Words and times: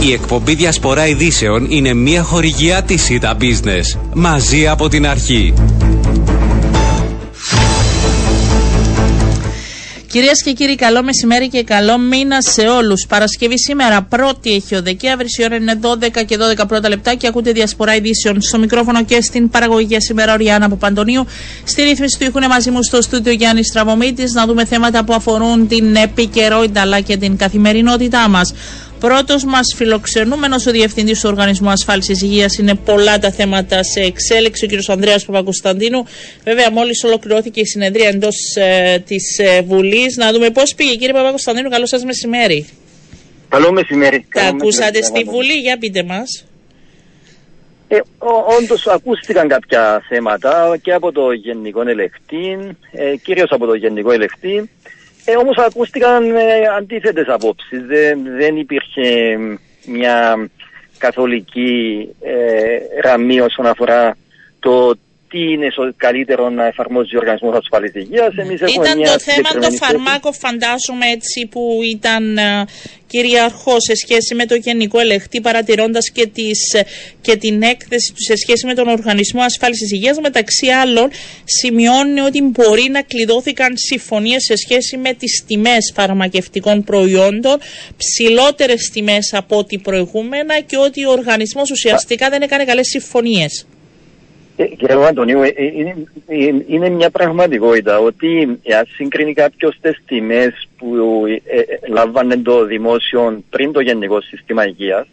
Η 0.00 0.12
εκπομπή 0.12 0.54
Διασπορά 0.54 1.06
Ειδήσεων 1.06 1.66
είναι 1.70 1.94
μια 1.94 2.22
χορηγιά 2.22 2.82
της 2.82 3.08
ΙΤΑ 3.08 3.36
Business. 3.40 3.98
Μαζί 4.14 4.68
από 4.68 4.88
την 4.88 5.06
αρχή. 5.06 5.54
Κυρίες 10.10 10.42
και 10.42 10.52
κύριοι, 10.52 10.74
καλό 10.74 11.02
μεσημέρι 11.02 11.48
και 11.48 11.62
καλό 11.62 11.98
μήνα 11.98 12.40
σε 12.42 12.60
όλους. 12.60 13.06
Παρασκευή 13.08 13.58
σήμερα, 13.58 14.02
πρώτη 14.02 14.50
έχει 14.54 14.74
ο 14.74 14.82
Δεκέμβρης, 14.82 15.38
η 15.38 15.44
ώρα 15.44 15.56
είναι 15.56 15.78
12 15.82 16.24
και 16.26 16.36
12 16.36 16.66
πρώτα 16.68 16.88
λεπτά 16.88 17.14
και 17.14 17.26
ακούτε 17.26 17.52
διασπορά 17.52 17.94
ειδήσεων 17.94 18.40
στο 18.40 18.58
μικρόφωνο 18.58 19.04
και 19.04 19.20
στην 19.22 19.48
παραγωγή 19.50 19.86
για 19.88 20.00
σήμερα 20.00 20.32
ο 20.32 20.36
Ριάννα 20.36 20.68
Παπαντονίου. 20.68 21.26
Στη 21.64 21.82
ρύθμιση 21.82 22.18
του 22.18 22.24
έχουν 22.24 22.46
μαζί 22.48 22.70
μου 22.70 22.82
στο 22.82 23.02
στούντιο 23.02 23.32
Γιάννη 23.32 23.64
Στραβωμίτης 23.64 24.32
να 24.32 24.46
δούμε 24.46 24.64
θέματα 24.64 25.04
που 25.04 25.12
αφορούν 25.12 25.68
την 25.68 25.94
επικαιρότητα 25.96 26.80
αλλά 26.80 27.00
και 27.00 27.16
την 27.16 27.36
καθημερινότητά 27.36 28.28
μας. 28.28 28.54
Πρώτος 29.00 29.44
μας 29.44 29.74
φιλοξενούμενος, 29.76 30.66
ο 30.66 30.70
Διευθυντής 30.70 31.20
του 31.20 31.28
Οργανισμού 31.28 31.70
Ασφάλισης 31.70 32.22
Υγείας, 32.22 32.58
είναι 32.58 32.74
πολλά 32.74 33.18
τα 33.18 33.30
θέματα 33.30 33.82
σε 33.82 34.00
εξέλιξη, 34.00 34.64
ο 34.64 34.68
κ. 34.68 34.90
Ανδρέας 34.90 35.24
Παπακοσταντίνου. 35.24 36.04
Βέβαια, 36.44 36.70
μόλις 36.70 37.04
ολοκληρώθηκε 37.04 37.60
η 37.60 37.64
συνεδρία 37.64 38.08
εντός 38.08 38.36
ε, 38.56 38.98
της 38.98 39.38
ε, 39.38 39.62
Βουλής. 39.62 40.16
Να 40.16 40.32
δούμε 40.32 40.50
πώς 40.50 40.74
πήγε, 40.74 40.94
κύριε 40.94 41.12
Παπακοσταντίνου. 41.12 41.68
Καλό 41.68 41.86
σας 41.86 42.04
μεσημέρι. 42.04 42.66
Καλό 43.48 43.72
μεσημέρι. 43.72 44.26
Τα 44.32 44.42
ακούσατε 44.42 45.02
στη 45.02 45.24
Βουλή, 45.24 45.52
για 45.52 45.78
πείτε 45.78 46.02
μας. 46.02 46.44
Ε, 47.88 48.00
Όντως 48.58 48.86
ακούστηκαν 48.86 49.48
κάποια 49.48 50.02
θέματα 50.08 50.78
και 50.82 50.92
από 50.92 51.12
το 51.12 51.32
Γενικό 51.32 51.88
Ελεκτή, 51.88 52.58
ε, 52.92 53.16
κυρίως 53.16 53.50
από 53.50 53.66
το 53.66 53.74
Γενικό 53.74 54.12
Ελεκτή. 54.12 54.70
Ε, 55.30 55.36
όμως 55.36 55.56
ακούστηκαν 55.56 56.36
ε, 56.36 56.66
αντίθετες 56.78 57.26
απόψεις. 57.28 57.82
Δεν, 57.86 58.18
δεν 58.36 58.56
υπήρχε 58.56 59.38
μια 59.86 60.48
καθολική 60.98 62.08
ε, 62.20 62.78
γραμμή 63.02 63.40
όσον 63.40 63.66
αφορά 63.66 64.16
το 64.58 64.94
τι 65.28 65.52
είναι 65.52 65.68
καλύτερο 65.96 66.48
να 66.48 66.66
εφαρμόζει 66.66 67.16
ο 67.16 67.18
Οργανισμός 67.18 67.56
Ασφαλή 67.56 67.92
Υγεία. 67.94 68.32
Ήταν 68.74 69.02
το 69.02 69.18
θέμα 69.18 69.66
των 69.66 69.76
φαρμάκων, 69.76 70.34
φαντάζομαι 70.34 71.06
έτσι, 71.06 71.46
που 71.46 71.80
ήταν 71.84 72.38
uh, 72.38 72.68
κυριαρχό 73.06 73.80
σε 73.80 73.94
σχέση 73.94 74.34
με 74.34 74.46
το 74.46 74.54
Γενικό 74.54 74.98
Ελεχτή, 74.98 75.40
παρατηρώντας 75.40 76.10
και, 76.10 76.30
και 77.20 77.36
την 77.36 77.62
έκθεση 77.62 78.12
του 78.12 78.22
σε 78.22 78.36
σχέση 78.36 78.66
με 78.66 78.74
τον 78.74 78.88
Οργανισμό 78.88 79.42
Ασφάλισης 79.42 79.92
Υγείας. 79.92 80.18
Μεταξύ 80.20 80.66
άλλων, 80.66 81.10
σημειώνει 81.44 82.20
ότι 82.20 82.42
μπορεί 82.42 82.88
να 82.90 83.02
κλειδώθηκαν 83.02 83.72
συμφωνίες 83.76 84.44
σε 84.44 84.56
σχέση 84.56 84.96
με 84.96 85.12
τις 85.12 85.44
τιμές 85.46 85.92
φαρμακευτικών 85.94 86.84
προϊόντων, 86.84 87.58
ψηλότερες 87.96 88.90
τιμές 88.92 89.34
από 89.34 89.56
ό,τι 89.58 89.78
προηγούμενα 89.78 90.60
και 90.60 90.76
ότι 90.76 91.04
ο 91.04 91.10
οργανισμός 91.10 91.70
ουσιαστικά 91.70 92.28
δεν 92.28 92.42
έκανε 92.42 92.64
καλές 92.64 92.86
συμφωνίες. 92.86 93.66
Ε, 94.60 94.64
κύριε 94.66 95.06
Αντωνίου, 95.06 95.42
ε, 95.42 95.46
ε, 95.46 95.64
είναι, 96.26 96.64
είναι, 96.66 96.88
μια 96.88 97.10
πραγματικότητα 97.10 97.98
ότι 97.98 98.58
αν 98.78 98.86
συγκρίνει 98.94 99.32
κάποιος 99.32 99.78
τις 99.80 100.02
τιμές 100.06 100.68
που 100.78 100.86
λάβανε 101.88 102.36
το 102.36 102.64
δημόσιο 102.64 103.42
πριν 103.50 103.72
το 103.72 103.80
Γενικό 103.80 104.20
Σύστημα 104.20 104.66
Υγείας, 104.66 105.06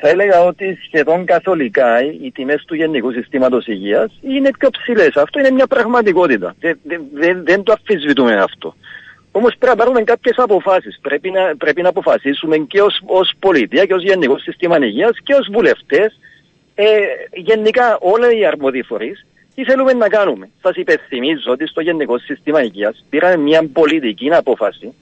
θα 0.00 0.08
έλεγα 0.08 0.40
ότι 0.40 0.78
σχεδόν 0.86 1.24
καθολικά 1.24 2.02
οι 2.22 2.30
τιμές 2.34 2.64
του 2.66 2.74
Γενικού 2.74 3.12
Συστήματος 3.12 3.66
Υγείας 3.66 4.18
είναι 4.22 4.50
πιο 4.58 4.70
ψηλές. 4.70 5.16
Αυτό 5.16 5.38
είναι 5.38 5.50
μια 5.50 5.66
πραγματικότητα. 5.66 6.54
Δεν, 6.60 6.78
δεν, 7.14 7.44
δεν 7.44 7.62
το 7.62 7.72
αφισβητούμε 7.72 8.36
αυτό. 8.36 8.74
Όμως 9.32 9.54
πρέπει 9.58 9.76
να 9.76 9.82
πάρουμε 9.84 10.02
κάποιες 10.02 10.34
αποφάσεις. 10.38 10.98
Πρέπει 11.02 11.30
να, 11.30 11.56
πρέπει 11.56 11.82
να 11.82 11.88
αποφασίσουμε 11.88 12.56
και 12.56 12.80
ως 13.06 13.32
πολιτεία 13.38 13.84
και 13.84 13.94
ως 13.94 14.02
Γενικός 14.02 14.42
Σύστημα 14.42 14.76
Υγείας 14.78 15.18
και 15.22 15.34
ως 15.34 15.48
βουλευτές 15.52 16.18
ε, 16.74 16.84
γενικά 17.32 17.98
όλοι 18.00 18.38
οι 18.38 18.46
αρμόδιοι 18.46 18.82
φορεί 18.82 19.12
τι 19.54 19.64
θέλουμε 19.64 19.92
να 19.92 20.08
κάνουμε; 20.08 20.50
Σας 20.62 20.76
υπενθυμίζω 20.76 21.52
ότι 21.52 21.66
στο 21.66 21.80
Γενικό 21.80 22.18
Σύστημα 22.18 22.62
Υγείας 22.62 23.04
πήραμε 23.10 23.36
μια 23.36 23.68
πολιτική 23.72 24.32
απόφαση 24.32 24.94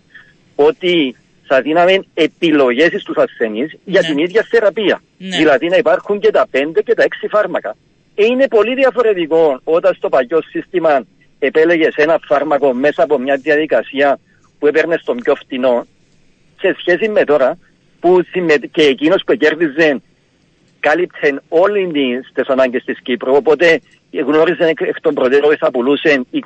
ότι 0.54 1.16
θα 1.46 1.60
δίναμε 1.60 2.04
επιλογές 2.14 3.00
στους 3.00 3.16
ασθενείς 3.16 3.76
για 3.84 4.00
ναι. 4.00 4.06
την 4.06 4.18
ίδια 4.18 4.46
θεραπεία. 4.50 5.02
Ναι. 5.18 5.36
Δηλαδή 5.36 5.68
να 5.68 5.76
υπάρχουν 5.76 6.20
και 6.20 6.30
τα 6.30 6.46
πέντε 6.50 6.82
και 6.82 6.94
τα 6.94 7.02
έξι 7.02 7.28
φάρμακα. 7.28 7.76
Ε, 8.14 8.24
είναι 8.24 8.48
πολύ 8.48 8.74
διαφορετικό 8.74 9.60
όταν 9.64 9.94
στο 9.94 10.08
παλιό 10.08 10.42
σύστημα 10.42 11.04
επέλεγες 11.38 11.94
ένα 11.96 12.20
φάρμακο 12.24 12.72
μέσα 12.72 13.02
από 13.02 13.18
μια 13.18 13.36
διαδικασία 13.36 14.18
που 14.58 14.66
έπαιρνες 14.66 15.00
στον 15.00 15.16
πιο 15.16 15.34
φτηνό 15.34 15.86
σε 16.60 16.76
σχέση 16.78 17.08
με 17.08 17.24
τώρα 17.24 17.58
που 18.00 18.20
και 18.70 18.82
εκείνος 18.82 19.22
που 19.26 19.34
κέρδιζε 19.34 20.00
κάλυψε 20.86 21.42
όλε 21.48 21.80
τις 22.34 22.48
ανάγκες 22.48 22.84
της 22.84 23.00
Κύπρου. 23.02 23.34
Οπότε 23.34 23.80
γνώριζε 24.26 24.64
εκ 24.64 25.00
των 25.00 25.14
προτέρων 25.14 25.50
ότι 25.50 25.56
θα 25.56 25.70
πουλούσε 25.70 26.24
20.000 26.32 26.40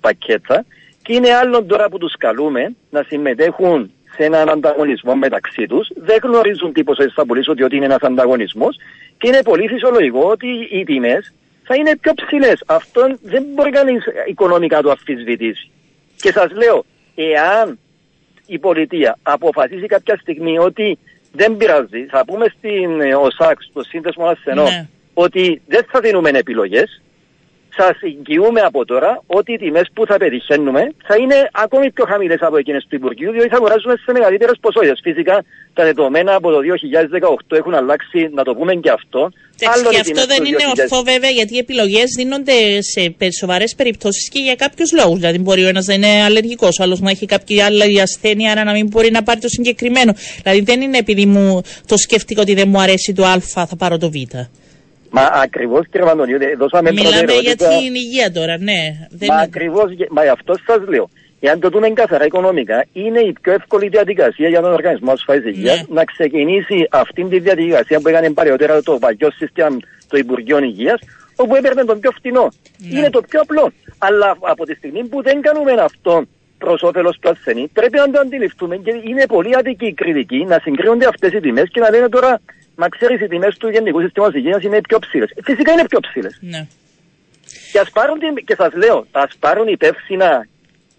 πακέτα. 0.00 0.64
Και 1.02 1.14
είναι 1.14 1.34
άλλο 1.34 1.64
τώρα 1.64 1.88
που 1.88 1.98
τους 1.98 2.14
καλούμε 2.18 2.74
να 2.90 3.02
συμμετέχουν 3.02 3.92
σε 4.14 4.24
έναν 4.24 4.48
ανταγωνισμό 4.48 5.14
μεταξύ 5.14 5.66
τους. 5.66 5.88
Δεν 5.94 6.18
γνωρίζουν 6.22 6.72
τι 6.72 6.84
ποσέ 6.84 7.12
θα 7.14 7.26
πουλήσουν, 7.26 7.54
διότι 7.54 7.76
είναι 7.76 7.84
ένας 7.84 8.00
ανταγωνισμός. 8.00 8.76
Και 9.18 9.28
είναι 9.28 9.42
πολύ 9.42 9.68
φυσιολογικό 9.68 10.20
ότι 10.30 10.48
οι 10.70 10.84
τιμές 10.84 11.32
θα 11.62 11.74
είναι 11.74 11.96
πιο 11.96 12.12
ψηλές. 12.14 12.62
Αυτό 12.66 13.16
δεν 13.22 13.44
μπορεί 13.54 13.70
κανείς 13.70 14.04
οικονομικά 14.26 14.82
το 14.82 14.90
αφισβητήσει. 14.90 15.70
Και 16.16 16.32
σας 16.32 16.50
λέω, 16.52 16.84
εάν 17.14 17.78
η 18.46 18.58
πολιτεία 18.58 19.18
αποφασίσει 19.22 19.86
κάποια 19.86 20.16
στιγμή 20.16 20.58
ότι 20.58 20.98
δεν 21.32 21.56
πειράζει. 21.56 22.06
Θα 22.06 22.24
πούμε 22.24 22.46
στην 22.58 23.00
ε, 23.00 23.14
ΟΣΑΚ, 23.14 23.62
στο 23.62 23.82
Σύνδεσμο 23.82 24.26
Ασθενών, 24.26 24.64
ναι. 24.64 24.88
ότι 25.14 25.62
δεν 25.66 25.86
θα 25.90 26.00
δίνουμε 26.00 26.28
επιλογές. 26.28 27.02
Σας 27.76 27.96
εγγυούμε 28.00 28.60
από 28.60 28.84
τώρα 28.84 29.22
ότι 29.26 29.52
οι 29.52 29.58
τιμές 29.58 29.86
που 29.94 30.06
θα 30.06 30.16
πετυχαίνουμε 30.16 30.82
θα 31.08 31.14
είναι 31.22 31.48
ακόμη 31.52 31.90
πιο 31.90 32.04
χαμηλές 32.04 32.40
από 32.40 32.56
εκείνες 32.56 32.86
του 32.88 32.94
Υπουργείου, 32.94 33.32
διότι 33.32 33.48
θα 33.48 33.56
αγοράζουμε 33.56 33.94
σε 34.04 34.12
μεγαλύτερες 34.12 34.56
ποσότητες. 34.60 35.00
Φυσικά 35.02 35.44
τα 35.74 35.84
δεδομένα 35.84 36.34
από 36.34 36.50
το 36.50 36.58
2018 36.58 37.56
έχουν 37.56 37.74
αλλάξει, 37.74 38.30
να 38.34 38.42
το 38.42 38.54
πούμε 38.54 38.74
και 38.74 38.90
αυτό. 38.90 39.30
και 39.90 39.98
αυτό 39.98 40.26
δεν 40.26 40.44
είναι 40.44 40.64
ορθό 40.76 41.02
βέβαια, 41.02 41.30
γιατί 41.30 41.54
οι 41.54 41.58
επιλογές 41.58 42.04
δίνονται 42.16 42.82
σε 42.82 43.16
σοβαρές 43.40 43.74
περιπτώσεις 43.76 44.28
και 44.28 44.38
για 44.38 44.54
κάποιους 44.54 44.92
λόγους. 44.92 45.18
Δηλαδή, 45.18 45.38
μπορεί 45.38 45.64
ο 45.64 45.68
ένας 45.68 45.86
να 45.86 45.94
είναι 45.94 46.22
αλλεργικός, 46.22 46.78
ο 46.78 46.82
άλλος 46.82 47.00
να 47.00 47.10
έχει 47.10 47.26
κάποια 47.26 47.64
άλλη 47.64 48.00
ασθένεια, 48.00 48.50
άρα 48.52 48.64
να 48.64 48.72
μην 48.72 48.86
μπορεί 48.86 49.10
να 49.10 49.22
πάρει 49.22 49.40
το 49.40 49.48
συγκεκριμένο. 49.48 50.14
Δηλαδή, 50.42 50.60
δεν 50.60 50.80
είναι 50.80 50.98
επειδή 50.98 51.26
μου 51.26 51.62
το 51.86 51.96
σκέφτηκα 51.96 52.40
ότι 52.40 52.54
δεν 52.54 52.68
μου 52.68 52.80
αρέσει 52.80 53.12
το 53.12 53.24
Α, 53.24 53.40
θα 53.40 53.76
πάρω 53.78 53.98
το 53.98 54.10
Β. 54.10 54.14
Μα 55.14 55.22
ακριβώς 55.44 55.82
κύριε 55.90 56.06
Βαντονίου, 56.06 56.38
δώσαμε 56.58 56.92
Μιλάμε 56.92 57.32
για 57.32 57.56
την 57.56 57.94
υγεία 57.94 58.32
τώρα, 58.32 58.58
ναι. 58.58 58.80
Δεν 59.10 59.28
μα 59.30 59.34
είναι... 59.34 59.42
ακριβώς, 59.42 59.86
μα 60.10 60.22
αυτό 60.22 60.54
σας 60.66 60.88
λέω. 60.88 61.10
Εάν 61.40 61.60
το 61.60 61.68
δούμε 61.68 61.90
καθαρά 61.90 62.24
οικονομικά, 62.24 62.86
είναι 62.92 63.20
η 63.20 63.32
πιο 63.40 63.52
εύκολη 63.52 63.88
διαδικασία 63.88 64.48
για 64.48 64.60
τον 64.60 64.72
Οργανισμό 64.72 65.12
Ασφάλεια 65.12 65.50
Υγείας 65.50 65.76
ναι. 65.76 65.94
να 65.94 66.04
ξεκινήσει 66.04 66.86
αυτή 66.90 67.24
τη 67.24 67.38
διαδικασία 67.38 68.00
που 68.00 68.08
έκανε 68.08 68.30
παλιότερα 68.30 68.82
το 68.82 68.98
παλιό 68.98 69.30
σύστημα 69.30 69.68
το 70.08 70.16
Υπουργείο 70.16 70.58
Υγείας, 70.58 71.00
όπου 71.36 71.54
έπαιρνε 71.54 71.84
τον 71.84 72.00
πιο 72.00 72.10
φτηνό. 72.10 72.48
Ναι. 72.78 72.98
Είναι 72.98 73.10
το 73.10 73.20
πιο 73.28 73.40
απλό. 73.40 73.72
Αλλά 73.98 74.36
από 74.40 74.64
τη 74.64 74.74
στιγμή 74.74 75.04
που 75.04 75.22
δεν 75.22 75.40
κάνουμε 75.40 75.72
αυτό 75.72 76.24
προς 76.58 76.82
όφελος 76.82 77.18
του 77.20 77.28
ασθενή, 77.28 77.68
πρέπει 77.72 77.96
να 77.96 78.10
το 78.10 78.20
αντιληφθούμε 78.20 78.76
και 78.76 78.90
είναι 79.08 79.26
πολύ 79.26 79.56
αδική 79.56 79.86
η 79.86 79.92
κριτική 79.92 80.44
να 80.44 80.58
συγκρίνονται 80.62 81.06
αυτές 81.06 81.32
οι 81.32 81.40
τιμές 81.40 81.68
και 81.72 81.80
να 81.80 81.90
λένε 81.90 82.08
τώρα 82.08 82.40
Μα 82.74 82.88
ξέρεις, 82.88 83.20
οι 83.20 83.26
τιμές 83.26 83.56
του 83.56 83.68
Γενικού 83.68 84.00
Συστήματος 84.00 84.34
Υγείας 84.34 84.62
είναι 84.62 84.80
πιο 84.80 84.98
ψηλές. 84.98 85.30
Φυσικά 85.44 85.72
είναι 85.72 85.86
πιο 85.86 86.00
ψηλές. 86.00 86.38
Ναι. 86.40 86.66
Και 87.72 87.78
ας 87.78 87.90
πάρουν, 87.90 88.18
και 88.44 88.54
σας 88.54 88.72
λέω, 88.74 89.06
ας 89.10 89.36
πάρουν 89.38 89.68
υπεύθυνα 89.68 90.46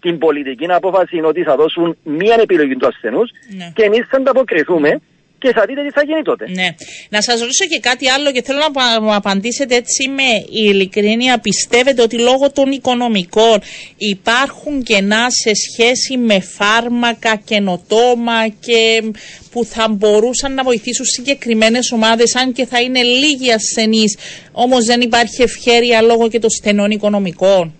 την 0.00 0.18
πολιτική 0.18 0.66
απόφαση 0.68 1.20
ότι 1.20 1.42
θα 1.42 1.56
δώσουν 1.56 1.96
μία 2.02 2.36
επιλογή 2.40 2.76
του 2.76 2.86
ασθενούς 2.86 3.30
ναι. 3.56 3.72
και 3.74 3.82
εμείς 3.82 4.06
θα 4.08 4.16
ανταποκριθούμε 4.16 5.00
και 5.44 5.52
θα 5.52 5.64
δείτε 5.66 5.82
τι 5.82 5.90
θα 5.90 6.02
γίνει 6.04 6.22
τότε. 6.22 6.44
Ναι. 6.48 6.68
Να 7.08 7.22
σας 7.22 7.40
ρωτήσω 7.40 7.66
και 7.66 7.80
κάτι 7.80 8.08
άλλο 8.08 8.32
και 8.32 8.42
θέλω 8.42 8.58
να 8.58 9.00
μου 9.00 9.14
απαντήσετε 9.14 9.74
έτσι 9.74 10.08
με 10.08 10.28
ειλικρίνεια. 10.50 11.38
Πιστεύετε 11.38 12.02
ότι 12.02 12.18
λόγω 12.18 12.50
των 12.52 12.70
οικονομικών 12.72 13.60
υπάρχουν 13.96 14.82
κενά 14.82 15.26
σε 15.30 15.52
σχέση 15.54 16.16
με 16.16 16.40
φάρμακα, 16.40 17.36
καινοτόμα 17.36 18.48
και 18.48 19.02
που 19.50 19.64
θα 19.64 19.88
μπορούσαν 19.88 20.54
να 20.54 20.62
βοηθήσουν 20.62 21.04
συγκεκριμένες 21.04 21.92
ομάδες, 21.92 22.36
αν 22.36 22.52
και 22.52 22.66
θα 22.66 22.80
είναι 22.80 23.02
λίγοι 23.02 23.52
ασθενείς, 23.52 24.16
όμως 24.52 24.84
δεν 24.84 25.00
υπάρχει 25.00 25.42
ευχέρεια 25.42 26.02
λόγω 26.02 26.28
και 26.28 26.38
των 26.38 26.50
στενών 26.50 26.90
οικονομικών; 26.90 27.74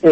Ε, 0.00 0.10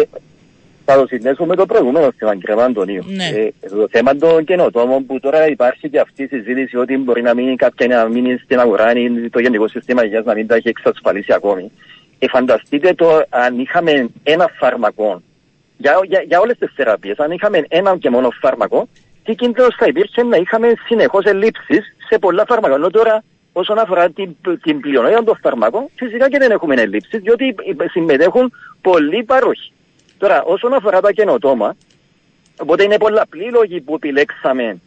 θα 0.89 0.99
το 0.99 1.07
συνδέσω 1.07 1.45
με 1.45 1.55
το 1.55 1.65
προηγούμενο 1.65 2.11
θέμα, 2.17 2.35
κύριε 2.35 2.63
Αντωνίου. 2.63 3.03
Ναι. 3.07 3.25
Ε, 3.25 3.53
το 3.69 3.87
θέμα 3.91 4.15
των 4.15 4.43
καινοτόμων 4.43 5.05
που 5.05 5.19
τώρα 5.19 5.47
υπάρχει 5.47 5.89
και 5.89 5.99
αυτή 5.99 6.23
η 6.23 6.27
συζήτηση 6.27 6.77
ότι 6.77 6.97
μπορεί 6.97 7.21
να 7.21 7.33
μείνει 7.33 7.55
κάποια 7.55 7.87
να 7.87 8.07
μείνει 8.07 8.37
στην 8.37 8.59
αγορά 8.59 8.91
ή 8.93 9.29
το 9.29 9.39
γενικό 9.39 9.67
σύστημα 9.67 10.05
υγείας 10.05 10.25
να 10.25 10.33
μην 10.33 10.47
τα 10.47 10.55
έχει 10.55 10.67
εξασφαλίσει 10.67 11.33
ακόμη. 11.33 11.71
Ε, 12.19 12.27
φανταστείτε 12.27 12.93
το 12.93 13.23
αν 13.29 13.59
είχαμε 13.59 14.09
ένα 14.23 14.49
φάρμακο 14.59 15.21
για, 15.77 15.99
για, 16.07 16.21
για 16.27 16.39
όλες 16.39 16.57
τις 16.57 16.71
θεραπείες, 16.75 17.17
αν 17.17 17.31
είχαμε 17.31 17.65
ένα 17.67 17.97
και 17.97 18.09
μόνο 18.09 18.29
φάρμακο, 18.41 18.87
τι 19.23 19.35
κίνδυνος 19.35 19.75
θα 19.77 19.85
υπήρχε 19.85 20.23
να 20.23 20.37
είχαμε 20.37 20.73
συνεχώς 20.85 21.25
ελλείψεις 21.25 21.95
σε 22.09 22.19
πολλά 22.19 22.45
φάρμακα. 22.47 22.75
Ενώ 22.75 22.89
τώρα 22.89 23.23
όσον 23.53 23.79
αφορά 23.79 24.09
την, 24.09 24.35
την 24.61 24.79
πλειονότητα 24.79 25.23
των 25.23 25.37
φαρμάκων, 25.41 25.85
φυσικά 25.95 26.29
και 26.29 26.37
δεν 26.37 26.51
έχουμε 26.51 26.75
ελλείψεις, 26.75 27.19
διότι 27.19 27.55
συμμετέχουν 27.91 28.53
πολλοί 28.81 29.23
παρόχοι. 29.23 29.71
Τώρα, 30.17 30.43
όσον 30.43 30.73
αφορά 30.73 31.01
τα 31.01 31.11
καινοτόμα, 31.11 31.75
οπότε 32.57 32.83
είναι 32.83 32.97
πολλαπλοί 32.97 33.49
λόγοι 33.51 33.81
που 33.81 33.95
επιλέξαμε 33.95 34.81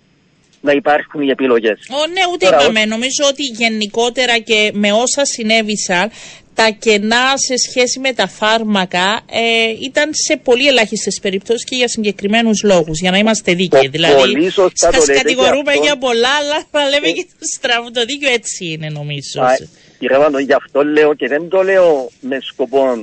να 0.60 0.72
υπάρχουν 0.72 1.20
οι 1.20 1.30
επιλογές. 1.30 1.78
ναι, 2.12 2.20
ούτε 2.32 2.44
Τώρα, 2.44 2.62
είπαμε. 2.62 2.84
Νομίζω 2.84 3.24
ότι 3.28 3.42
γενικότερα 3.42 4.38
και 4.38 4.70
με 4.74 4.92
όσα 4.92 5.24
συνέβησαν, 5.24 6.10
τα 6.54 6.68
κενά 6.78 7.36
σε 7.36 7.56
σχέση 7.56 7.98
με 7.98 8.12
τα 8.12 8.26
φάρμακα 8.28 9.20
ε, 9.30 9.68
ήταν 9.82 10.10
σε 10.12 10.36
πολύ 10.36 10.66
ελάχιστες 10.66 11.18
περιπτώσεις 11.22 11.64
και 11.64 11.76
για 11.76 11.88
συγκεκριμένους 11.88 12.62
λόγους. 12.62 13.00
Για 13.00 13.10
να 13.10 13.18
είμαστε 13.18 13.54
δίκαιοι. 13.54 13.88
δηλαδή, 13.88 14.50
σας 14.74 15.06
κατηγορούμε 15.06 15.72
για 15.82 15.96
πολλά, 15.96 16.28
αλλά 16.40 16.64
θα 16.70 16.88
λέμε 16.88 17.08
ε, 17.08 17.12
και 17.12 17.26
το 17.38 17.46
στραβό. 17.56 17.90
Το 17.90 18.04
δίκαιο 18.04 18.32
έτσι 18.32 18.64
είναι, 18.64 18.88
νομίζω. 18.88 19.42
Α, 19.42 19.56
κύριε 19.98 20.18
Βάντο, 20.18 20.38
γι' 20.38 20.52
αυτό 20.52 20.84
λέω 20.84 21.14
και 21.14 21.28
δεν 21.28 21.48
το 21.48 21.62
λέω 21.62 22.10
με 22.20 22.38
σκοπό 22.40 23.02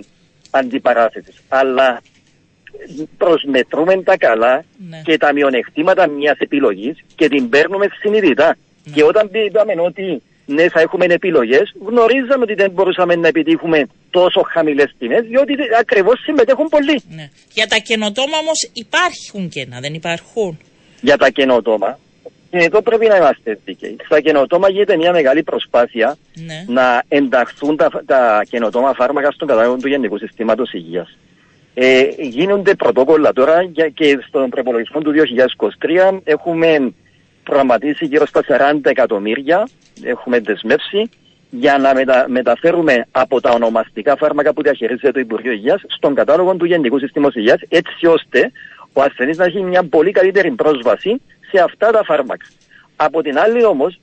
αντιπαράθεσης. 0.49 1.35
Αλλά 1.47 2.01
προσμετρούμε 3.17 4.03
τα 4.03 4.17
καλά 4.17 4.63
ναι. 4.89 5.01
και 5.03 5.17
τα 5.17 5.33
μειονεκτήματα 5.33 6.07
μιας 6.07 6.37
επιλογής 6.39 6.95
και 7.15 7.27
την 7.27 7.49
παίρνουμε 7.49 7.85
συνειδητά. 8.01 8.57
Ναι. 8.83 8.93
Και 8.93 9.03
όταν 9.03 9.29
είπαμε 9.45 9.73
ότι 9.81 10.21
ναι, 10.45 10.69
θα 10.69 10.79
έχουμε 10.79 11.05
επιλογές, 11.05 11.73
γνωρίζαμε 11.85 12.43
ότι 12.43 12.53
δεν 12.53 12.71
μπορούσαμε 12.71 13.15
να 13.15 13.27
επιτύχουμε 13.27 13.87
τόσο 14.09 14.41
χαμηλές 14.53 14.95
τιμές, 14.97 15.25
διότι 15.25 15.53
ακριβώς 15.79 16.19
συμμετέχουν 16.23 16.67
πολλοί. 16.67 17.01
Ναι. 17.09 17.29
Για 17.53 17.67
τα 17.67 17.77
καινοτόμα 17.77 18.37
όμως 18.37 18.69
υπάρχουν 18.73 19.49
κένα, 19.49 19.79
δεν 19.79 19.93
υπάρχουν. 19.93 20.57
Για 21.01 21.17
τα 21.17 21.29
καινοτόμα. 21.29 21.99
Και 22.49 22.57
εδώ 22.57 22.81
πρέπει 22.81 23.07
να 23.07 23.15
είμαστε 23.15 23.59
δίκαιοι. 23.65 23.95
Στα 24.05 24.21
καινοτόμα 24.21 24.69
γίνεται 24.69 24.97
μια 24.97 25.11
μεγάλη 25.11 25.43
προσπάθεια 25.43 26.17
ναι. 26.33 26.65
να 26.67 27.03
ενταχθούν 27.07 27.77
τα, 27.77 27.89
τα 28.05 28.41
καινοτόμα 28.49 28.93
φάρμακα 28.93 29.31
στον 29.31 29.47
κατάλογο 29.47 29.77
του 29.77 29.87
Γενικού 29.87 30.17
Συστήματος 30.17 30.73
Υγείας. 30.73 31.17
Ε, 31.79 32.07
γίνονται 32.17 32.75
πρωτόκολλα 32.75 33.33
τώρα 33.33 33.65
και 33.93 34.19
στον 34.27 34.49
προπολογισμό 34.49 35.01
του 35.01 35.13
2023 36.11 36.19
έχουμε 36.23 36.93
προγραμματίσει 37.43 38.05
γύρω 38.05 38.25
στα 38.25 38.41
40 38.47 38.79
εκατομμύρια, 38.83 39.67
έχουμε 40.03 40.39
δεσμεύσει 40.39 41.09
για 41.49 41.77
να 41.77 41.93
μετα, 41.93 42.25
μεταφέρουμε 42.27 43.05
από 43.11 43.41
τα 43.41 43.51
ονομαστικά 43.51 44.15
φάρμακα 44.15 44.53
που 44.53 44.61
διαχειρίζεται 44.61 45.11
το 45.11 45.19
Υπουργείο 45.19 45.51
Υγείας 45.51 45.81
στον 45.87 46.15
κατάλογο 46.15 46.55
του 46.55 46.65
Γενικού 46.65 46.99
Συστήματος 46.99 47.35
Υγείας 47.35 47.59
έτσι 47.69 48.05
ώστε 48.05 48.51
ο 48.93 49.01
ασθενής 49.01 49.37
να 49.37 49.45
έχει 49.45 49.63
μια 49.63 49.83
πολύ 49.83 50.11
καλύτερη 50.11 50.51
πρόσβαση 50.51 51.21
σε 51.51 51.59
αυτά 51.63 51.91
τα 51.91 52.03
φάρμακα. 52.03 52.45
Από 52.95 53.21
την 53.21 53.39
άλλη 53.39 53.65
όμως 53.65 53.99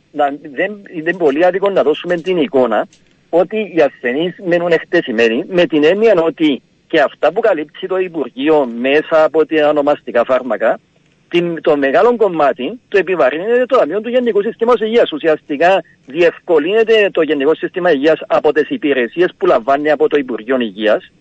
δεν 0.55 0.83
είναι 0.95 1.13
πολύ 1.13 1.45
άδικο 1.45 1.71
να 1.71 1.83
δώσουμε 1.83 2.17
την 2.17 2.37
εικόνα 2.37 2.87
ότι 3.29 3.73
οι 3.75 3.81
ασθενείς 3.81 4.35
μένουν 4.45 4.73
εκτεθειμένοι 4.73 5.45
με 5.49 5.67
την 5.67 5.85
έννοια 5.85 6.23
ότι 6.23 6.63
και 6.95 7.01
αυτά 7.01 7.33
που 7.33 7.41
καλύπτει 7.41 7.87
το 7.87 7.99
Υπουργείο 7.99 8.67
μέσα 8.81 9.25
από 9.25 9.47
τα 9.47 9.69
ονομαστικά 9.69 10.25
φάρμακα, 10.25 10.81
την, 11.29 11.61
το 11.61 11.77
μεγάλο 11.77 12.17
κομμάτι 12.17 12.81
το 12.89 12.99
επιβαρύνεται 12.99 13.67
το 13.67 13.77
Ταμείο 13.77 14.01
του 14.01 14.09
Γενικού 14.09 14.43
Συστήματος 14.43 14.81
Υγείας. 14.81 15.13
Ουσιαστικά 15.13 15.83
διευκολύνεται 16.07 17.09
το 17.13 17.23
Γενικό 17.23 17.55
Σύστημα 17.55 17.93
Υγείας 17.93 18.21
από 18.27 18.53
τις 18.53 18.71
υπηρεσίες 18.71 19.31
που 19.39 19.47
λαμβάνει 19.47 19.91
από 19.91 20.09
το 20.09 20.17
Υπουργείο 20.17 20.57
Υγείας, 20.61 21.13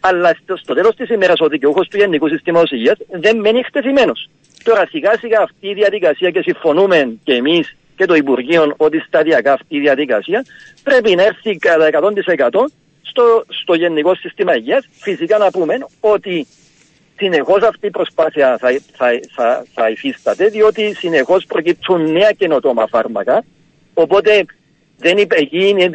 αλλά 0.00 0.36
στο, 0.42 0.56
στο 0.56 0.74
τέλος 0.74 0.94
της 0.94 1.08
ημέρας 1.08 1.40
ο 1.40 1.46
δικαιούχος 1.48 1.88
του 1.88 1.96
Γενικού 1.96 2.28
Συστήματος 2.28 2.70
Υγείας 2.70 2.98
δεν 3.10 3.36
μένει 3.36 3.58
εκτεθειμένος. 3.58 4.28
Τώρα 4.64 4.86
σιγά 4.86 5.12
σιγά 5.18 5.40
αυτή 5.40 5.68
η 5.68 5.74
διαδικασία 5.74 6.30
και 6.30 6.42
συμφωνούμε 6.42 7.16
και 7.22 7.34
εμείς 7.34 7.76
και 7.96 8.06
το 8.06 8.14
Υπουργείο 8.14 8.74
ότι 8.76 8.98
σταδιακά 8.98 9.52
αυτή 9.52 9.76
η 9.76 9.80
διαδικασία 9.80 10.44
πρέπει 10.82 11.14
να 11.14 11.22
έρθει 11.22 11.56
κατά 11.56 11.88
100% 11.92 12.48
στο, 13.20 13.44
στο 13.48 13.74
Γενικό 13.74 14.14
Σύστημα 14.14 14.56
Υγείας. 14.56 14.88
Φυσικά 14.90 15.38
να 15.38 15.50
πούμε 15.50 15.78
ότι 16.00 16.46
συνεχώς 17.16 17.62
αυτή 17.62 17.86
η 17.86 17.90
προσπάθεια 17.90 18.58
θα, 18.60 18.68
θα, 18.92 19.06
θα, 19.34 19.66
θα 19.74 19.90
υφίσταται, 19.90 20.46
διότι 20.46 20.94
συνεχώς 20.94 21.44
προκύπτουν 21.44 22.12
νέα 22.12 22.32
καινοτόμα 22.32 22.86
φάρμακα. 22.86 23.44
Οπότε 23.94 24.44
δεν, 24.98 25.18
είναι, 25.18 25.90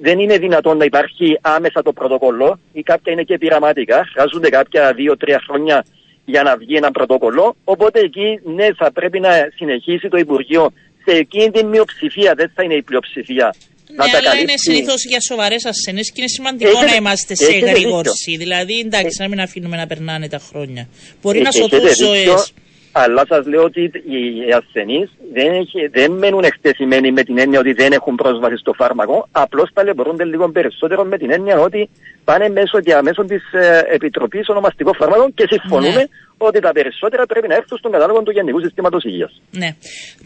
δεν 0.00 0.18
είναι 0.18 0.38
δυνατόν 0.38 0.76
να 0.76 0.84
υπάρχει 0.84 1.38
άμεσα 1.40 1.82
το 1.82 1.92
πρωτοκολλό 1.92 2.58
ή 2.72 2.82
κάποια 2.82 3.12
είναι 3.12 3.22
και 3.22 3.38
πειραματικά. 3.38 4.06
Χρειάζονται 4.12 4.48
κάποια 4.48 4.92
δύο-τρία 4.92 5.40
χρόνια 5.46 5.84
για 6.24 6.42
να 6.42 6.56
βγει 6.56 6.74
ένα 6.74 6.90
πρωτοκολλό. 6.90 7.56
Οπότε 7.64 8.00
εκεί 8.00 8.40
ναι 8.44 8.74
θα 8.74 8.92
πρέπει 8.92 9.20
να 9.20 9.30
συνεχίσει 9.54 10.08
το 10.08 10.16
Υπουργείο 10.16 10.70
σε 11.04 11.16
εκείνη 11.16 11.50
την 11.50 11.66
μειοψηφία, 11.66 12.34
δεν 12.34 12.50
θα 12.54 12.62
είναι 12.62 12.74
η 12.74 12.82
πλειοψηφία 12.82 13.54
ναι, 13.96 14.16
αλλά 14.16 14.40
είναι 14.40 14.52
συνήθως 14.56 15.04
για 15.04 15.20
σοβαρές 15.20 15.64
ασθενείς 15.64 16.12
και 16.12 16.20
είναι 16.20 16.28
σημαντικό 16.28 16.82
να 16.82 16.94
είμαστε 16.94 17.34
σε 17.34 17.58
γρήγορση. 17.58 18.36
Δηλαδή, 18.36 18.78
εντάξει, 18.78 19.22
να 19.22 19.28
μην 19.28 19.40
αφήνουμε 19.40 19.76
να 19.76 19.86
περνάνε 19.86 20.28
τα 20.28 20.38
χρόνια. 20.38 20.88
Μπορεί 21.22 21.40
να 21.40 21.50
σωθούν 21.50 21.94
ζωές. 21.96 22.52
Αλλά 22.92 23.24
σας 23.28 23.46
λέω 23.46 23.62
ότι 23.62 23.80
οι 23.82 24.52
ασθενείς 24.52 25.10
δεν, 25.32 25.50
δεν 25.90 26.12
μένουν 26.12 26.44
εκτεθειμένοι 26.44 27.12
με 27.12 27.22
την 27.22 27.38
έννοια 27.38 27.58
ότι 27.58 27.72
δεν 27.72 27.92
έχουν 27.92 28.14
πρόσβαση 28.14 28.56
στο 28.56 28.72
φάρμακο. 28.72 29.28
Απλώς 29.32 29.70
ταλαιπωρούνται 29.72 30.24
λίγο 30.24 30.50
περισσότερο 30.50 31.04
με 31.04 31.18
την 31.18 31.30
έννοια 31.30 31.60
ότι 31.60 31.88
πάνε 32.24 32.48
μέσω 32.48 32.78
διαμέσων 32.78 33.26
της 33.26 33.52
ε, 33.52 33.82
Επιτροπής 33.90 34.48
Ονομαστικών 34.48 34.94
Φαρμάκων 34.94 35.34
και 35.34 35.46
συμφωνούμε 35.50 35.94
ναι. 35.94 36.04
Ότι 36.46 36.60
τα 36.60 36.72
περισσότερα 36.72 37.26
πρέπει 37.26 37.48
να 37.48 37.54
έρθουν 37.54 37.78
στον 37.78 37.92
κατάλογο 37.92 38.22
του 38.22 38.30
Γενικού 38.30 38.60
Συστήματος 38.60 39.04
Υγείας. 39.04 39.40
Ναι. 39.50 39.76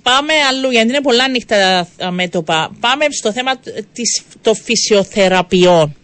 Πάμε 0.03 0.33
αλλού, 0.51 0.71
γιατί 0.71 0.89
είναι 0.89 1.01
πολλά 1.01 1.25
ανοιχτά 1.25 1.89
τα 1.97 2.11
μέτωπα. 2.11 2.77
Πάμε 2.81 3.05
στο 3.11 3.33
θέμα 3.33 3.53
της, 3.93 4.23
των 4.43 4.55
φυσιοθεραπείων 4.57 5.97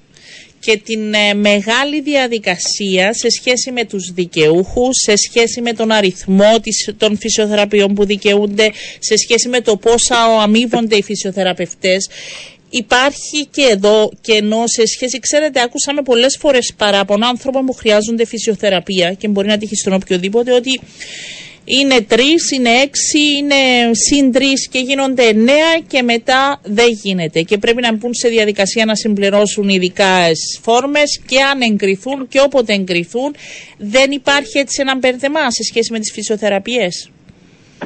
και 0.60 0.76
την 0.76 1.14
ε, 1.14 1.34
μεγάλη 1.34 2.00
διαδικασία 2.00 3.12
σε 3.12 3.28
σχέση 3.30 3.72
με 3.72 3.84
τους 3.84 4.12
δικαιούχους, 4.12 4.96
σε 5.06 5.16
σχέση 5.16 5.60
με 5.60 5.72
τον 5.72 5.90
αριθμό 5.90 6.60
της, 6.62 6.94
των 6.96 7.18
φυσιοθεραπείων 7.18 7.94
που 7.94 8.04
δικαιούνται, 8.04 8.72
σε 8.98 9.16
σχέση 9.16 9.48
με 9.48 9.60
το 9.60 9.76
πόσα 9.76 10.16
αμείβονται 10.42 10.96
οι 10.96 11.02
φυσιοθεραπευτές. 11.02 12.08
Υπάρχει 12.70 13.46
και 13.50 13.62
εδώ 13.70 14.10
κενό 14.20 14.62
σε 14.66 14.86
σχέση, 14.86 15.18
ξέρετε, 15.18 15.60
άκουσαμε 15.60 16.02
πολλές 16.02 16.36
φορές 16.40 16.72
παράπονα 16.76 17.26
άνθρωπων 17.28 17.66
που 17.66 17.72
χρειάζονται 17.72 18.24
φυσιοθεραπεία 18.24 19.12
και 19.12 19.28
μπορεί 19.28 19.48
να 19.48 19.58
τύχει 19.58 19.76
στον 19.76 19.92
οποιοδήποτε 19.92 20.52
ότι 20.52 20.80
είναι 21.64 22.00
τρεις, 22.00 22.50
είναι 22.50 22.68
έξι, 22.68 23.18
είναι 23.38 23.54
συν 23.92 24.32
τρεις 24.32 24.68
και 24.68 24.78
γίνονται 24.78 25.22
εννέα 25.22 25.78
και 25.86 26.02
μετά 26.02 26.60
δεν 26.64 26.98
γίνεται. 27.02 27.40
Και 27.42 27.58
πρέπει 27.58 27.80
να 27.80 27.92
μπουν 27.92 28.14
σε 28.14 28.28
διαδικασία 28.28 28.84
να 28.84 28.94
συμπληρώσουν 28.94 29.68
ειδικά 29.68 30.26
φόρμες 30.62 31.20
και 31.26 31.40
αν 31.40 31.60
εγκριθούν 31.60 32.28
και 32.28 32.40
όποτε 32.40 32.72
εγκριθούν, 32.72 33.34
δεν 33.78 34.10
υπάρχει 34.10 34.58
έτσι 34.58 34.80
ένα 34.80 34.96
μπέρδεμα 34.96 35.50
σε 35.50 35.62
σχέση 35.62 35.92
με 35.92 35.98
τις 35.98 36.12
φυσιοθεραπείες. 36.12 37.10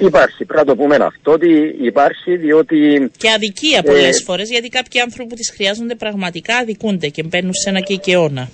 Υπάρχει, 0.00 0.44
πρέπει 0.44 0.66
να 0.66 0.74
το 0.74 0.76
πούμε 0.76 0.96
αυτό, 0.96 1.32
ότι 1.32 1.76
υπάρχει 1.80 2.36
διότι... 2.36 3.10
Και 3.16 3.30
αδικία 3.30 3.82
πολλές 3.82 4.20
ε, 4.20 4.22
φορές, 4.22 4.50
γιατί 4.50 4.68
κάποιοι 4.68 5.00
άνθρωποι 5.00 5.28
που 5.28 5.34
τις 5.34 5.50
χρειάζονται 5.54 5.94
πραγματικά 5.94 6.56
αδικούνται 6.56 7.08
και 7.08 7.22
μπαίνουν 7.22 7.54
σε 7.54 7.68
ένα 7.68 7.80
κεκαιώνα. 7.80 8.48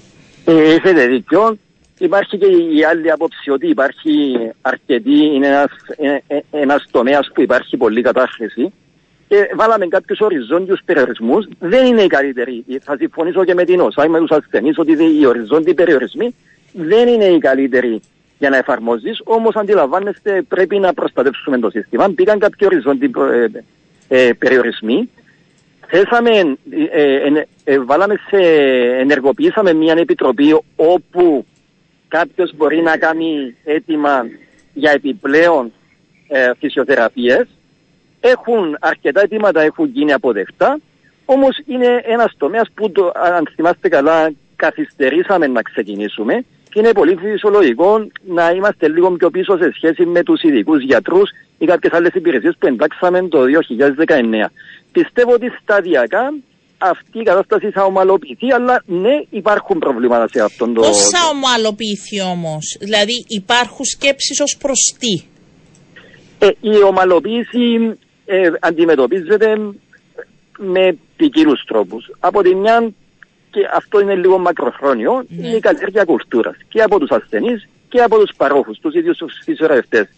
Ε, 0.44 0.74
έχετε 0.74 1.06
δίκιο 1.06 1.58
Υπάρχει 2.00 2.38
και 2.38 2.46
η 2.46 2.84
άλλη 2.84 3.10
άποψη 3.10 3.50
ότι 3.50 3.68
υπάρχει 3.68 4.10
αρκετή, 4.60 5.24
είναι 5.34 5.46
ένας, 5.46 5.70
ένας 6.50 6.84
τομέας 6.90 7.30
που 7.34 7.42
υπάρχει 7.42 7.76
πολλή 7.76 8.02
κατάχρηση 8.02 8.72
και 9.28 9.36
βάλαμε 9.56 9.86
κάποιους 9.86 10.20
οριζόντιους 10.20 10.80
περιορισμούς. 10.84 11.48
Δεν 11.58 11.86
είναι 11.86 12.02
οι 12.02 12.06
καλύτεροι. 12.06 12.64
Θα 12.82 12.96
συμφωνήσω 12.98 13.44
και 13.44 13.54
με 13.54 13.64
την 13.64 13.80
ΩΣΑ, 13.80 14.08
με 14.08 14.18
τους 14.18 14.30
ασθενείς, 14.30 14.78
ότι 14.78 14.92
οι 15.20 15.26
οριζόντιοι 15.26 15.74
περιορισμοί 15.74 16.34
δεν 16.72 17.08
είναι 17.08 17.24
οι 17.24 17.38
καλύτεροι 17.38 18.00
για 18.40 18.50
να 18.50 18.56
εφαρμόζεις. 18.56 19.20
Όμως, 19.24 19.54
αντιλαμβάνεστε, 19.54 20.42
πρέπει 20.42 20.78
να 20.78 20.94
προστατεύσουμε 20.94 21.58
το 21.58 21.70
σύστημα. 21.70 22.08
Μπήκαν 22.08 22.38
κάποιοι 22.38 22.68
οριζόντιοι 22.70 23.10
ε, 24.08 24.26
ε, 24.28 24.32
περιορισμοί. 24.32 25.10
Θέσαμε, 25.86 26.30
ε, 26.90 27.44
ε, 27.64 27.78
βάλαμε 27.78 28.14
σε, 28.28 28.36
ενεργοποιήσαμε 29.00 29.72
μια 29.72 29.94
επιτροπή 29.98 30.60
όπου 30.76 31.46
κάποιος 32.08 32.52
μπορεί 32.56 32.82
να 32.82 32.96
κάνει 32.96 33.54
αίτημα 33.64 34.26
για 34.74 34.90
επιπλέον 34.90 35.72
ε, 36.28 36.50
φυσιοθεραπείες. 36.58 37.46
Έχουν 38.20 38.76
αρκετά 38.80 39.20
αιτήματα 39.20 39.60
έχουν 39.60 39.86
γίνει 39.86 40.12
αποδεκτά, 40.12 40.78
όμως 41.24 41.58
είναι 41.66 42.02
ένας 42.04 42.34
τομέας 42.36 42.68
που 42.74 42.90
το, 42.90 43.12
αν 43.14 43.48
θυμάστε 43.54 43.88
καλά 43.88 44.32
καθυστερήσαμε 44.56 45.46
να 45.46 45.62
ξεκινήσουμε 45.62 46.44
και 46.70 46.78
είναι 46.78 46.92
πολύ 46.92 47.16
φυσιολογικό 47.16 48.06
να 48.26 48.50
είμαστε 48.50 48.88
λίγο 48.88 49.10
πιο 49.10 49.30
πίσω 49.30 49.56
σε 49.56 49.70
σχέση 49.74 50.04
με 50.06 50.22
τους 50.22 50.42
ειδικούς 50.42 50.82
γιατρούς 50.82 51.30
ή 51.58 51.64
κάποιες 51.66 51.92
άλλες 51.92 52.14
υπηρεσίες 52.14 52.56
που 52.58 52.66
εντάξαμε 52.66 53.28
το 53.28 53.38
2019. 53.44 54.50
Πιστεύω 54.92 55.32
ότι 55.32 55.46
σταδιακά 55.62 56.32
αυτή 56.78 57.18
η 57.18 57.22
κατάσταση 57.22 57.70
θα 57.70 57.84
ομαλοποιηθεί, 57.84 58.52
αλλά 58.52 58.82
ναι, 58.86 59.16
υπάρχουν 59.30 59.78
προβλήματα 59.78 60.28
σε 60.28 60.40
αυτόν 60.42 60.74
τον. 60.74 60.84
Πώς 60.84 61.08
θα 61.08 61.28
ομαλοποιηθεί 61.34 62.22
όμως, 62.22 62.76
Δηλαδή, 62.80 63.24
υπάρχουν 63.28 63.84
σκέψεις 63.84 64.40
ως 64.40 64.56
προς 64.60 64.94
τι; 64.98 65.14
Ε, 66.38 66.48
η 66.60 66.82
ομαλοποίηση 66.82 67.98
ε, 68.26 68.50
αντιμετωπίζεται 68.60 69.56
με 70.58 70.98
ποικίλου 71.16 71.56
τρόπους. 71.66 72.04
Από 72.20 72.42
τη 72.42 72.54
μια, 72.54 72.92
και 73.50 73.60
αυτό 73.74 74.00
είναι 74.00 74.14
λίγο 74.14 74.38
μακροχρόνιο, 74.38 75.24
Ναι. 75.28 75.46
είναι 75.46 75.56
η 75.56 75.60
καλλιέργεια 75.60 76.04
κουλτούρας 76.04 76.56
και 76.68 76.82
από 76.82 76.98
τους 76.98 77.10
ασθενείς 77.10 77.68
και 77.88 78.00
από 78.02 78.18
τους 78.18 78.30
παρόχους, 78.36 78.78
τους 78.78 78.94
ίδιους 78.94 79.16
τους 79.16 79.40
φυσιογραφητέ. 79.44 80.08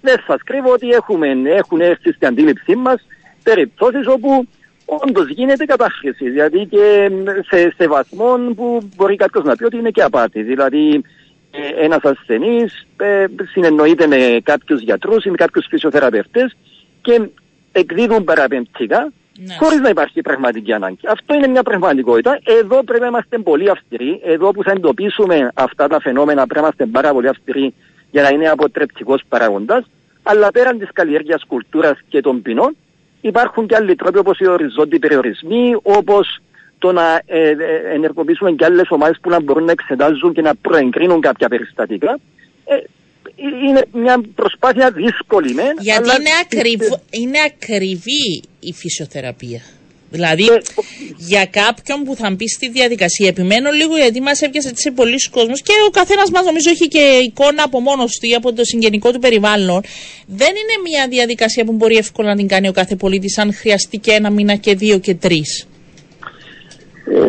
Δεν 0.00 0.16
σας 0.26 0.42
κρύβω 0.44 0.72
ότι 0.72 0.88
έχουμε, 0.88 1.28
έχουν 1.44 1.80
έρθει 1.80 2.12
στην 2.12 2.26
αντίληψή 2.26 2.74
μας 2.76 3.06
περιπτώσεις 3.42 4.06
όπου 4.06 4.46
όντως 4.84 5.28
γίνεται 5.28 5.64
κατάχρηση. 5.64 6.30
Δηλαδή 6.30 6.66
και 6.66 7.10
σε, 7.48 7.72
σε 7.76 7.88
βαθμό 7.88 8.36
που 8.56 8.88
μπορεί 8.96 9.16
κάποιος 9.16 9.44
να 9.44 9.56
πει 9.56 9.64
ότι 9.64 9.76
είναι 9.76 9.90
και 9.90 10.02
απάτη. 10.02 10.42
Δηλαδή 10.42 11.02
ε, 11.50 11.84
ένας 11.84 12.02
ασθενής 12.02 12.86
ε, 12.96 13.24
συνεννοείται 13.52 14.06
με 14.06 14.40
κάποιους 14.42 14.80
γιατρούς 14.80 15.24
ή 15.24 15.30
με 15.30 15.36
κάποιους 15.36 15.66
φυσιοθεραπευτές 15.68 16.56
και 17.00 17.28
εκδίδουν 17.72 18.24
παραπεμπτικά 18.24 19.12
Ναι. 19.44 19.54
χωρίς 19.58 19.80
να 19.80 19.88
υπάρχει 19.88 20.20
πραγματική 20.20 20.72
ανάγκη. 20.72 21.06
Αυτό 21.08 21.34
είναι 21.34 21.46
μια 21.46 21.62
πραγματικότητα. 21.62 22.38
Εδώ 22.44 22.82
πρέπει 22.82 23.00
να 23.00 23.06
είμαστε 23.06 23.38
πολύ 23.38 23.70
αυστηροί. 23.70 24.20
Εδώ 24.24 24.50
που 24.50 24.62
θα 24.62 24.70
εντοπίσουμε 24.70 25.50
αυτά 25.54 25.88
τα 25.88 26.00
φαινόμενα 26.00 26.46
πρέπει 26.46 26.54
να 26.54 26.60
είμαστε 26.60 26.86
πάρα 26.86 27.12
πολύ 27.12 27.28
αυστηροί 27.28 27.74
για 28.10 28.22
να 28.22 28.28
είναι 28.28 28.48
αποτρεπτικός 28.48 29.22
παράγοντας. 29.28 29.84
Αλλά 30.22 30.50
πέραν 30.50 30.78
της 30.78 30.88
καλλιέργειας 30.92 31.44
κουλτούρας 31.46 31.98
και 32.08 32.20
των 32.20 32.42
ποινών 32.42 32.76
υπάρχουν 33.20 33.66
και 33.66 33.76
άλλοι 33.76 33.94
τρόποι 33.94 34.18
όπως 34.18 34.38
οι 34.38 34.48
οριζόντιοι 34.48 34.98
περιορισμοί, 34.98 35.74
όπως 35.82 36.40
το 36.78 36.92
να 36.92 37.22
ε, 37.26 37.50
ε, 37.50 37.54
ενεργοποιήσουμε 37.94 38.52
και 38.52 38.64
άλλες 38.64 38.90
ομάδες 38.90 39.18
που 39.20 39.30
να 39.30 39.40
μπορούν 39.40 39.64
να 39.64 39.72
εξετάζουν 39.72 40.32
και 40.32 40.42
να 40.42 40.54
προεγκρίνουν 40.54 41.20
κάποια 41.20 41.48
περιστατικά. 41.48 42.18
Ε, 42.64 42.76
είναι 43.68 43.84
μια 43.92 44.20
προσπάθεια 44.34 44.90
δύσκολη 44.90 45.54
μεν, 45.54 45.76
Γιατί 45.80 46.02
αλλά 46.02 46.14
είναι, 46.20 46.30
ακριβ- 46.42 47.00
είναι 47.10 47.38
ακριβή 47.46 48.42
η 48.60 48.72
φυσιοθεραπεία. 48.72 49.60
Δηλαδή, 50.12 50.44
Ε, 50.46 50.58
για 51.16 51.46
κάποιον 51.46 52.02
που 52.04 52.14
θα 52.16 52.30
μπει 52.30 52.48
στη 52.48 52.68
διαδικασία, 52.70 53.28
επιμένω 53.28 53.70
λίγο 53.70 53.96
γιατί 53.96 54.20
μας 54.20 54.42
έπιασε 54.42 54.68
έτσι 54.68 54.90
πολλοί 54.92 55.16
κόσμο 55.30 55.54
και 55.54 55.72
ο 55.86 55.90
καθένας 55.90 56.30
μας 56.30 56.44
νομίζω 56.44 56.70
έχει 56.70 56.88
και 56.88 56.98
εικόνα 56.98 57.62
από 57.62 57.80
μόνος 57.80 58.18
του 58.18 58.26
ή 58.26 58.34
από 58.34 58.52
το 58.52 58.64
συγγενικό 58.64 59.12
του 59.12 59.18
περιβάλλον. 59.18 59.80
Δεν 60.26 60.48
είναι 60.48 60.88
μια 60.90 61.08
διαδικασία 61.08 61.64
που 61.64 61.72
μπορεί 61.72 61.96
εύκολα 61.96 62.28
να 62.28 62.36
την 62.36 62.48
κάνει 62.48 62.68
ο 62.68 62.72
κάθε 62.72 62.96
πολίτης, 62.96 63.38
αν 63.38 63.54
χρειαστεί 63.54 63.98
και 63.98 64.10
ένα 64.12 64.30
μήνα 64.30 64.54
και 64.56 64.74
δύο 64.74 64.98
και 64.98 65.14
τρεις. 65.14 65.66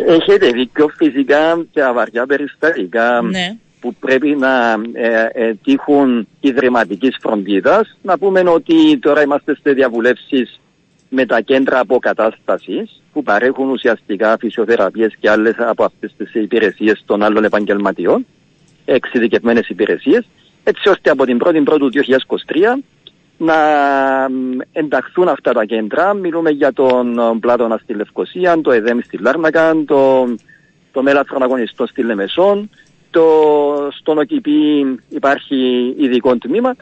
Ε, 0.07 0.13
έχετε 0.13 0.49
δίκιο 0.49 0.87
φυσικά 0.97 1.65
και 1.71 1.81
βαριά 1.93 2.25
περιστατικά 2.25 3.21
Ναι. 3.21 3.55
Που 3.81 3.95
πρέπει 3.99 4.35
να 4.35 4.71
ε, 4.93 5.27
ε, 5.33 5.53
τύχουν 5.63 6.27
ιδρυματικής 6.39 7.17
φροντίδας. 7.21 7.97
Να 8.01 8.17
πούμε 8.17 8.39
ότι 8.39 8.97
τώρα 8.99 9.21
είμαστε 9.21 9.57
σε 9.63 9.73
διαβουλεύσεις 9.73 10.59
με 11.09 11.25
τα 11.25 11.41
κέντρα 11.41 11.79
αποκατάστασης 11.79 13.01
που 13.13 13.23
παρέχουν 13.23 13.69
ουσιαστικά 13.69 14.37
φυσιοθεραπείες 14.39 15.15
και 15.19 15.29
άλλες 15.29 15.55
από 15.57 15.83
αυτές 15.83 16.13
τις 16.17 16.33
υπηρεσίες 16.33 17.03
των 17.05 17.23
άλλων 17.23 17.43
επαγγελματιών, 17.43 18.25
εξειδικευμένες 18.85 19.69
υπηρεσίες, 19.69 20.27
έτσι 20.63 20.89
ώστε 20.89 21.09
από 21.09 21.25
την 21.25 21.39
1η 21.43 21.61
Πρώτου 21.63 21.89
2023 21.89 22.83
να 23.37 23.55
μ, 24.29 24.57
ενταχθούν 24.71 25.27
αυτά 25.27 25.51
τα 25.51 25.65
κέντρα. 25.65 26.13
Μιλούμε 26.13 26.49
για 26.49 26.73
τον 26.73 27.19
ε, 27.19 27.37
Πλάτωνα 27.39 27.79
στη 27.83 27.93
Λευκοσία, 27.93 28.61
το 28.61 28.71
ΕΔΕΜ 28.71 28.99
στη 28.99 29.17
Λάρνακα, 29.17 29.73
το, 29.85 30.27
το 30.91 31.01
Μέλαθρον 31.01 31.43
Αγωνιστό 31.43 31.87
στη 31.87 32.03
Λεμεσόν, 32.03 32.69
το, 33.11 33.25
στον 33.99 34.17
ΟΚΙΠΗ 34.17 34.85
υπάρχει 35.09 35.93
ειδικό 35.97 36.37
τμήμα, 36.37 36.75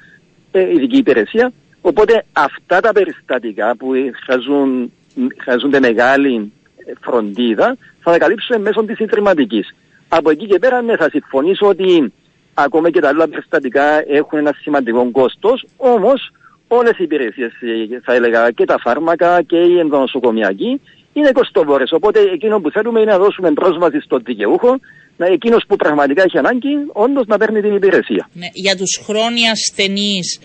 ε, 0.51 0.74
ειδική 0.74 0.98
υπηρεσία. 0.98 1.51
Οπότε 1.81 2.25
αυτά 2.33 2.79
τα 2.79 2.91
περιστατικά 2.91 3.75
που 3.75 3.91
χρειαζούν, 4.24 4.91
χρειαζούνται 5.38 5.79
μεγάλη 5.79 6.51
ε, 6.86 6.91
φροντίδα 7.01 7.77
θα 8.00 8.12
τα 8.12 8.17
καλύψουμε 8.17 8.59
μέσω 8.59 8.83
της 8.86 9.00
ιδρυματικής. 9.00 9.75
Από 10.07 10.29
εκεί 10.29 10.45
και 10.45 10.59
πέρα 10.59 10.81
ναι, 10.81 10.95
θα 10.95 11.09
συμφωνήσω 11.09 11.67
ότι 11.67 12.13
ακόμα 12.53 12.89
και 12.89 13.00
τα 13.00 13.07
άλλα 13.07 13.27
περιστατικά 13.27 14.12
έχουν 14.12 14.38
ένα 14.38 14.53
σημαντικό 14.62 15.12
κόστος, 15.12 15.65
όμως 15.77 16.31
όλες 16.67 16.98
οι 16.98 17.03
υπηρεσίες, 17.03 17.51
ε, 17.51 18.00
θα 18.03 18.13
έλεγα 18.13 18.51
και 18.51 18.65
τα 18.65 18.79
φάρμακα 18.79 19.41
και 19.41 19.57
η 19.57 19.79
ενδονοσοκομιακή, 19.79 20.81
είναι 21.13 21.31
κοστοβόρες. 21.31 21.91
Οπότε 21.91 22.19
εκείνο 22.19 22.59
που 22.59 22.71
θέλουμε 22.71 23.00
είναι 23.00 23.12
να 23.12 23.17
δώσουμε 23.17 23.51
πρόσβαση 23.51 24.00
στον 24.00 24.21
δικαιούχο, 24.24 24.79
να 25.19 25.25
εκείνος 25.25 25.63
που 25.67 25.75
πραγματικά 25.75 26.21
έχει 26.23 26.38
ανάγκη, 26.38 26.73
όντως 26.93 27.25
να 27.27 27.38
παίρνει 27.38 27.61
την 27.61 27.75
υπηρεσία. 27.75 28.29
Ναι, 28.33 28.47
για 28.53 28.75
τους 28.75 29.01
χρόνια 29.05 29.51
ασθενείς 29.51 30.39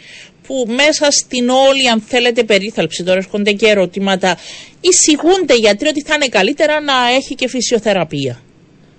που 0.47 0.55
μέσα 0.81 1.11
στην 1.11 1.49
όλη 1.49 1.89
αν 1.93 2.01
θέλετε 2.01 2.45
περίθαλψη 2.45 3.05
τώρα 3.05 3.19
έρχονται 3.19 3.53
και 3.53 3.67
ερωτήματα 3.67 4.37
εισηγούνται 4.81 5.55
οι 5.55 5.63
γιατροί 5.67 5.89
ότι 5.89 6.03
θα 6.03 6.15
είναι 6.15 6.29
καλύτερα 6.29 6.81
να 6.81 6.93
έχει 7.19 7.35
και 7.35 7.49
φυσιοθεραπεία. 7.49 8.41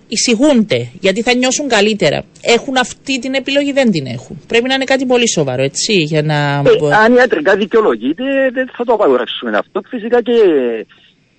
Εισηγούνται 0.08 0.88
γιατί 1.00 1.22
θα 1.22 1.34
νιώσουν 1.36 1.68
καλύτερα. 1.68 2.24
Έχουν 2.42 2.78
αυτή 2.78 3.20
την 3.20 3.34
επιλογή, 3.34 3.72
δεν 3.72 3.92
την 3.92 4.06
έχουν. 4.06 4.42
Πρέπει 4.48 4.68
να 4.68 4.74
είναι 4.74 4.84
κάτι 4.84 5.06
πολύ 5.06 5.30
σοβαρό, 5.30 5.64
έτσι, 5.64 5.94
για 5.94 6.22
να... 6.22 6.62
μπο- 6.62 6.90
Ε, 6.90 6.94
αν 6.96 7.16
ιατρικά 7.16 7.56
δικαιολογείται, 7.56 8.24
δεν 8.54 8.70
θα 8.78 8.84
το 8.84 8.94
απαγορεύσουμε 8.94 9.58
αυτό. 9.58 9.82
Φυσικά 9.88 10.22
και 10.22 10.32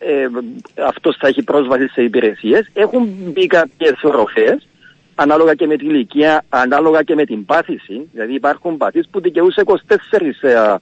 ε, 0.07 0.29
αυτός 0.87 1.17
θα 1.17 1.29
έχει 1.29 1.43
πρόσβαση 1.43 1.89
σε 1.89 2.03
υπηρεσίες. 2.03 2.71
Έχουν 2.73 3.09
μπει 3.33 3.47
κάποιες 3.47 4.03
οροφέ, 4.03 4.61
ανάλογα 5.15 5.55
και 5.55 5.67
με 5.67 5.77
την 5.77 5.91
ηλικία, 5.91 6.45
ανάλογα 6.49 7.03
και 7.03 7.15
με 7.15 7.25
την 7.25 7.45
πάθηση. 7.45 8.09
Δηλαδή 8.13 8.35
υπάρχουν 8.35 8.77
παθήσει 8.77 9.09
που 9.11 9.21
δικαιούσε 9.21 9.63
24 9.65 9.75
ε, 10.41 10.75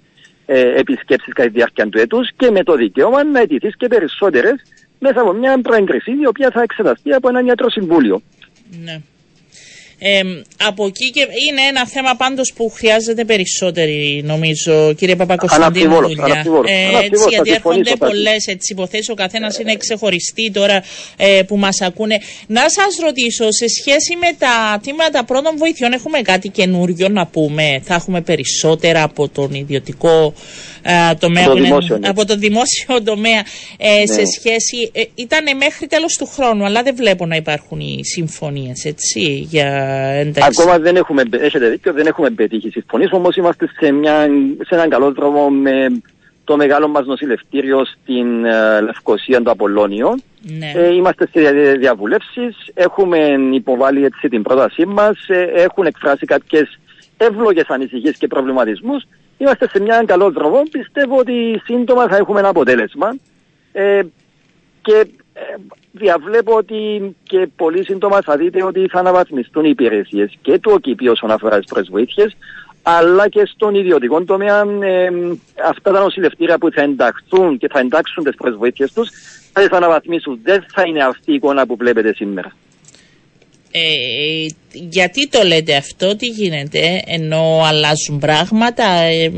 ε, 0.47 0.78
επισκέψεις 0.81 1.33
κατά 1.33 1.49
τη 1.49 1.54
διάρκεια 1.54 1.88
του 1.88 1.99
έτους 1.99 2.31
και 2.37 2.50
με 2.50 2.62
το 2.62 2.75
δικαίωμα 2.75 3.25
να 3.25 3.40
αιτηθείς 3.40 3.76
και 3.76 3.88
περισσότερες 3.88 4.54
μέσα 4.99 5.21
από 5.21 5.33
μια 5.33 5.61
προέγκριση 5.61 6.11
η 6.11 6.26
οποία 6.26 6.50
θα 6.50 6.62
εξεταστεί 6.62 7.12
από 7.12 7.28
ένα 7.28 7.40
ιατρό 7.45 7.71
συμβούλιο. 7.71 8.23
Ναι. 8.85 9.00
Ε, 10.06 10.20
από 10.64 10.87
εκεί 10.87 11.11
και 11.11 11.20
είναι 11.20 11.61
ένα 11.68 11.87
θέμα 11.87 12.14
πάντως 12.14 12.52
που 12.56 12.70
χρειάζεται 12.70 13.25
περισσότερη 13.25 14.23
νομίζω 14.25 14.92
κύριε 14.96 15.16
Παπακοσταντίνου 15.16 15.64
Αναμφιβόλως, 15.84 16.14
δουλειά. 16.14 16.25
αναμφιβόλως, 16.32 16.70
Ε, 16.70 16.75
αναμφιβόλως, 16.75 17.11
έτσι, 17.11 17.23
θα 17.25 17.28
γιατί 17.30 17.50
συμφωνήσω 17.50 17.80
έρχονται 17.80 17.96
πάλι. 17.99 18.12
πολλές 18.12 18.46
έτσι, 18.46 18.73
υποθέσεις, 18.73 19.08
ο 19.08 19.14
καθένας 19.14 19.58
είναι 19.58 19.76
ξεχωριστή 19.76 20.50
τώρα 20.50 20.82
ε, 21.16 21.42
που 21.46 21.56
μας 21.56 21.80
ακούνε. 21.80 22.18
Να 22.46 22.61
σας 22.68 22.96
ρωτήσω, 23.04 23.44
σε 23.52 23.66
σχέση 23.78 24.16
με 24.16 24.30
τα 24.38 24.78
τμήματα 24.82 25.25
πρώτων 25.25 25.56
βοηθειών 25.56 25.92
έχουμε 25.92 26.20
κάτι 26.20 26.49
καινούριο 26.49 27.08
να 27.08 27.26
πούμε, 27.26 27.80
θα 27.84 27.94
έχουμε 27.94 28.20
περισσότερα 28.20 29.02
από 29.02 29.28
τον 29.28 29.54
ιδιωτικό 29.54 30.34
ε, 30.82 31.14
τομέα, 31.14 31.42
Από 31.44 31.50
το 31.50 31.52
που 31.52 31.58
είναι- 31.58 31.66
δημόσιο, 31.68 31.99
ναι. 31.99 32.08
από 32.08 32.25
το 32.25 32.37
δημόσιο 32.37 33.02
τομέα 33.04 33.42
ε, 33.78 34.06
σε 34.06 34.20
Ναι. 34.20 34.26
σχέση, 34.26 34.90
ε, 34.92 35.02
ήταν 35.14 35.56
μέχρι 35.56 35.87
τέλος 35.87 36.14
του 36.16 36.26
χρόνου, 36.26 36.64
αλλά 36.64 36.82
δεν 36.82 36.94
βλέπω 36.96 37.26
να 37.26 37.37
υπάρχουν 37.37 37.80
οι 37.80 38.00
συμφωνίες, 38.04 38.84
έτσι, 38.84 39.46
για 39.50 39.92
ένταξη. 39.94 40.50
Ακόμα 40.60 40.78
δεν 40.78 40.96
έχουμε, 40.96 41.22
έχετε 41.30 41.68
δίκιο, 41.68 41.92
δεν 41.92 42.06
έχουμε 42.06 42.30
πετύχει 42.30 42.70
συμφωνίες, 42.70 43.10
όμως 43.12 43.36
είμαστε 43.36 43.68
σε, 43.80 43.92
μια, 43.92 44.26
σε 44.66 44.74
έναν 44.74 44.88
καλό 44.88 45.12
δρόμο 45.12 45.50
με 45.50 46.02
το 46.44 46.56
μεγάλο 46.56 46.88
μας 46.88 47.06
νοσηλευτήριο 47.06 47.84
στην 47.84 48.44
ε, 48.44 48.80
Λευκοσία 48.80 49.42
του 49.42 49.50
Απολλώνιο. 49.50 50.14
Ναι. 50.58 50.72
Ε, 50.74 50.94
είμαστε 50.94 51.28
σε 51.32 51.40
δια- 51.40 51.76
διαβουλεύσεις, 51.78 52.56
έχουμε 52.74 53.18
υποβάλει 53.52 54.04
έτσι 54.04 54.28
την 54.28 54.42
πρότασή 54.42 54.86
μας, 54.86 55.28
ε, 55.28 55.50
έχουν 55.54 55.86
εκφράσει 55.86 56.26
κάποιες 56.26 56.78
εύλογες 57.16 57.64
ανησυχίες 57.68 58.16
και 58.16 58.26
προβληματισμούς. 58.26 59.04
Είμαστε 59.38 59.68
σε 59.68 59.80
μια 59.80 60.02
καλό 60.06 60.30
δρόμο, 60.30 60.62
πιστεύω 60.70 61.16
ότι 61.16 61.62
σύντομα 61.64 62.08
θα 62.08 62.16
έχουμε 62.16 62.38
ένα 62.38 62.48
αποτέλεσμα. 62.48 63.16
Ε, 63.72 64.00
και 64.82 64.92
ε, 64.92 65.04
διαβλέπω 65.93 66.57
ότι 66.57 67.14
και 67.23 67.49
πολύ 67.57 67.85
σύντομα 67.85 68.21
θα 68.21 68.37
δείτε 68.37 68.62
ότι 68.64 68.87
θα 68.88 68.99
αναβαθμιστούν 68.99 69.64
οι 69.64 69.71
υπηρεσίες 69.71 70.38
και 70.43 70.59
του 70.59 70.71
ΟΚΙΠΗ 70.75 71.09
όσον 71.09 71.31
αφορά 71.31 71.59
τις 71.59 71.73
προσβοήθειες, 71.73 72.37
αλλά 72.83 73.29
και 73.29 73.47
στον 73.55 73.75
ιδιωτικό 73.75 74.25
τομέα 74.25 74.64
ε, 74.81 75.11
αυτά 75.69 75.93
τα 75.93 76.00
νοσηλευτήρια 76.00 76.59
που 76.59 76.71
θα 76.71 76.83
ενταχθούν 76.83 77.59
και 77.59 77.69
θα 77.69 77.79
εντάξουν 77.79 78.25
τις 78.25 78.35
προσβοήθειες 78.35 78.93
τους 78.93 79.11
θα 79.53 79.61
τις 79.61 79.71
αναβαθμίσουν. 79.71 80.41
Δεν 80.43 80.64
θα 80.73 80.83
είναι 80.83 81.05
αυτή 81.05 81.31
η 81.31 81.35
εικόνα 81.35 81.67
που 81.67 81.76
βλέπετε 81.76 82.14
σήμερα. 82.14 82.53
Ε, 83.76 84.47
γιατί 84.73 85.28
το 85.28 85.43
λέτε 85.43 85.75
αυτό, 85.76 86.16
τι 86.16 86.26
γίνεται, 86.26 87.02
ενώ 87.07 87.62
αλλάζουν 87.66 88.19
πράγματα, 88.19 88.85
ε, 89.00 89.33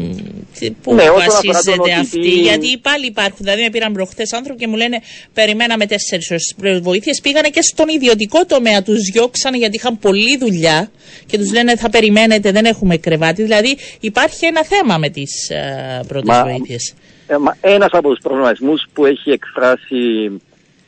τι- 0.59 0.71
πού 0.71 0.95
Ναι, 0.95 1.03
όσον 1.03 1.15
αφορά 1.21 1.41
τον 1.41 1.53
βασίζεται 1.53 1.83
OTP, 1.83 2.01
αυτή, 2.01 2.29
γιατί 2.29 2.79
πάλι 2.79 3.07
υπάρχουν, 3.07 3.39
δηλαδή 3.41 3.63
με 3.63 3.71
πήραν 3.71 3.93
προχθές 3.93 4.33
άνθρωποι 4.33 4.59
και 4.59 4.67
μου 4.67 4.77
λένε 4.77 5.01
περιμέναμε 5.35 5.87
τέσσερις 5.87 6.31
ώρες 6.31 6.81
βοήθειες, 6.83 7.21
πήγανε 7.21 7.49
και 7.49 7.63
στον 7.63 7.89
ιδιωτικό 7.89 8.47
τομέα, 8.47 8.83
τους 8.83 8.99
διώξανε 9.13 9.57
γιατί 9.57 9.77
είχαν 9.77 9.99
πολλή 9.99 10.37
δουλειά 10.39 10.91
και 11.27 11.39
τους 11.39 11.53
λένε 11.53 11.77
θα 11.77 11.91
περιμένετε, 11.91 12.51
δεν 12.53 12.65
έχουμε 12.65 12.97
κρεβάτι, 12.97 13.43
δηλαδή 13.43 13.77
υπάρχει 14.01 14.47
ένα 14.47 14.65
θέμα 14.65 14.99
με 14.99 15.09
τις 15.09 15.51
ε, 15.51 16.01
πρώτες 16.09 16.29
Μα- 16.37 16.43
βοήθειες. 16.45 16.95
Ε, 17.27 17.37
μα 17.37 17.57
ένας 17.61 17.89
από 17.93 18.09
τους 18.09 18.19
προβληματισμούς 18.23 18.87
που 18.93 19.07
έχει 19.07 19.31
εκφράσει 19.31 20.31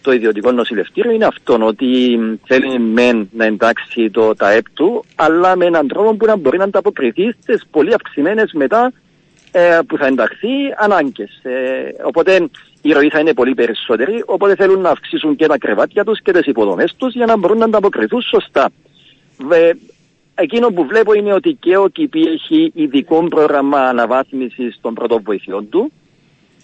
το 0.03 0.13
ιδιωτικό 0.13 0.53
νοσηλευτήριο 0.53 1.11
είναι 1.11 1.25
αυτόν 1.25 1.63
ότι 1.63 2.19
θέλει 2.47 2.79
μεν 2.79 3.29
να 3.33 3.45
εντάξει 3.45 4.11
το 4.11 4.35
ΤΑΕΠ 4.35 4.65
του, 4.75 5.05
αλλά 5.15 5.57
με 5.57 5.65
έναν 5.65 5.89
τρόπο 5.89 6.15
που 6.15 6.27
να 6.27 6.37
μπορεί 6.37 6.59
να 6.59 6.65
ανταποκριθεί 6.65 7.35
στις 7.43 7.63
πολύ 7.71 7.95
αυξημένες 7.95 8.53
μετά 8.53 8.93
ε, 9.53 9.79
που 9.89 9.97
θα 9.97 10.07
ενταχθεί 10.07 10.49
ανάγκες. 10.77 11.41
Ε, 11.43 11.95
οπότε 12.05 12.49
η 12.83 12.93
ροή 12.93 13.09
θα 13.09 13.19
είναι 13.19 13.35
πολύ 13.35 13.55
περισσότερη, 13.55 14.23
οπότε 14.27 14.55
θέλουν 14.55 14.81
να 14.81 14.91
αυξήσουν 14.91 15.37
και 15.37 15.47
τα 15.47 15.59
κρεβάτια 15.59 16.05
τους 16.05 16.23
και 16.23 16.33
τις 16.33 16.47
υποδομές 16.47 16.95
τους 16.97 17.15
για 17.15 17.27
να 17.27 17.37
μπορούν 17.37 17.59
να 17.59 17.65
ανταποκριθούν 17.65 18.23
σωστά. 18.23 18.71
Ε, 19.53 19.71
εκείνο 20.35 20.69
που 20.69 20.87
βλέπω 20.87 21.13
είναι 21.13 21.33
ότι 21.33 21.57
και 21.61 21.77
ο 21.77 21.89
ΚΙΠΗ 21.89 22.21
έχει 22.21 22.73
ειδικό 22.75 23.29
πρόγραμμα 23.29 23.81
αναβάθμισης 23.81 24.79
των 24.81 24.95
πρώτων 24.95 25.23
βοηθειών 25.25 25.69
του. 25.69 25.93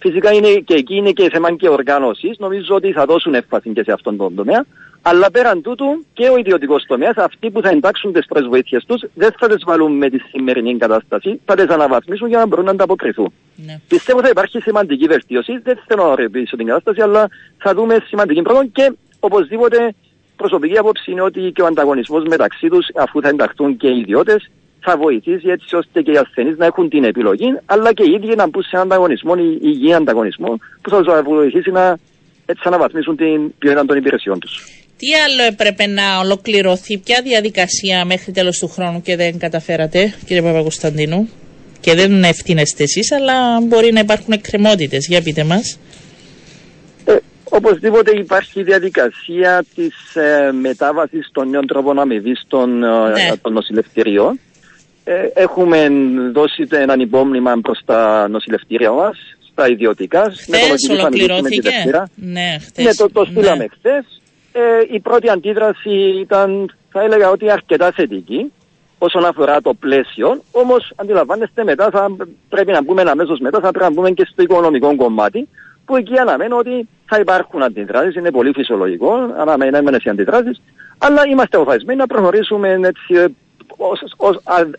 Φυσικά 0.06 0.32
είναι 0.32 0.48
και 0.48 0.74
εκεί 0.74 0.96
είναι 0.96 1.10
και 1.10 1.28
θέμα 1.30 1.52
και 1.52 1.68
οργάνωσης. 1.68 2.38
Νομίζω 2.38 2.74
ότι 2.74 2.92
θα 2.92 3.04
δώσουν 3.04 3.34
έμφαση 3.34 3.70
και 3.70 3.82
σε 3.82 3.92
αυτόν 3.92 4.16
τον 4.16 4.34
τομέα. 4.34 4.64
Αλλά 5.02 5.30
πέραν 5.30 5.62
τούτου 5.62 6.04
και 6.12 6.28
ο 6.28 6.36
ιδιωτικός 6.36 6.84
τομέας, 6.86 7.16
αυτοί 7.16 7.50
που 7.50 7.60
θα 7.60 7.68
εντάξουν 7.68 8.12
τις 8.12 8.26
πρώτε 8.26 8.48
βοήθειε 8.48 8.78
τους, 8.86 9.02
δεν 9.14 9.34
θα 9.38 9.48
τις 9.48 9.64
βάλουν 9.66 9.92
με 9.92 10.10
τη 10.10 10.18
σημερινή 10.18 10.76
κατάσταση, 10.76 11.40
θα 11.44 11.54
τις 11.54 11.68
αναβαθμίσουν 11.68 12.28
για 12.28 12.38
να 12.38 12.46
μπορούν 12.46 12.64
να 12.64 12.70
ανταποκριθούν. 12.70 13.32
Ναι. 13.66 13.80
Πιστεύω 13.88 14.20
θα 14.20 14.28
υπάρχει 14.28 14.60
σημαντική 14.60 15.06
βελτίωση. 15.06 15.58
Δεν 15.58 15.78
θέλω 15.86 16.02
να 16.02 16.08
ορεπήσω 16.08 16.56
την 16.56 16.66
κατάσταση, 16.66 17.00
αλλά 17.00 17.28
θα 17.58 17.74
δούμε 17.74 17.96
σημαντική 18.06 18.42
πρόοδο 18.42 18.66
και 18.66 18.92
οπωσδήποτε 19.20 19.94
προσωπική 20.36 20.78
άποψη 20.78 21.10
είναι 21.10 21.22
ότι 21.22 21.50
και 21.54 21.62
ο 21.62 21.66
ανταγωνισμός 21.66 22.24
μεταξύ 22.24 22.68
τους, 22.68 22.86
αφού 22.94 23.20
θα 23.20 23.28
ενταχθούν 23.28 23.76
και 23.76 23.88
οι 23.88 23.98
ιδιώτες, 23.98 24.50
θα 24.84 24.96
βοηθήσει 24.96 25.48
έτσι 25.48 25.76
ώστε 25.76 26.02
και 26.02 26.10
οι 26.10 26.16
ασθενείς 26.16 26.56
να 26.56 26.66
έχουν 26.66 26.88
την 26.88 27.04
επιλογή, 27.04 27.48
αλλά 27.66 27.92
και 27.92 28.04
οι 28.08 28.12
ίδιοι 28.12 28.34
να 28.34 28.46
μπουν 28.48 28.62
σε 28.62 28.70
έναν 28.72 28.86
ανταγωνισμό, 28.86 29.34
υγιή 29.60 29.94
ανταγωνισμό, 29.94 30.58
που 30.82 30.90
θα 30.90 31.22
βοηθήσει 31.22 31.70
να 31.70 31.98
έτσι 32.46 32.62
αναβαθμίσουν 32.64 33.16
την 33.16 33.54
ποιότητα 33.58 33.84
των 33.84 33.96
υπηρεσιών 33.96 34.38
τους. 34.38 34.52
Τι 34.96 35.06
άλλο 35.14 35.42
έπρεπε 35.42 35.86
να 35.86 36.18
ολοκληρωθεί, 36.18 36.98
ποια 36.98 37.20
διαδικασία 37.22 38.04
μέχρι 38.04 38.32
τέλος 38.32 38.58
του 38.58 38.68
χρόνου 38.68 39.02
και 39.02 39.16
δεν 39.16 39.38
καταφέρατε, 39.38 40.14
κύριε 40.26 40.42
Παπακοσταντίνου. 40.42 41.28
Και 41.80 41.94
δεν 41.94 42.24
ευθύνεστε 42.24 42.82
εσείς, 42.82 43.12
αλλά 43.12 43.60
μπορεί 43.60 43.92
να 43.92 44.00
υπάρχουν 44.00 44.32
εκκρεμότητες. 44.32 45.06
Για 45.08 45.22
πείτε 45.22 45.44
μας. 45.44 45.78
Ε, 47.04 47.16
οπωσδήποτε 47.44 48.10
υπάρχει 48.18 48.60
η 48.60 48.62
διαδικασία 48.62 49.64
της 49.74 50.14
ε, 50.14 50.52
μετάβασης 50.52 51.28
των 51.32 51.48
νέων 51.48 51.66
τρόπων 51.66 51.98
αμοιβής 51.98 52.42
των, 52.48 52.82
ε, 52.82 52.88
ναι. 52.88 53.36
των 53.42 53.52
νοσηλευτηριών. 53.52 54.40
Ε, 55.04 55.28
έχουμε 55.34 55.88
δώσει 56.32 56.66
έναν 56.70 57.00
υπόμνημα 57.00 57.58
προς 57.62 57.80
τα 57.84 58.28
νοσηλευτήρια 58.28 58.92
μας, 58.92 59.16
στα 59.50 59.68
ιδιωτικά. 59.68 60.22
Χθες 60.30 60.88
ολοκληρώθηκε. 60.90 61.70
Ναι, 62.14 62.56
χθες. 62.60 62.84
Ναι, 62.84 62.94
το, 62.94 63.10
το 63.10 63.24
στείλαμε 63.24 63.56
ναι. 63.56 63.66
χθες. 63.78 64.22
Ε, 64.52 64.60
η 64.90 65.00
πρώτη 65.00 65.28
αντίδραση 65.28 66.18
ήταν, 66.20 66.74
θα 66.90 67.02
έλεγα 67.02 67.30
ότι 67.30 67.50
αρκετά 67.50 67.90
θετική 67.92 68.52
όσον 68.98 69.24
αφορά 69.24 69.60
το 69.60 69.74
πλαίσιο. 69.74 70.42
Όμως, 70.52 70.92
αντιλαμβάνεστε, 70.96 71.64
μετά 71.64 71.90
θα 71.90 72.16
πρέπει 72.48 72.72
να 72.72 72.82
μπούμε 72.82 73.02
αμέσως 73.06 73.38
μετά, 73.38 73.60
θα 73.60 73.70
πρέπει 73.70 73.84
να 73.84 73.90
μπούμε 73.90 74.10
και 74.10 74.26
στο 74.30 74.42
οικονομικό 74.42 74.96
κομμάτι, 74.96 75.48
που 75.84 75.96
εκεί 75.96 76.18
αναμένω 76.18 76.56
ότι 76.56 76.88
θα 77.06 77.18
υπάρχουν 77.18 77.62
αντιδράσεις. 77.62 78.14
Είναι 78.14 78.30
πολύ 78.30 78.52
φυσιολογικό, 78.54 79.12
αναμένουμε 79.38 79.96
οι 80.04 80.10
αντιδράσεις, 80.10 80.60
αλλά 80.98 81.22
είμαστε 81.30 81.56
αποφασισμένοι 81.56 81.98
να 81.98 82.06
προχωρήσουμε 82.06 82.68
έτσι, 82.82 83.14
ε, 83.14 83.24
ως, 83.24 83.26
ως, 83.26 83.53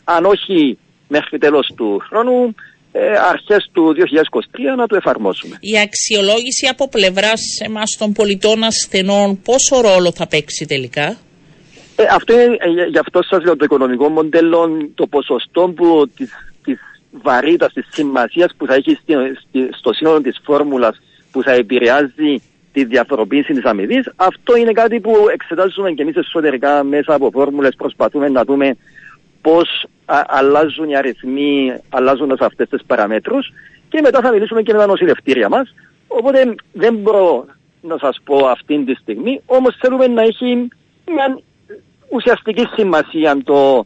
αν 0.03 0.25
όχι 0.25 0.77
μέχρι 1.07 1.37
τέλος 1.37 1.71
του 1.75 2.01
χρόνου, 2.07 2.55
ε, 2.91 3.17
αρχές 3.17 3.69
του 3.71 3.93
2023 3.93 4.75
να 4.75 4.87
το 4.87 4.95
εφαρμόσουμε. 4.95 5.57
Η 5.59 5.79
αξιολόγηση 5.79 6.67
από 6.69 6.89
πλευράς 6.89 7.41
εμάς 7.65 7.95
των 7.99 8.13
πολιτών 8.13 8.63
ασθενών 8.63 9.41
πόσο 9.41 9.81
ρόλο 9.81 10.11
θα 10.11 10.27
παίξει 10.27 10.65
τελικά; 10.65 11.17
Ε, 11.95 12.03
αυτό 12.11 12.33
είναι, 12.33 12.57
ε, 12.59 12.87
γι' 12.89 12.97
αυτό 12.97 13.23
σας 13.23 13.43
λέω 13.43 13.55
το 13.55 13.63
οικονομικό 13.65 14.09
μοντέλο, 14.09 14.89
το 14.95 15.07
ποσοστό 15.07 15.73
που 15.75 16.09
της, 16.15 16.31
της 16.63 16.79
βαρύτητας, 17.11 17.73
της 17.73 17.87
σημασίας 17.91 18.51
που 18.57 18.65
θα 18.65 18.73
έχει 18.73 18.97
στη, 19.01 19.13
στη, 19.47 19.67
στο 19.77 19.93
σύνολο 19.93 20.21
της 20.21 20.39
φόρμουλας 20.43 21.01
που 21.31 21.43
θα 21.43 21.51
επηρεάζει 21.51 22.41
τη 22.75 22.85
διαφοροποίηση 22.85 23.53
της 23.53 23.63
αμοιβής. 23.63 24.11
Αυτό 24.15 24.55
είναι 24.55 24.71
κάτι 24.71 24.99
που 24.99 25.15
εξετάζουμε 25.33 25.91
και 25.91 26.01
εμείς 26.01 26.15
εσωτερικά 26.15 26.83
μέσα 26.83 27.13
από 27.13 27.29
φόρμουλες 27.33 27.75
προσπαθούμε 27.77 28.29
να 28.29 28.43
δούμε 28.43 28.77
πώς 29.41 29.85
αλλάζουν 30.27 30.89
οι 30.89 30.95
αριθμοί 30.95 31.73
αλλάζοντας 31.89 32.39
αυτές 32.39 32.69
τις 32.69 32.83
παραμέτρους 32.87 33.53
και 33.89 34.01
μετά 34.01 34.21
θα 34.21 34.31
μιλήσουμε 34.31 34.61
και 34.61 34.73
με 34.73 34.79
τα 34.79 34.85
νοσηλευτήρια 34.85 35.49
μας. 35.49 35.73
Οπότε 36.07 36.55
δεν 36.71 36.95
μπορώ 36.95 37.45
να 37.81 37.97
σας 37.97 38.17
πω 38.23 38.45
αυτή 38.47 38.83
τη 38.83 38.93
στιγμή, 38.93 39.41
όμως 39.45 39.75
θέλουμε 39.79 40.07
να 40.07 40.21
έχει 40.21 40.67
μια 41.13 41.39
ουσιαστική 42.09 42.65
σημασία 42.75 43.37
το 43.43 43.85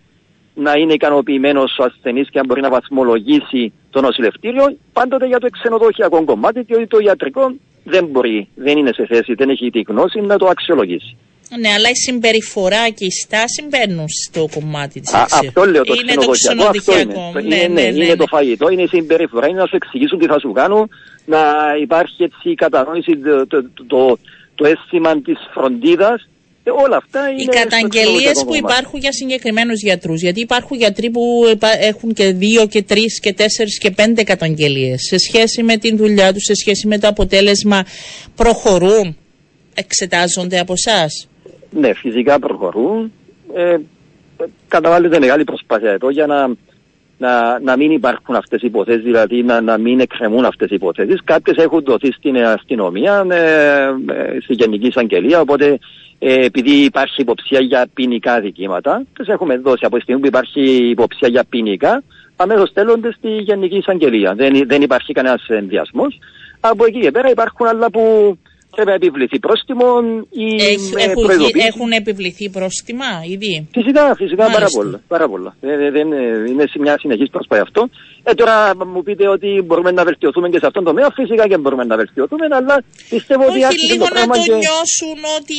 να 0.54 0.73
είναι 0.73 0.93
ικανοποιημένος 0.93 1.78
ο 1.80 1.84
ασθενής 1.84 2.30
και 2.30 2.39
αν 2.39 2.45
μπορεί 2.45 2.62
να 2.62 2.69
βαθμολογήσει 2.69 3.73
το 3.89 4.02
νοσηλευτήριο, 4.02 4.78
πάντοτε 4.93 5.25
για 5.28 5.39
το 5.39 5.49
ξενοδοχειακό 5.49 6.23
κομμάτι, 6.23 6.62
διότι 6.62 6.88
το 6.88 6.97
ιατρικό 6.97 7.54
δεν 7.84 8.06
μπορεί, 8.06 8.48
δεν 8.56 8.78
είναι 8.78 8.94
σε 8.94 9.06
θέση, 9.06 9.34
δεν 9.34 9.50
έχει 9.50 9.70
τη 9.70 9.82
γνώση 9.82 10.22
να 10.22 10.38
το 10.38 10.46
αξιολογήσει. 10.46 11.18
Ναι, 11.60 11.70
αλλά 11.70 11.89
η 11.89 11.96
συμπεριφορά 11.96 12.89
και 12.89 13.06
η 13.06 13.12
στάση 13.12 13.68
μπαίνουν 13.70 14.06
στο 14.26 14.48
κομμάτι 14.54 15.00
της 15.00 15.13
Αυτό 15.13 15.65
λέω 15.65 15.84
το 15.84 15.94
είναι 16.04 16.13
το 16.13 16.30
ξενοδοχειακό. 16.30 17.32
Ναι, 17.34 17.56
είναι, 17.56 17.68
ναι, 17.68 17.89
ναι, 17.89 18.04
είναι 18.06 18.15
το 18.15 18.28
φαγητό, 18.28 18.70
είναι 18.70 18.82
η 18.82 18.88
συμπεριφορά, 18.88 19.48
είναι 19.48 19.60
να 19.60 19.65
σου 19.65 19.76
εξηγήσουν 19.76 20.20
τι 20.20 20.26
θα 20.26 20.39
σου 20.39 20.52
κάνουν, 20.52 20.89
να 21.26 21.39
υπάρχει 21.82 22.24
έτσι 22.24 22.50
η 22.50 22.56
κατανόηση, 22.56 23.18
το, 23.18 23.48
το, 23.48 23.63
το, 23.88 24.18
το 24.56 24.65
αίσθημα 24.65 25.22
της 25.22 25.38
φροντίδας. 25.54 26.30
Ε, 26.69 26.84
όλα 26.84 26.97
αυτά 26.97 27.29
είναι 27.29 27.41
Οι 27.41 27.45
καταγγελίες 27.45 28.43
που 28.47 28.55
υπάρχουν 28.55 28.99
για 28.99 29.12
συγκεκριμένους 29.12 29.82
γιατρούς. 29.82 30.21
Γιατί 30.21 30.39
υπάρχουν 30.39 30.77
γιατροί 30.77 31.10
που 31.10 31.21
έχουν 31.79 32.13
και 32.13 32.32
δύο 32.32 32.67
και 32.67 32.84
τρεις 32.84 33.19
και 33.19 33.34
τέσσερις 33.34 33.77
και 33.77 33.91
πέντε 33.91 34.23
καταγγελίες 34.23 35.01
σε 35.01 35.17
σχέση 35.17 35.63
με 35.63 35.77
την 35.77 35.97
δουλειά 35.97 36.34
τους, 36.34 36.43
σε 36.43 36.53
σχέση 36.53 36.88
με 36.88 36.97
το 36.99 37.08
αποτέλεσμα. 37.08 37.86
Προχωρούν, 38.36 39.17
εξετάζονται 39.73 40.60
από 40.60 40.73
εσάς; 40.73 41.27
Ναι, 41.69 41.93
φυσικά 41.93 42.39
προχωρούν. 42.39 43.12
Ε, 43.55 43.77
καταβάλλεται 44.67 45.19
μεγάλη 45.19 45.43
προσπάθεια 45.43 45.91
εδώ 45.91 46.10
για 46.10 46.25
να, 46.25 46.47
να, 47.17 47.60
να 47.60 47.77
μην 47.77 47.91
υπάρχουν 47.91 48.36
αυτές 48.36 48.62
οι 48.62 48.65
υποθέσεις, 48.65 49.03
δηλαδή 49.03 49.43
να, 49.43 49.62
να 49.62 49.77
μην 49.77 49.99
εκκρεμούν 49.99 50.45
αυτές 50.45 50.69
οι 50.69 50.75
υποθέσεις. 50.75 51.21
Κάποιες 51.23 51.58
έχουν 51.58 51.84
δοθεί 51.84 52.12
στην 52.12 52.38
αστυνομία, 52.38 53.25
ε, 53.29 53.36
ε, 54.13 54.39
στη 54.41 54.53
Γενική 54.53 54.88
Εισαγγελία, 54.88 55.41
οπότε 55.41 55.79
ε, 56.19 56.45
επειδή 56.45 56.71
υπάρχει 56.71 57.21
υποψία 57.21 57.60
για 57.60 57.88
ποινικά 57.93 58.39
δικήματα, 58.39 59.03
τις 59.13 59.27
έχουμε 59.27 59.58
δώσει 59.58 59.86
από 59.86 59.95
τη 59.95 60.01
στιγμή 60.01 60.21
που 60.21 60.27
υπάρχει 60.27 60.62
υποψία 60.89 61.27
για 61.27 61.43
ποινικά, 61.49 62.03
αμέσως 62.36 62.69
στέλνονται 62.69 63.12
στη 63.12 63.29
Γενική 63.29 63.77
Εισαγγελία. 63.77 64.34
Δεν, 64.34 64.67
δεν 64.67 64.82
υπάρχει 64.82 65.13
κανένας 65.13 65.47
ενδιασμός. 65.47 66.19
Από 66.60 66.86
εκεί 66.86 66.99
και 66.99 67.12
πέρα 67.12 67.29
υπάρχουν 67.29 67.67
άλλα 67.67 67.89
που 67.89 68.38
πρέπει 68.71 68.89
να 68.89 68.95
επιβληθεί 68.95 69.39
πρόστιμο 69.39 69.86
ή 70.29 70.47
έχουν, 70.97 71.27
έχουν 71.69 71.91
επιβληθεί 71.91 72.49
πρόστιμα 72.49 73.05
ήδη; 73.34 73.67
Φυσικά, 73.71 74.15
φυσικά 74.15 74.45
πάρα 74.51 74.69
πολλά. 74.77 75.01
Πάρα 75.08 75.27
πολλά. 75.29 75.55
Δεν, 75.60 75.91
δεν, 75.91 76.08
είναι 76.49 76.65
μια 76.79 76.95
συνεχής 76.99 77.29
προσπάθεια 77.29 77.63
αυτό. 77.63 77.89
Ε, 78.23 78.34
τώρα 78.34 78.86
μου 78.86 79.03
πείτε 79.03 79.27
ότι 79.27 79.62
μπορούμε 79.65 79.91
να 79.91 80.03
βελτιωθούμε 80.03 80.49
και 80.49 80.60
σε 80.60 80.65
αυτόν 80.65 80.84
τον 80.84 80.93
τομέα. 80.93 81.12
Φυσικά 81.15 81.47
και 81.47 81.58
μπορούμε 81.58 81.84
να 81.84 81.95
βελτιωθούμε, 81.95 82.45
αλλά 82.51 82.84
πιστεύω 83.10 83.43
ότι. 83.49 83.63
Όχι, 83.63 83.91
λίγο 83.91 84.05
το 84.05 84.13
να 84.13 84.27
το 84.27 84.39
και... 84.41 84.51
νιώσουν 84.51 85.19
ότι 85.39 85.58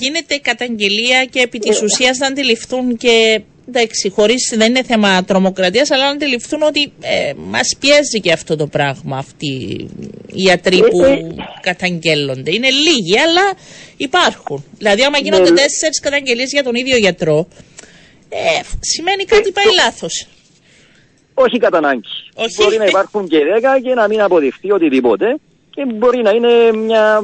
γίνεται 0.00 0.34
καταγγελία 0.42 1.24
και 1.24 1.40
επί 1.40 1.58
της 1.58 1.80
ε, 1.80 1.84
ουσίας 1.84 2.18
να 2.18 2.26
αντιληφθούν 2.26 2.96
και 2.96 3.42
εντάξει, 3.74 4.10
χωρίς, 4.10 4.52
δεν 4.56 4.68
είναι 4.68 4.82
θέμα 4.82 5.24
τρομοκρατίας, 5.24 5.90
αλλά 5.90 6.04
να 6.04 6.10
αντιληφθούν 6.10 6.62
ότι 6.62 6.92
ε, 7.00 7.32
μας 7.36 7.76
πιέζει 7.80 8.20
και 8.20 8.32
αυτό 8.32 8.56
το 8.56 8.66
πράγμα, 8.66 9.18
αυτοί 9.18 9.46
οι 10.32 10.42
ιατροί 10.46 10.78
ε, 10.78 10.82
που 10.82 11.04
ε, 11.04 11.26
καταγγέλλονται. 11.60 12.50
Είναι 12.54 12.70
λίγοι, 12.70 13.18
αλλά 13.18 13.52
υπάρχουν. 13.96 14.64
Δηλαδή, 14.78 15.02
άμα 15.02 15.18
γίνονται 15.18 15.50
ναι. 15.50 15.60
τέσσερις 15.60 16.00
καταγγελίες 16.00 16.50
για 16.52 16.62
τον 16.62 16.74
ίδιο 16.74 16.96
γιατρό, 16.96 17.48
ε, 18.28 18.60
σημαίνει 18.80 19.24
κάτι 19.24 19.52
πάει 19.52 19.74
λάθος. 19.84 20.26
Όχι 21.34 21.58
κατά 21.58 21.78
ανάγκη. 21.78 22.08
Μπορεί 22.56 22.76
να 22.78 22.84
υπάρχουν 22.84 23.28
και 23.28 23.38
δέκα 23.54 23.80
και 23.80 23.94
να 23.94 24.08
μην 24.08 24.20
αποδειχθεί 24.20 24.72
οτιδήποτε 24.72 25.38
και 25.70 25.84
μπορεί 25.94 26.22
να 26.22 26.30
είναι 26.30 26.72
μια 26.72 27.20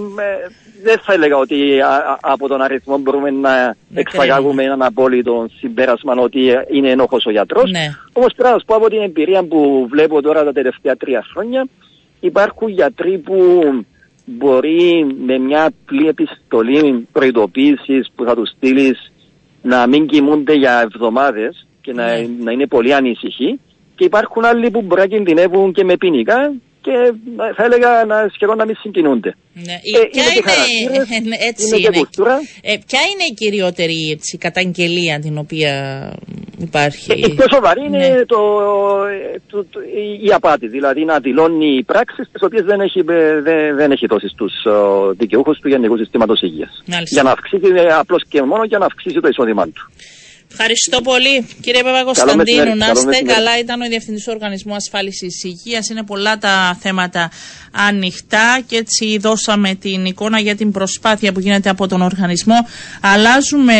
δεν 0.83 0.99
θα 0.99 1.13
έλεγα 1.13 1.37
ότι 1.37 1.79
από 2.21 2.49
τον 2.49 2.63
αριθμό 2.63 2.99
μπορούμε 2.99 3.31
να 3.31 3.67
ναι, 3.67 4.01
εξαγάγουμε 4.01 4.63
έναν 4.63 4.83
απόλυτο 4.83 5.47
συμπέρασμα 5.59 6.15
ότι 6.15 6.41
είναι 6.71 6.91
ενόχος 6.91 7.27
ο 7.27 7.31
γιατρός. 7.31 7.71
Ναι. 7.71 7.91
Όμως 8.13 8.33
πρέπει 8.37 8.55
να 8.55 8.61
πω 8.67 8.75
από 8.75 8.89
την 8.89 9.01
εμπειρία 9.01 9.43
που 9.43 9.87
βλέπω 9.91 10.23
τώρα 10.23 10.45
τα 10.45 10.53
τελευταία 10.53 10.97
τρία 10.97 11.25
χρόνια 11.33 11.67
υπάρχουν 12.21 12.69
γιατροί 12.69 13.19
που 13.19 13.61
μπορεί 14.25 15.07
με 15.27 15.39
μια 15.39 15.65
απλή 15.65 16.09
επιστολή 16.09 17.07
προειδοποίησης 17.13 18.11
που 18.15 18.25
θα 18.25 18.35
τους 18.35 18.49
στείλεις 18.57 19.13
να 19.63 19.87
μην 19.87 20.07
κοιμούνται 20.07 20.53
για 20.53 20.81
εβδομάδες 20.81 21.67
και 21.81 21.93
να, 21.93 22.07
ναι. 22.07 22.27
να 22.41 22.51
είναι 22.53 22.67
πολύ 22.67 22.95
ανήσυχοι 22.95 23.61
και 23.95 24.05
υπάρχουν 24.05 24.45
άλλοι 24.45 24.71
που 24.71 24.83
μπορεί 24.83 25.01
να 25.01 25.07
κινδυνεύουν 25.07 25.73
και 25.73 25.85
με 25.85 25.97
ποινικά 25.97 26.53
και 26.87 27.12
θα 27.57 27.64
έλεγα 27.64 28.05
να, 28.05 28.29
σχεδόν 28.35 28.57
να 28.57 28.64
μην 28.64 28.77
συγκινούνται. 28.77 29.35
Ναι. 29.53 29.72
Ε, 29.72 30.05
ποια 30.12 30.22
είναι, 30.37 31.16
είναι, 31.27 31.37
έτσι, 31.51 31.66
είναι, 31.77 31.77
είναι, 31.87 32.07
ε, 32.62 32.77
ποια 32.87 33.01
είναι 33.11 33.25
η 33.31 33.35
κυριότερη 33.35 34.11
έτσι, 34.12 34.38
καταγγελία 34.38 35.18
την 35.20 35.38
οποία 35.38 35.72
υπάρχει; 36.59 37.12
Η 37.12 37.31
πιο 37.35 37.44
σοβαρή 37.53 37.85
είναι 37.85 38.09
Ναι. 38.09 38.25
το, 38.25 38.37
το, 39.51 39.64
το- 39.64 39.81
η 40.27 40.33
απάτη, 40.33 40.68
δηλαδή 40.68 41.05
να 41.05 41.18
δηλώνει 41.18 41.83
πράξεις 41.87 42.29
τις 42.33 42.42
οποίες 42.42 42.64
δεν 42.64 42.81
έχει, 42.81 42.99
ε, 42.99 43.40
δεν, 43.40 43.77
δεν 43.77 43.90
έχει 43.90 44.07
δώσει 44.07 44.29
στους 44.29 44.53
ε, 44.64 44.70
δικαιούχους 45.16 45.59
του 45.59 45.68
Γενικού 45.68 45.96
Συστήματος 45.96 46.40
Υγείας. 46.42 46.83
Μάλιστα. 46.87 47.14
Για 47.14 47.22
να 47.22 47.31
αυξήσει, 47.31 47.72
ε, 47.75 47.87
απλώς 47.94 48.22
και 48.29 48.42
μόνο 48.42 48.64
για 48.64 48.79
να 48.79 48.87
αυξήσει 48.87 49.20
το 49.20 49.29
εισόδημά 49.29 49.64
του. 49.64 49.90
Ευχαριστώ 50.51 51.01
πολύ. 51.01 51.47
Κύριε 51.61 51.83
μεσημέρι, 51.83 52.05
Παπα-Κωνσταντίνου, 52.05 52.77
να 52.77 52.87
καλό 52.87 52.99
είστε 52.99 53.07
μεσημέρι. 53.11 53.25
καλά. 53.35 53.59
Ήταν 53.59 53.81
ο 53.81 53.87
Διευθυντής 53.89 54.25
του 54.25 54.33
Οργανισμού 54.35 54.75
Ασφάλισης 54.75 55.45
Υγείας. 55.45 55.89
Είναι 55.89 56.03
πολλά 56.03 56.39
τα 56.39 56.79
θέματα 56.81 57.31
ανοιχτά 57.73 58.61
και 58.67 58.77
έτσι 58.77 59.19
δώσαμε 59.19 59.75
την 59.75 60.05
εικόνα 60.05 60.39
για 60.39 60.57
την 60.57 60.71
προσπάθεια 60.73 61.33
που 61.33 61.41
γίνεται 61.41 61.69
από 61.69 61.87
τον 61.89 62.03
οργανισμό. 62.03 62.55
Αλλάζουμε 63.01 63.75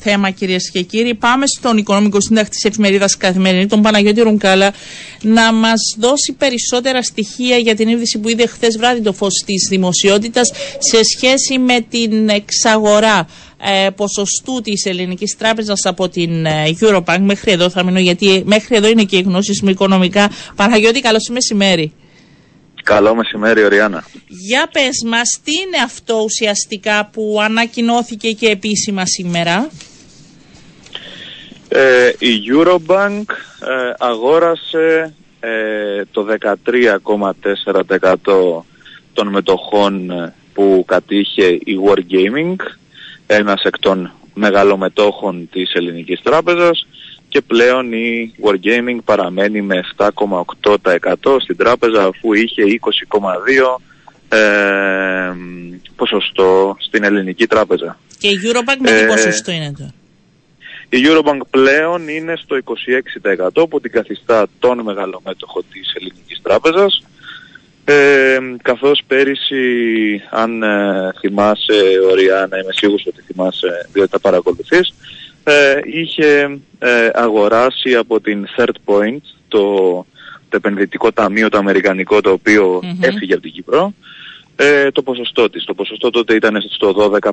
θέμα, 0.00 0.30
κυρίες 0.30 0.70
και 0.70 0.82
κύριοι. 0.82 1.14
Πάμε 1.14 1.46
στον 1.46 1.76
οικονομικό 1.76 2.20
σύντακτη 2.20 2.50
της 2.50 2.64
εφημερίδας 2.64 3.16
Καθημερινή, 3.16 3.66
τον 3.66 3.82
Παναγιώτη 3.82 4.20
Ρουνκάλα, 4.20 4.72
να 5.20 5.52
μας 5.52 5.94
δώσει 5.98 6.32
περισσότερα 6.32 7.02
στοιχεία 7.02 7.56
για 7.56 7.74
την 7.74 7.88
είδηση 7.88 8.18
που 8.18 8.28
είδε 8.28 8.46
χθες 8.46 8.76
βράδυ 8.76 9.00
το 9.00 9.12
φως 9.12 9.42
της 9.46 9.66
δημοσιότητας 9.70 10.50
σε 10.78 11.00
σχέση 11.04 11.58
με 11.58 11.80
την 11.80 12.28
εξαγορά 12.28 13.26
ε, 13.58 13.90
ποσοστού 13.90 14.60
της 14.60 14.84
ελληνικής 14.84 15.36
τράπεζας 15.36 15.84
από 15.84 16.08
την 16.08 16.46
ε, 16.46 16.64
Eurobank. 16.80 17.18
Μέχρι 17.20 17.52
εδώ 17.52 17.70
θα 17.70 17.84
μείνω 17.84 17.98
γιατί 17.98 18.42
μέχρι 18.46 18.76
εδώ 18.76 18.88
είναι 18.88 19.04
και 19.04 19.16
οι 19.16 19.22
γνώσεις 19.22 19.62
μου 19.62 19.68
οικονομικά. 19.68 20.30
Παναγιώτη 20.56 21.00
καλώς 21.00 21.28
μεσημέρι. 21.28 21.92
Καλό 22.82 23.14
μεσημέρι, 23.14 23.64
Οριάννα. 23.64 24.04
για 24.28 24.68
πες 24.72 25.02
μας 25.06 25.40
τι 25.44 25.52
είναι 25.52 25.82
αυτό 25.84 26.20
ουσιαστικά 26.24 27.10
που 27.12 27.38
ανακοινώθηκε 27.42 28.30
και 28.32 28.48
επίσημα 28.48 29.06
σήμερα; 29.06 29.68
Ε, 31.68 32.12
η 32.18 32.42
Eurobank 32.52 33.24
ε, 33.60 33.94
αγόρασε 33.98 35.14
ε, 35.40 36.04
το 36.10 36.26
13,4% 38.24 38.62
των 39.12 39.28
μετοχών 39.28 40.10
ε, 40.10 40.34
που 40.54 40.84
κατήχε 40.86 41.46
η 41.46 41.78
Wargaming, 41.84 42.56
ένας 43.26 43.62
εκ 43.62 43.78
των 43.78 44.12
μεγαλομετόχων 44.34 45.48
της 45.52 45.72
Ελληνικής 45.72 46.20
Τράπεζας 46.22 46.86
και 47.28 47.40
πλέον 47.40 47.92
η 47.92 48.34
Wargaming 48.44 48.98
παραμένει 49.04 49.62
με 49.62 49.80
7,8% 49.96 51.36
στην 51.40 51.56
τράπεζα 51.56 52.04
αφού 52.04 52.32
είχε 52.32 52.62
20,2% 54.28 54.36
ε, 54.36 55.32
ποσοστό 55.96 56.76
στην 56.78 57.04
Ελληνική 57.04 57.46
Τράπεζα. 57.46 57.98
και 58.18 58.28
η 58.28 58.38
Eurobank 58.42 58.78
με 58.78 58.90
τι 58.90 58.96
Ε, 58.96 59.06
ποσοστό 59.06 59.52
είναι 59.52 59.72
τώρα 59.78 59.92
Η 60.88 60.98
Eurobank 61.04 61.40
πλέον 61.50 62.08
είναι 62.08 62.36
στο 62.36 62.58
26% 63.62 63.68
που 63.70 63.80
την 63.80 63.90
καθιστά 63.90 64.46
τον 64.58 64.80
μεγαλομέτωχο 64.82 65.62
της 65.62 65.94
Ελληνικής 65.94 66.40
Τράπεζας 66.42 67.02
ε, 67.88 68.38
καθώς 68.62 69.02
πέρυσι 69.06 70.22
αν 70.30 70.62
ε, 70.62 71.12
θυμάσαι 71.18 71.82
Οριάννα, 72.10 72.58
είμαι 72.58 72.72
σίγουρος 72.72 73.06
ότι 73.06 73.22
θυμάσαι 73.22 73.88
διότι 73.92 74.10
τα 74.10 74.20
παρακολουθείς 74.20 74.94
ε, 75.44 75.78
είχε 75.84 76.58
ε, 76.78 77.08
αγοράσει 77.12 77.94
από 77.94 78.20
την 78.20 78.46
Third 78.56 78.74
Point 78.84 79.20
το, 79.48 79.94
το 80.48 80.56
επενδυτικό 80.56 81.12
ταμείο 81.12 81.48
το 81.48 81.58
αμερικανικό 81.58 82.20
το 82.20 82.30
οποιο 82.30 82.80
Μμμ. 82.82 83.02
έφυγε 83.02 83.32
από 83.32 83.42
την 83.42 83.52
Κύπρο 83.52 83.94
ε, 84.56 84.90
το 84.90 85.02
ποσοστό 85.02 85.50
της. 85.50 85.64
Το 85.64 85.74
ποσοστό 85.74 86.10
τότε 86.10 86.34
ήταν 86.34 86.62
στο 86.70 87.10
12,59, 87.22 87.28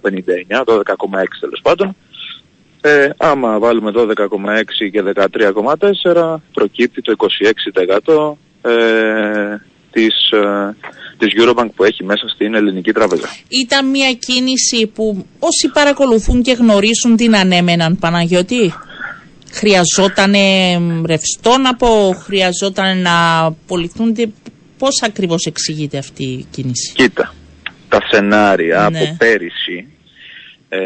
12,6 0.66 0.84
τέλος 1.40 1.60
πάντων. 1.62 1.96
Ε, 2.82 3.10
άμα 3.18 3.60
βάλουμε 3.60 3.92
12,6 3.96 4.06
και 4.92 5.04
13,4 6.04 6.36
προκύπτει 6.54 7.02
το 7.02 7.16
26% 8.62 8.70
ε, 8.70 9.58
της, 9.94 10.32
ε, 10.32 10.76
της 11.18 11.32
Eurobank 11.38 11.70
που 11.76 11.84
έχει 11.84 12.04
μέσα 12.04 12.28
στην 12.28 12.54
ελληνική 12.54 12.92
τράπεζα. 12.92 13.28
ήταν 13.48 13.90
μια 13.90 14.14
κίνηση 14.14 14.88
που 14.88 15.26
όσοι 15.40 15.68
παρακολουθούν 15.74 16.42
και 16.42 16.52
γνωρίζουν 16.52 17.16
την 17.16 17.36
ανέμεναν 17.36 17.98
Παναγιώτη 18.00 18.74
χρειαζόταν 19.52 20.34
ρευστό 21.06 21.58
να 21.58 21.76
πω 21.76 22.14
χρειαζόταν 22.24 23.02
να 23.02 23.40
απολυθούν 23.46 24.34
πώς 24.78 25.02
ακριβώς 25.04 25.46
εξηγείται 25.46 25.98
αυτή 25.98 26.24
η 26.24 26.46
κίνηση; 26.52 26.94
Κοίτα, 26.96 27.34
τα 27.90 28.00
σενάρια 28.12 28.90
Ναι. 28.92 29.00
από 29.00 29.16
πέρυσι 29.18 29.88
ε, 30.70 30.80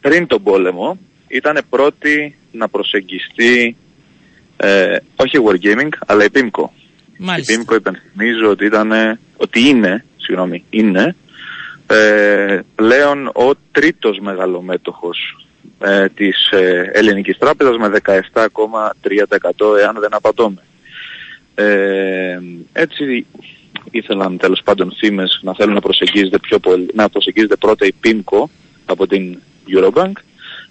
πριν 0.00 0.26
τον 0.26 0.42
πόλεμο 0.42 0.98
ήταν 1.28 1.60
πρώτη 1.70 2.34
να 2.52 2.68
προσεγγιστεί 2.68 3.76
ε, 4.56 4.96
όχι 5.16 5.36
η 5.36 5.40
Wargaming 5.46 5.88
αλλά 6.06 6.24
η 6.24 6.28
PIMCO. 6.34 6.64
Μάλιστα. 7.24 7.52
Η 7.52 7.56
PIMCO 7.56 7.74
υπενθυμίζω 7.74 8.50
ότι, 8.50 8.64
ήταν, 8.64 9.18
ότι 9.36 9.68
είναι, 9.68 10.04
συγγνώμη, 10.16 10.64
είναι 10.70 11.16
ε, 11.86 12.60
πλέον 12.74 13.26
ο 13.26 13.50
τρίτος 13.72 14.18
μεγαλομέτωχος 14.18 15.46
ε, 15.80 16.08
της 16.08 16.50
ε, 16.50 16.90
ελληνικής 16.92 17.38
τράπεζας 17.38 17.76
με 17.76 17.90
17,3% 18.04 19.78
εάν 19.80 19.96
δεν 20.00 20.14
απατώμε. 20.14 20.62
Ε, 21.54 22.38
έτσι 22.72 23.26
ήθελαν 23.90 24.36
τέλος 24.38 24.60
πάντων 24.64 24.92
φήμες 24.96 25.40
να 25.42 25.54
θέλουν 25.54 25.74
να 25.74 25.80
προσεγγίζεται, 25.80 26.38
πιο 26.38 26.58
πολύ, 26.58 26.90
να 26.94 27.08
προσεγγίζεται 27.08 27.56
πρώτα 27.56 27.86
η 27.86 27.92
PIMCO 28.04 28.44
από 28.84 29.06
την 29.06 29.38
Eurobank 29.68 30.12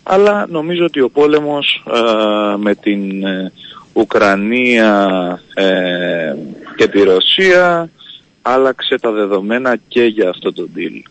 αλλά 0.03 0.45
νομίζω 0.49 0.85
ότι 0.85 1.01
ο 1.01 1.09
πόλεμος 1.09 1.83
ε, 1.93 2.57
με 2.57 2.75
την 2.75 3.25
ε, 3.25 3.51
Ουκρανία 3.93 5.41
ε, 5.53 6.35
και 6.75 6.87
τη 6.87 7.03
Ρωσία 7.03 7.89
άλλαξε 8.41 8.97
τα 8.97 9.11
δεδομένα 9.11 9.75
και 9.87 10.03
για 10.03 10.29
αυτό 10.29 10.53
το 10.53 10.67
deal. 10.75 11.01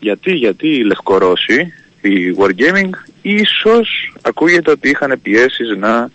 Γιατί, 0.00 0.32
γιατί 0.32 0.68
οι 0.68 0.84
Λευκορώσοι, 0.84 1.72
η 2.00 2.36
Wargaming, 2.38 2.90
ίσως 3.22 4.12
ακούγεται 4.22 4.70
ότι 4.70 4.88
είχαν 4.88 5.20
πιέσεις 5.22 5.76
να, 5.76 6.10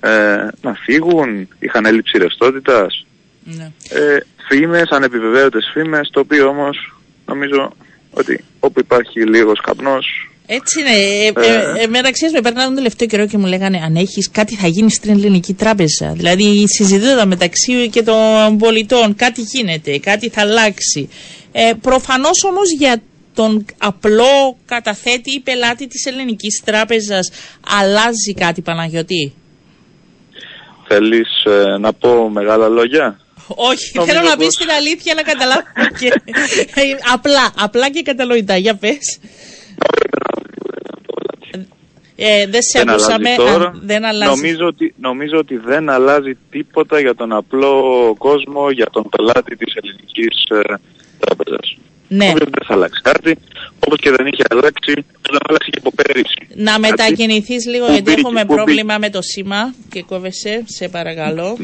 ε, 0.00 0.48
να 0.60 0.74
φύγουν, 0.74 1.48
είχαν 1.58 1.86
έλλειψη 1.86 2.18
ρευστότητας. 2.18 3.06
Ναι. 3.44 3.70
Ε, 3.88 4.18
φήμες, 4.48 4.88
ανεπιβεβαίωτες 4.90 5.70
φήμες, 5.72 6.10
το 6.10 6.20
οποίο 6.20 6.48
όμως 6.48 6.96
νομίζω 7.26 7.72
ότι 8.10 8.44
όπου 8.60 8.80
υπάρχει 8.80 9.20
λίγος 9.20 9.60
καπνός 9.60 10.27
Έτσι 10.50 10.80
είναι. 10.80 10.90
Ε, 10.90 11.26
ε, 11.26 11.82
ε, 11.82 11.86
μεταξύ 11.86 12.30
με 12.32 12.40
περνάνε 12.40 12.66
τον 12.66 12.74
τελευταίο 12.74 13.08
καιρό 13.08 13.26
και 13.26 13.38
μου 13.38 13.46
λέγανε 13.46 13.78
αν 13.84 13.96
έχεις 13.96 14.30
κάτι 14.30 14.54
θα 14.54 14.66
γίνει 14.66 14.90
στην 14.90 15.10
ελληνική 15.10 15.52
τράπεζα. 15.54 16.12
Δηλαδή 16.16 16.64
συζητούνται 16.68 17.24
μεταξύ 17.24 17.88
και 17.88 18.02
των 18.02 18.58
πολιτών. 18.58 19.14
Κάτι 19.14 19.40
γίνεται, 19.40 19.98
κάτι 19.98 20.28
θα 20.28 20.40
αλλάξει. 20.40 21.08
Ε, 21.52 21.72
Προφανώς 21.80 22.44
όμως 22.44 22.72
για 22.78 23.02
τον 23.34 23.64
απλό 23.78 24.56
καταθέτη 24.66 25.30
ή 25.34 25.40
πελάτη 25.40 25.86
της 25.86 26.06
ελληνικής 26.06 26.62
τράπεζας 26.64 27.30
αλλάζει 27.80 28.34
κάτι 28.34 28.60
Παναγιώτη. 28.60 29.32
θέλεις 30.88 31.28
ε, 31.44 31.78
να 31.78 31.92
πω 31.92 32.28
μεγάλα 32.28 32.68
λόγια; 32.68 33.20
Όχι, 33.48 33.90
Νομίζω 33.94 34.12
θέλω 34.12 34.28
να 34.28 34.36
πεις 34.36 34.46
πως- 34.46 34.56
την 34.56 34.70
αλήθεια 34.70 35.14
να 35.14 35.22
καταλάβουμε 35.22 35.88
και... 36.00 36.06
Ε, 36.80 36.82
απλά, 37.12 37.52
απλά 37.56 37.90
και 37.90 38.02
κατανοητά. 38.02 38.56
Για 38.56 38.74
πες. 38.74 39.18
Ε, 42.20 42.46
δεν 42.46 42.62
σε 42.62 42.78
δεν 42.78 42.88
ακούσαμε. 42.88 43.30
αλλάζει 43.30 43.52
τώρα. 43.52 43.68
Α, 43.68 43.72
δεν 43.82 44.04
αλλάζει. 44.04 44.30
Νομίζω, 44.36 44.66
ότι, 44.66 44.94
νομίζω 45.00 45.36
ότι 45.38 45.56
δεν 45.56 45.88
αλλάζει 45.90 46.36
τίποτα 46.50 47.00
για 47.00 47.14
τον 47.14 47.32
απλό 47.32 47.74
κόσμο, 48.18 48.70
για 48.70 48.86
τον 48.92 49.08
πελάτη 49.08 49.56
της 49.56 49.74
ελληνικής 49.74 50.36
ε, 50.50 50.74
τράπεζας. 51.18 51.76
Ναι. 52.08 52.24
Νομίζω 52.24 52.42
ότι 52.46 52.52
δεν 52.58 52.66
θα 52.66 52.74
αλλάξει 52.74 53.00
κάτι, 53.02 53.36
όπως 53.86 53.98
και 54.00 54.10
δεν 54.10 54.26
είχε 54.26 54.42
αλλάξει, 54.50 54.92
δεν 55.30 55.38
άλλαξε 55.48 55.70
και 55.70 55.78
από 55.84 55.90
πέρυσι. 56.02 56.46
Να 56.54 56.70
Κάτι 56.70 56.80
μετακινηθείς 56.80 57.66
λίγο 57.66 57.86
που 57.86 57.92
γιατί 57.92 58.04
μπήκε- 58.10 58.18
έχουμε 58.26 58.40
που 58.40 58.46
μπήκε- 58.46 58.64
πρόβλημα 58.64 58.98
με 58.98 59.10
το 59.10 59.22
σήμα 59.22 59.74
και 59.90 60.02
κόβεσαι, 60.02 60.62
σε 60.66 60.88
παρακαλώ. 60.88 61.58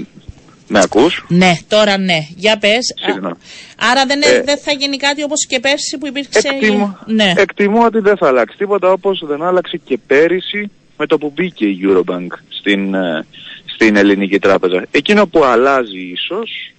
Με 0.69 0.79
ακούς; 0.83 1.25
Ναι, 1.29 1.53
τώρα 1.69 1.99
ναι. 1.99 2.19
Για 2.37 2.59
πες. 2.59 2.73
Α, 2.73 3.05
Συγγνώμη. 3.05 3.35
Άρα 3.79 4.07
δεν, 4.07 4.23
Ε, 4.23 4.43
δεν 4.45 4.59
θα 4.59 4.73
γίνει 4.73 4.97
κάτι 4.97 5.23
όπως 5.23 5.47
και 5.47 5.61
πέρσι 5.61 5.99
που 5.99 6.07
υπήρξε... 6.07 6.49
Εκτιμώ, 6.49 6.99
Ναι. 7.07 7.33
εκτιμώ 7.37 7.85
ότι 7.85 7.99
δεν 7.99 8.17
θα 8.17 8.27
αλλάξει 8.27 8.57
τίποτα 8.57 8.91
όπως 8.93 9.23
δεν 9.27 9.43
άλλαξε 9.43 9.81
και 9.85 9.99
πέρυσι 10.07 10.71
με 10.97 11.07
το 11.07 11.19
που 11.19 11.33
μπήκε 11.35 11.65
η 11.65 11.79
Eurobank 11.83 12.27
στην, 12.49 12.95
ε, 12.95 13.27
στην 13.75 13.97
ελληνική 13.97 14.39
τράπεζα. 14.39 14.85
Εκείνο 14.91 15.27
που 15.27 15.45
αλλάζει 15.45 16.01
ίσως 16.13 16.73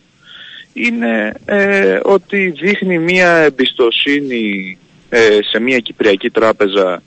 είναι 0.74 1.34
ε, 1.46 2.00
ότι 2.04 2.50
δείχνει 2.50 3.00
μία 3.00 3.30
εμπιστοσύνη 3.32 4.78
ε, 5.10 5.40
σε 5.52 5.60
μία 5.60 5.80
κυπριακή 5.80 6.30
τράπεζα, 6.30 7.02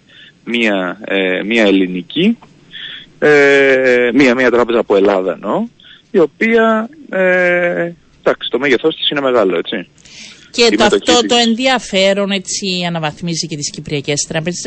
μία, 0.44 1.00
ε, 1.04 1.42
μία 1.42 1.62
ελληνική, 1.64 2.38
ε, 3.18 4.10
μία, 4.14 4.34
μία 4.34 4.50
τράπεζα 4.50 4.78
από 4.78 4.96
Ελλάδα 4.96 5.32
εννοώ, 5.32 5.64
η 6.18 6.20
οποία, 6.20 6.88
ε, 7.10 7.92
εντάξει, 8.22 8.48
το 8.50 8.58
μέγεθός 8.58 8.96
της 8.96 9.10
είναι 9.10 9.20
μεγάλο, 9.20 9.56
έτσι. 9.56 9.88
Και 10.50 10.62
η 10.72 10.76
το 10.76 10.84
αυτό 10.84 10.96
μετοχή 10.98 11.26
το 11.26 11.34
της. 11.36 11.46
ενδιαφέρον 11.46 12.30
έτσι 12.30 12.66
αναβαθμίζει 12.86 13.46
και 13.46 13.56
τις 13.56 13.70
κυπριακές 13.70 14.26
τράπεζες. 14.28 14.62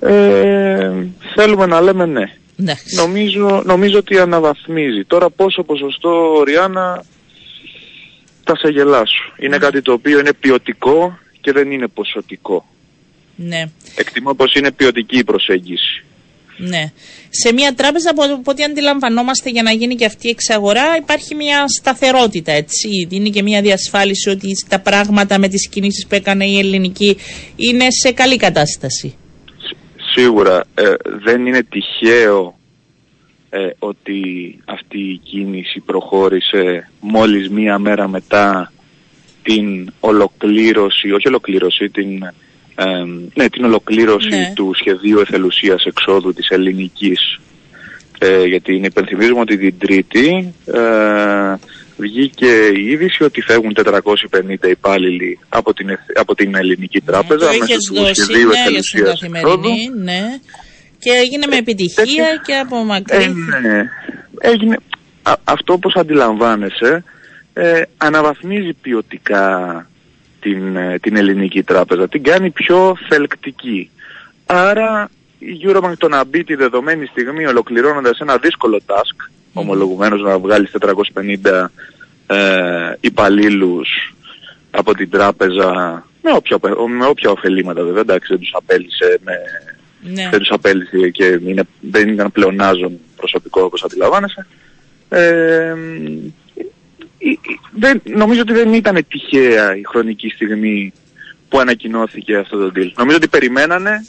Ναι. 0.00 0.10
Ναι, 0.10 0.16
Ναι. 0.16 0.18
ενδιαφέρον 0.18 0.34
έτσι 0.34 0.40
αναβαθμίζει 0.40 0.80
και 0.80 0.80
τις 0.80 0.84
κυπριακές 0.84 0.90
τράπεζες. 0.92 0.94
Ε, 0.94 1.06
θέλουμε 1.34 1.66
να 1.66 1.80
λέμε 1.80 2.06
ναι. 2.06 2.32
Εντάξει. 2.60 2.96
Νομίζω, 2.96 3.62
νομίζω 3.64 3.98
ότι 3.98 4.18
αναβαθμίζει. 4.18 5.04
Τώρα 5.04 5.30
πόσο 5.30 5.62
ποσοστό, 5.62 6.42
Ριάννα, 6.46 7.04
θα 8.44 8.56
σε 8.56 8.68
γελάσω. 8.68 9.32
Είναι 9.38 9.58
κάτι 9.58 9.82
το 9.82 9.92
οποίο 9.92 10.18
είναι 10.18 10.32
ποιοτικό 10.32 11.18
και 11.40 11.52
δεν 11.52 11.70
είναι 11.70 11.88
ποσοτικό. 11.88 12.66
Ναι. 13.36 13.64
Εκτιμώ 13.94 14.34
πως 14.34 14.54
είναι 14.54 14.72
ποιοτική 14.72 15.18
η 15.18 15.24
προσέγγιση. 15.24 16.04
Ναι. 16.64 16.92
Σε 17.30 17.52
μια 17.52 17.74
τράπεζα, 17.74 18.10
από 18.10 18.22
από 18.22 18.50
ό,τι 18.50 18.62
αντιλαμβανόμαστε 18.62 19.50
για 19.50 19.62
να 19.62 19.70
γίνει 19.70 19.94
και 19.94 20.04
αυτή 20.04 20.26
η 20.26 20.30
εξαγορά, 20.30 20.96
υπάρχει 20.96 21.34
μια 21.34 21.64
σταθερότητα, 21.68 22.52
έτσι. 22.52 23.08
Είναι 23.10 23.28
και 23.28 23.42
μια 23.42 23.62
διασφάλιση 23.62 24.30
ότι 24.30 24.48
τα 24.68 24.80
πράγματα 24.80 25.38
με 25.38 25.48
τις 25.48 25.68
κινήσεις 25.68 26.06
που 26.06 26.14
έκανε 26.14 26.44
η 26.44 26.58
ελληνική 26.58 27.16
είναι 27.56 27.86
σε 27.90 28.12
καλή 28.12 28.36
κατάσταση. 28.36 29.14
Σίγουρα 30.14 30.64
ε, 30.74 30.94
δεν 31.24 31.46
είναι 31.46 31.62
τυχαίο 31.62 32.58
ε, 33.50 33.68
ότι 33.78 34.20
αυτή 34.64 34.98
η 34.98 35.20
κίνηση 35.22 35.80
προχώρησε 35.80 36.90
μόλις 37.00 37.48
μία 37.48 37.78
μέρα 37.78 38.08
μετά 38.08 38.72
την 39.42 39.92
ολοκλήρωση, 40.00 41.12
όχι 41.12 41.28
ολοκλήρωση, 41.28 41.88
την, 41.90 42.32
ε, 42.74 42.84
ναι, 43.34 43.48
την 43.48 43.64
ολοκλήρωση 43.64 44.28
Ναι. 44.28 44.52
του 44.54 44.72
σχεδίου 44.74 45.18
εθελουσίας 45.20 45.84
εξόδου 45.84 46.32
της 46.32 46.48
ελληνικής. 46.48 47.38
Ε, 48.18 48.44
γιατί 48.44 48.76
είναι 48.76 48.86
υπενθυμίζουμε 48.86 49.40
ότι 49.40 49.58
την 49.58 49.78
Τρίτη 49.78 50.54
ε, 50.66 51.54
βγήκε 51.96 52.66
η 52.76 52.86
είδηση 52.90 53.22
ότι 53.24 53.40
φεύγουν 53.40 53.74
450 53.84 54.68
υπάλληλοι 54.70 55.38
από 55.48 55.74
την, 55.74 55.88
εθ- 55.88 56.18
από 56.18 56.34
την 56.34 56.54
ελληνική 56.54 57.00
τράπεζα 57.00 57.38
το 57.46 57.46
μέσω 57.46 57.64
είχες 57.64 57.84
του 57.84 57.94
δώσει, 57.94 58.14
σχεδίου 58.14 58.48
ναι, 58.48 58.54
για 58.54 58.82
στην 58.82 59.00
εθελουσίας 59.04 59.22
εξόδου. 59.22 59.40
καθημερινή, 59.60 59.90
ναι. 60.02 60.20
Και 60.98 61.10
έγινε 61.10 61.46
με 61.46 61.56
επιτυχία 61.56 62.04
τέτοιο- 62.04 62.40
και 62.46 62.54
από 62.54 62.76
μακρύ. 62.84 63.22
Ε, 63.22 63.28
ναι. 63.68 63.88
Έγινε, 64.40 64.76
α- 65.22 65.34
αυτό 65.44 65.72
όπως 65.72 65.94
αντιλαμβάνεσαι 65.94 67.04
ε, 67.52 67.82
αναβαθμίζει 67.96 68.72
ποιοτικά 68.82 69.46
την, 70.42 70.76
ε, 70.76 70.98
την 70.98 71.16
ελληνική 71.16 71.62
τράπεζα, 71.62 72.08
την 72.08 72.22
κάνει 72.22 72.50
πιο 72.50 72.96
θελκτική. 73.08 73.90
Άρα 74.46 75.10
η 75.38 75.60
Eurobank 75.66 75.92
το 75.98 76.08
να 76.08 76.24
μπει 76.24 76.44
τη 76.44 76.54
δεδομένη 76.54 77.06
στιγμή 77.06 77.46
ολοκληρώνοντας 77.46 78.18
ένα 78.18 78.36
δύσκολο 78.36 78.80
task, 78.86 79.30
ομολογουμένως 79.52 80.20
να 80.22 80.38
βγάλεις 80.38 80.70
450 80.70 81.70
ε, 82.26 82.36
υπαλλήλους 83.00 84.14
από 84.70 84.94
την 84.94 85.10
τράπεζα 85.10 85.70
με 86.22 86.30
όποια, 86.32 86.58
με 86.98 87.06
όποια 87.06 87.30
ωφελήματα 87.30 87.82
βέβαια, 87.82 88.00
εντάξει 88.00 88.26
δεν 88.32 88.38
τους 88.38 88.52
απέλησε 88.54 89.18
με, 89.24 89.32
Ναι. 90.12 90.28
δεν 90.30 90.38
τους 90.38 90.50
απέλησε 90.50 91.08
και 91.10 91.38
είναι, 91.46 91.62
δεν 91.80 92.08
ήταν 92.08 92.32
πλεονάζον 92.32 92.98
προσωπικό 93.16 93.62
όπως 93.62 93.82
αντιλαμβάνεσαι. 93.84 94.46
Ε, 95.08 95.74
η- 96.04 96.12
η- 96.12 96.34
δεν, 97.70 98.02
νομίζω 98.04 98.40
ότι 98.40 98.52
δεν 98.52 98.72
ήταν 98.72 99.06
τυχαία 99.08 99.76
η 99.76 99.82
χρονική 99.86 100.28
στιγμή 100.28 100.92
που 101.48 101.58
ανακοινώθηκε 101.58 102.36
αυτό 102.36 102.58
το 102.58 102.72
deal. 102.76 102.90
Νομίζω 102.96 103.16
ότι 103.16 103.28
περιμένανε, 103.28 104.06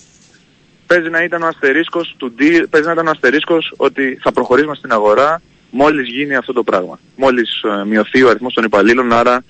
παίζει 0.87 1.09
να 1.09 1.23
ήταν 1.23 1.41
ο 1.41 1.47
αστερίσκος 1.47 2.15
του 2.17 2.33
deal, 2.39 2.63
παίζει 2.69 2.87
να 2.87 2.93
ήταν 2.93 3.07
ο 3.07 3.09
αστερίσκος 3.09 3.73
ότι 3.77 4.19
θα 4.21 4.31
προχωρήσουμε 4.31 4.75
στην 4.75 4.91
αγορά 4.91 5.41
μόλις 5.69 6.07
γίνει 6.07 6.35
αυτό 6.35 6.53
το 6.53 6.63
πράγμα. 6.63 6.99
Μόλις 7.15 7.61
ε, 7.63 7.85
μειωθεί 7.85 8.23
ο 8.23 8.29
αριθμός 8.29 8.53
των 8.53 8.63
υπαλλήλων, 8.63 9.13
άρα 9.13 9.43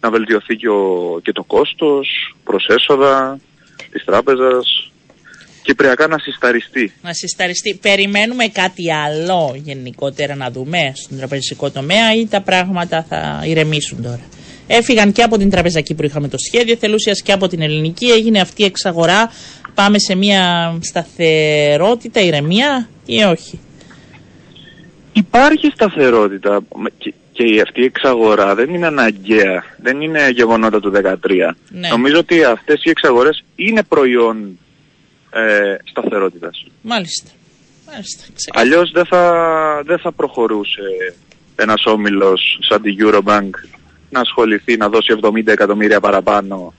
να 0.00 0.10
βελτιωθεί 0.10 0.56
και, 0.56 0.68
ο, 0.68 1.20
και 1.22 1.32
το 1.32 1.42
κόστος 1.44 2.34
προς 2.44 2.66
έσοδα 2.66 3.38
της 3.90 4.04
τράπεζας, 4.04 4.92
κυπριακά 5.66 6.06
να 6.06 6.18
συσταριστεί. 6.18 6.92
Να 7.02 7.12
συσταριστεί. 7.12 7.78
Περιμένουμε 7.82 8.46
κάτι 8.46 8.92
άλλο 8.92 9.60
γενικότερα 9.64 10.34
να 10.34 10.50
δούμε 10.50 10.92
στον 10.94 11.18
τραπεζικό 11.18 11.70
τομέα 11.70 12.14
ή 12.14 12.26
τα 12.26 12.40
πράγματα 12.40 13.06
θα 13.08 13.42
ηρεμήσουν 13.46 14.02
τώρα. 14.02 14.20
Έφυγαν 14.66 15.12
και 15.12 15.22
από 15.22 15.38
την 15.38 15.50
Τραπεζα 15.50 15.80
Κύπρου 15.80 16.06
είχαμε 16.06 16.28
το 16.28 16.36
σχέδιο 16.38 16.76
θελούσιας 16.76 17.22
και 17.22 17.32
από 17.32 17.48
την 17.48 17.62
ελληνική. 17.62 18.06
Έγινε 18.06 18.40
αυτή 18.40 18.62
η 18.62 18.64
εξαγορά. 18.64 19.30
Πάμε 19.74 19.98
σε 19.98 20.14
μια 20.14 20.74
σταθερότητα, 20.80 22.20
ηρεμία 22.20 22.88
ή 23.06 23.22
όχι; 23.22 23.60
Υπάρχει 25.12 25.70
σταθερότητα 25.74 26.60
και, 26.98 27.14
και 27.32 27.42
η 27.54 27.60
αυτή 27.60 27.80
η 27.80 27.84
εξαγορά 27.84 28.54
δεν 28.54 28.74
είναι 28.74 28.86
αναγκαία, 28.86 29.64
δεν 29.76 30.00
είναι 30.00 30.28
γεγονότα 30.30 30.80
του 30.80 30.92
2013. 30.94 31.02
Ναι. 31.68 31.88
Νομίζω 31.88 32.18
ότι 32.18 32.44
αυτές 32.44 32.84
οι 32.84 32.90
εξαγορές 32.90 33.44
είναι 33.56 33.82
προϊόν 33.82 34.58
ε, 35.36 35.76
σταθερότητας. 35.84 36.66
Μάλιστα. 36.82 37.30
Μάλιστα. 37.86 38.24
ξεκάθαρα. 38.34 38.74
Αλλιώς 38.74 38.90
δεν 38.90 39.06
θα, 39.06 39.82
δεν 39.86 39.98
θα 39.98 40.12
προχωρούσε 40.12 41.14
ένας 41.56 41.84
όμιλος 41.86 42.58
σαν 42.68 42.82
τη 42.82 42.96
Eurobank 42.98 43.50
να 44.10 44.20
ασχοληθεί 44.20 44.76
να 44.76 44.88
δώσει 44.88 45.18
70 45.22 45.46
εκατομμύρια 45.46 46.00
παραπάνω 46.00 46.74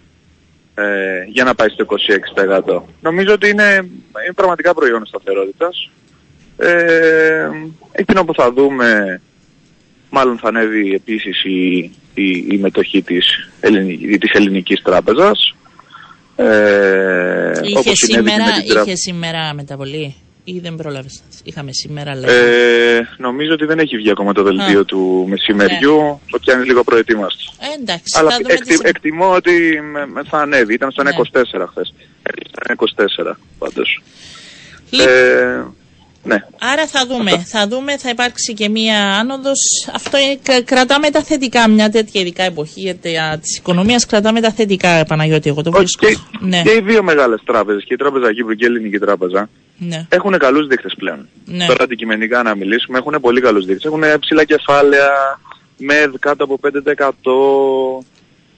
ε, 0.76 1.24
για 1.28 1.43
να 1.43 1.56
πάει 1.56 1.70
στο 1.70 1.86
26%. 2.76 2.82
Νομίζω 3.02 3.34
ότι 3.34 3.50
είναι, 3.50 3.76
είναι 4.26 4.34
πραγματικά 4.36 4.74
προϊόν 4.74 5.06
σταθερότητας. 5.06 5.89
Ε, 6.58 7.50
εκείνο 7.91 8.26
που 8.26 8.34
θα 8.34 8.52
δούμε 8.52 9.22
μάλλον 10.10 10.38
θα 10.38 10.48
ανέβει 10.48 10.93
επίσης 10.93 11.43
η, 11.43 11.78
η, 12.13 12.48
η 12.50 12.58
μετοχή 12.58 13.02
της, 13.02 13.50
ελληνικής, 13.60 14.17
της 14.17 14.32
ελληνικής 14.32 14.82
τράπεζας. 14.82 15.56
Ε, 16.39 17.52
Είχε 17.63 17.78
όπως 17.78 17.97
συνέβη 17.97 18.30
και 18.30 18.30
σήμερα, 18.30 18.45
με 18.45 18.52
την 18.52 18.67
τράπεζα. 18.69 18.82
είχε 18.82 18.95
σήμερα 18.95 19.54
μεταβολή 19.54 20.15
ή 20.43 20.60
δεν 20.60 20.76
πρόλαβες; 20.76 21.21
Είχαμε 21.43 21.71
σήμερα 21.73 22.15
λέει. 22.15 22.30
Ε, 22.36 23.00
νομίζω 23.17 23.54
ότι 23.54 23.65
δεν 23.65 23.80
έχει 23.80 23.95
βγει 23.97 24.10
ακόμα 24.10 24.34
το 24.34 24.43
δελτίο 24.43 24.80
Α. 24.80 24.86
του 24.86 25.26
μεσημεριού, 25.30 26.19
το 26.32 26.39
πιάνει 26.39 26.65
λίγο 26.65 26.84
προετοίμαστο. 26.84 27.52
Ε, 27.60 27.82
εντάξει, 27.82 28.17
Αλλά 28.19 28.30
θα 28.30 28.36
δούμε 28.36 28.47
τι 28.47 28.54
εκτι, 28.54 28.65
συμβαίνει. 28.71 28.89
εκτιμώ 28.95 29.32
ότι 29.34 29.82
με- 29.91 30.08
με- 30.08 30.23
θα 30.23 30.38
ανέβει, 30.38 30.73
ήταν 30.73 30.91
στο 30.91 31.04
Ναι. 31.04 31.10
1.24 31.10 31.67
χθες. 31.67 31.93
Ήταν 32.47 32.76
24 32.76 33.38
πάντως. 33.60 34.02
Λοιπόν, 34.89 35.08
Ε, 35.08 35.65
ναι. 36.28 36.36
Άρα 36.60 36.88
θα 36.88 37.06
δούμε, 37.08 37.32
θα 37.38 37.68
δούμε, 37.68 37.98
θα 37.98 38.10
υπάρξει 38.10 38.54
και 38.54 38.70
μία 38.70 39.13
άνοδος. 39.20 39.60
Αυτό 39.94 40.18
είναι, 40.18 40.40
κρα- 40.44 40.62
κρατάμε 40.62 41.10
τα 41.10 41.24
θετικά, 41.24 41.70
μια 41.70 41.90
τέτοια 41.90 42.22
ειδικά 42.22 42.44
εποχή 42.44 42.80
για 42.82 42.96
τα- 42.96 43.38
της 43.42 43.58
οικονομίας, 43.58 44.06
κρατάμε 44.06 44.42
τα 44.42 44.52
θετικά, 44.52 45.06
Παναγιώτη, 45.08 45.50
εγώ 45.50 45.62
το 45.62 45.70
Όχι, 45.70 45.78
βρίσκω. 45.80 46.08
και, 46.08 46.18
Ναι, 46.40 46.62
και 46.62 46.72
οι 46.72 46.82
δύο 46.82 47.04
μεγάλες 47.04 47.42
τράπεζες, 47.46 47.84
και 47.84 47.94
η 47.94 47.98
Τράπεζα 47.98 48.34
Κύπρου 48.34 48.54
και 48.56 48.63
η 48.66 48.68
Ελληνική 48.68 48.98
Τράπεζα, 49.00 49.50
ναι, 49.78 50.06
έχουν 50.10 50.38
καλούς 50.38 50.68
δείκτες 50.68 50.94
πλέον. 50.98 51.28
ναι. 51.46 51.66
Τώρα 51.66 51.84
αντικειμενικά 51.84 52.44
να 52.44 52.56
μιλήσουμε, 52.56 52.98
έχουν 52.98 53.18
πολύ 53.22 53.42
καλούς 53.42 53.66
δείκτες. 53.66 53.86
Έχουν 53.86 54.04
ψηλά 54.20 54.44
κεφάλαια, 54.44 55.40
ΜΕΔ 55.78 56.13
κάτω 56.20 56.44
από 56.44 56.58
5%, 56.58 58.06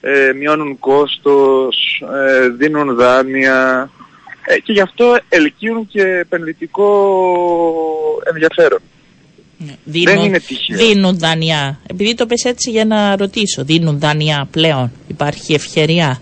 ε, 0.00 0.32
μειώνουν 0.32 0.78
κόστος, 0.78 2.02
ε, 2.42 2.48
δίνουν 2.48 2.94
δάνεια 2.94 3.90
ε, 4.54 4.58
και 4.58 4.72
γι' 4.72 4.80
αυτό 4.80 5.18
ελκύουν 5.28 5.86
και 5.86 6.02
επενδυτικό 6.02 6.88
ενδιαφέρον. 8.32 8.78
ναι. 9.58 9.74
Δίνουν, 9.84 10.14
Δεν 10.14 10.24
είναι 10.24 10.38
τυχαίο. 10.40 10.76
δίνουν 10.76 11.18
δανειά. 11.18 11.80
Επειδή 11.90 12.14
το 12.14 12.26
πες 12.26 12.44
έτσι 12.44 12.70
για 12.70 12.84
να 12.84 13.16
ρωτήσω, 13.16 13.64
δίνουν 13.64 13.98
δανειά 13.98 14.48
πλέον; 14.50 14.92
Υπάρχει 15.08 15.54
ευκαιρία. 15.54 16.20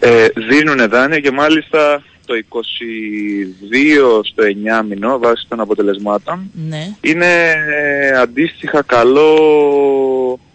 Ε, 0.00 0.26
δίνουν 0.48 0.88
δάνεια 0.88 1.20
και 1.20 1.30
μάλιστα 1.30 2.02
το 2.26 2.34
22 2.48 4.20
στο 4.24 4.42
9 4.80 4.84
μηνό 4.88 5.18
βάσει 5.18 5.46
των 5.48 5.60
αποτελεσμάτων 5.60 6.50
Ναι, 6.68 6.88
είναι 7.00 7.50
ε, 7.50 8.08
αντίστοιχα 8.20 8.82
καλό 8.82 9.30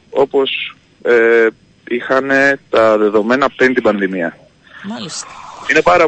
όπως 0.10 0.76
ε, 1.02 1.48
είχαν 1.90 2.30
τα 2.70 2.98
δεδομένα 2.98 3.50
πριν 3.56 3.74
την 3.74 3.84
πανδημία. 3.84 4.38
μάλιστα. 4.84 5.28
Είναι 5.70 5.82
πάρα... 5.82 6.06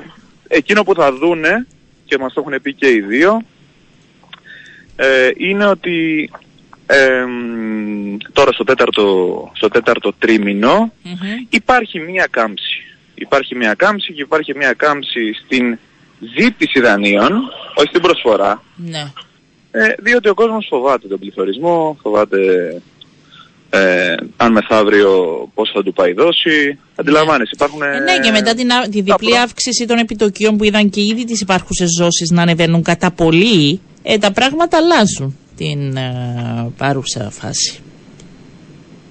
Εκείνο 0.47 0.84
που 0.84 0.93
θα 0.95 1.13
δούνε 1.13 1.67
και 2.06 2.17
μας 2.17 2.34
το 2.34 2.43
έχουν 2.45 2.62
πει 2.62 2.74
και 2.74 2.89
οι 2.89 3.02
δύο 3.02 3.41
ε, 4.95 5.30
είναι 5.38 5.65
ότι 5.65 6.30
ε, 6.86 7.26
μ, 7.26 8.17
τώρα 8.34 8.52
στο 8.52 8.63
τέταρτο, 8.63 9.52
στο 9.56 9.67
τέταρτο 9.67 10.13
τρίμηνο 10.19 10.93
Μμμ. 11.04 11.45
υπάρχει 11.50 12.00
μία 12.00 12.28
κάμψη. 12.32 12.84
Υπάρχει 13.15 13.56
μία 13.56 13.74
κάμψη 13.74 14.13
και 14.13 14.21
υπάρχει 14.21 14.58
μία 14.58 14.74
κάμψη 14.74 15.34
στην 15.34 15.78
ζήτηση 16.38 16.80
δανείων, 16.80 17.32
όχι 17.76 17.88
στην 17.88 18.02
προσφορά. 18.02 18.63
Ναι. 18.76 19.12
Ε, 19.71 19.93
διότι 20.00 20.30
ο 20.30 20.34
κόσμος 20.34 20.67
φοβάται 20.69 21.08
τον 21.08 21.19
πληθωρισμό, 21.19 21.97
φοβάται 22.02 22.38
ε, 23.73 24.15
αν 24.38 24.51
μεθαύριο 24.51 25.12
πώς 25.53 25.71
θα 25.73 25.84
του 25.84 25.93
πάει 25.93 26.10
η 26.10 26.13
δόση. 26.13 26.79
Αντιλαμβάνεσαι, 26.95 27.51
υπάρχουν... 27.53 27.81
Ε, 27.81 27.99
ναι, 27.99 28.19
και 28.19 28.31
μετά 28.31 28.53
την, 28.53 28.71
α- 28.71 28.81
τη 28.89 29.01
διπλή 29.01 29.29
προ- 29.31 29.41
αύξηση 29.41 29.86
των 29.86 29.97
επιτοκίων 29.97 30.57
που 30.57 30.63
είδαν 30.63 30.89
και 30.89 31.01
ήδη 31.01 31.25
τις 31.25 31.41
υπάρχουσες 31.41 31.88
ζώσεις 31.97 32.29
να 32.31 32.41
ανεβαίνουν 32.41 32.84
κατά 32.84 33.12
πολύ, 33.12 33.81
ε, 34.03 34.17
τα 34.17 34.31
πράγματα 34.31 34.77
αλλάζουν 34.77 35.38
την 35.57 35.97
ε, 35.97 36.71
παρούσα 36.77 37.29
φάση. 37.29 37.79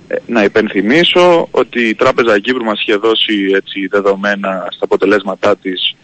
Ε, 0.08 0.16
να 0.26 0.44
υπενθυμίσω 0.44 1.48
ότι 1.50 1.88
η 1.88 1.94
Τράπεζα 1.94 2.38
Κύπρου 2.38 2.64
μας 2.64 2.80
είχε 2.80 2.96
δώσει 2.96 3.50
έτσι, 3.54 3.86
δεδομένα 3.86 4.66
στα 4.70 4.84
αποτελέσματά 4.84 5.56
της 5.56 5.94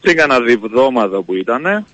πριν 0.00 0.16
κανένα 0.16 0.40
διβδόματο 0.40 1.22
που 1.22 1.34
ήταν, 1.34 1.86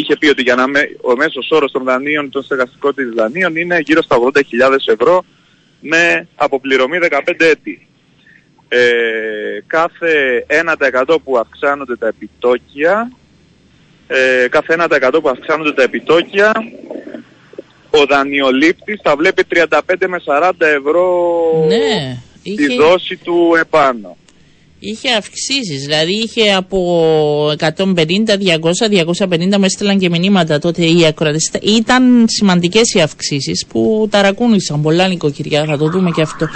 είχε 0.00 0.16
πει 0.16 0.28
ότι 0.28 0.42
για 0.42 0.54
να 0.54 0.66
με, 0.66 0.80
ο 1.00 1.16
μέσος 1.16 1.50
όρος 1.50 1.72
των 1.72 1.84
δανείων, 1.84 2.30
των 2.30 2.42
στεγαστικών 2.42 2.94
δανείων 3.16 3.56
είναι 3.56 3.78
γύρω 3.78 4.02
στα 4.02 4.16
80.000 4.34 4.42
ευρώ 4.86 5.24
με 5.80 6.28
αποπληρωμή 6.34 6.98
15 7.00 7.34
έτη. 7.38 7.86
Ε, 8.68 8.78
κάθε 9.66 10.44
1% 11.04 11.16
που 11.24 11.38
αυξάνονται 11.38 11.96
τα 11.96 12.06
επιτόκια, 12.06 13.12
ε, 14.06 14.48
κάθε 14.48 14.76
1% 14.78 15.20
που 15.22 15.28
αυξάνονται 15.28 15.72
τα 15.72 15.82
επιτόκια, 15.82 16.52
ο 17.90 18.04
δανειολήπτης 18.06 19.00
θα 19.02 19.16
βλέπει 19.16 19.44
35 19.44 19.78
με 20.06 20.20
40 20.24 20.50
ευρώ 20.58 21.30
Ναι, 21.66 22.16
τη 22.42 22.50
είχε, 22.50 22.74
δόση 22.74 23.16
του 23.16 23.56
επάνω. 23.60 24.16
Είχε 24.82 25.10
αυξήσεις, 25.12 25.82
δηλαδή 25.84 26.12
είχε 26.12 26.52
από 26.54 27.52
150, 27.58 28.36
200, 28.36 28.88
250 28.88 29.58
με 29.58 29.66
έστειλαν 29.66 29.98
και 29.98 30.08
μηνύματα 30.08 30.58
τότε 30.58 30.84
οι 30.84 31.06
ακροατές. 31.06 31.50
Ήταν 31.62 32.24
σημαντικές 32.28 32.92
οι 32.94 33.00
αυξήσεις 33.00 33.66
που 33.68 34.08
ταρακούνησαν 34.10 34.82
πολλά 34.82 35.08
νοικοκυριά, 35.08 35.64
θα 35.64 35.78
το 35.78 35.88
δούμε 35.90 36.10
και 36.10 36.22
αυτό. 36.22 36.48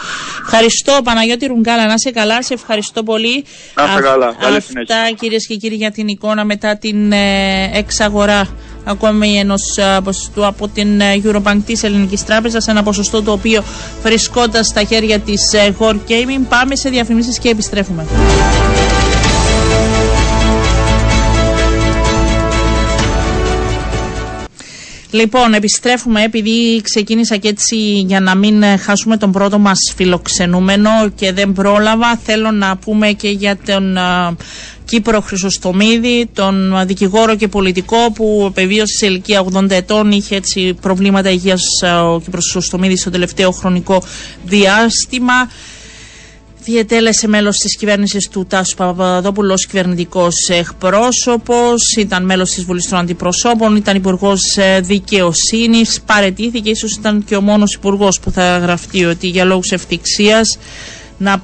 Ευχαριστώ 0.43 1.01
Παναγιώτη 1.05 1.47
Ρουγκάλα, 1.47 1.87
να 1.87 1.93
είσαι 1.95 2.11
καλά, 2.11 2.43
σε 2.43 2.55
ευχαριστώ 2.55 3.03
πολύ. 3.03 3.45
Να 3.77 3.85
είστε 3.85 3.99
Α- 3.99 4.01
καλά. 4.03 4.37
Καλή 4.41 4.57
Αυτά 4.57 4.69
συνέχεια. 4.87 5.17
κυρίες 5.21 5.47
και 5.47 5.55
κύριοι 5.55 5.75
για 5.75 5.91
την 5.91 6.09
εικόνα 6.09 6.45
μετά 6.45 6.77
την 6.77 7.13
ε, 7.13 7.71
εξαγορά 7.75 8.49
ακόμη 8.85 9.39
ενός 9.39 9.61
ποσοστού 10.05 10.47
από 10.47 10.69
την 10.69 11.01
ε, 11.01 11.21
Eurobank 11.25 11.59
της 11.67 11.83
Ελληνικής 11.83 12.25
Τράπεζας, 12.25 12.67
ένα 12.67 12.83
ποσοστό 12.83 13.23
το 13.23 13.33
οποίο 13.33 13.63
βρισκόταν 14.03 14.65
στα 14.65 14.85
χέρια 14.85 15.19
της 15.19 15.53
ε, 15.53 15.75
Gore 15.79 15.99
Gaming. 16.09 16.45
Πάμε 16.49 16.77
σε 16.77 16.89
διαφημίσεις 16.89 17.39
και 17.39 17.49
επιστρέφουμε. 17.49 18.07
Λοιπόν, 25.15 25.55
επιστρέφουμε 25.55 26.23
επειδή 26.23 26.81
ξεκίνησα 26.83 27.37
και 27.37 27.49
έτσι 27.49 27.77
για 28.07 28.21
να 28.21 28.35
μην 28.35 28.63
ε, 28.63 28.77
χάσουμε 28.77 29.17
τον 29.17 29.33
πρώτο 29.33 29.59
μας 29.59 29.79
φιλοξενούμενο 29.97 30.91
και 31.15 31.33
δεν 31.33 31.53
πρόλαβα. 31.53 32.17
Θέλω 32.25 32.51
να 32.51 32.77
πούμε 32.77 33.13
και 33.13 33.29
για 33.29 33.57
τον 33.67 33.97
α, 33.97 34.37
Κύπρο 34.85 35.21
Χρυσοστομίδη, 35.21 36.29
τον 36.33 36.77
α, 36.77 36.85
δικηγόρο 36.85 37.37
και 37.37 37.49
πολιτικό 37.49 38.13
που 38.15 38.45
επεβίωσε 38.49 38.97
σε 38.97 39.07
ηλικία 39.07 39.45
80 39.53 39.71
ετών. 39.71 40.13
Είχε 40.13 40.37
έτσι 40.37 40.75
προβλήματα 40.81 41.31
υγείας 41.31 41.63
α, 41.83 42.05
ο 42.05 42.21
Κύπρος 42.21 42.45
Χρυσοστομίδης 42.45 43.01
στο 43.01 43.11
τελευταίο 43.11 43.51
χρονικό 43.51 44.03
διάστημα. 44.45 45.35
Διετέλεσε 46.65 47.29
μέλος 47.29 47.57
της 47.57 47.77
κυβέρνησης 47.77 48.29
του 48.29 48.47
Τάσου 48.49 48.77
Παπαδόπουλου 48.77 49.53
ω 49.53 49.55
κυβερνητικός 49.55 50.35
εκπρόσωπος. 50.49 51.97
Ήταν 51.97 52.25
μέλος 52.25 52.51
της 52.51 52.65
Βουλής 52.65 52.89
των 52.89 52.99
Αντιπροσώπων. 52.99 53.77
Ήταν 53.77 53.97
υπουργός 53.97 54.41
δικαιοσύνης. 54.81 56.01
Παρετήθηκε. 56.07 56.71
ίσως 56.71 56.97
ήταν 56.97 57.25
και 57.25 57.37
ο 57.37 57.41
μόνος 57.41 57.75
υπουργός 57.75 58.21
που 58.21 58.31
θα 58.31 58.59
γραφτεί 58.59 59.05
ότι 59.05 59.27
για 59.27 59.45
λόγους 59.45 59.71
ευτυχίας. 59.71 60.59
Να 61.19 61.43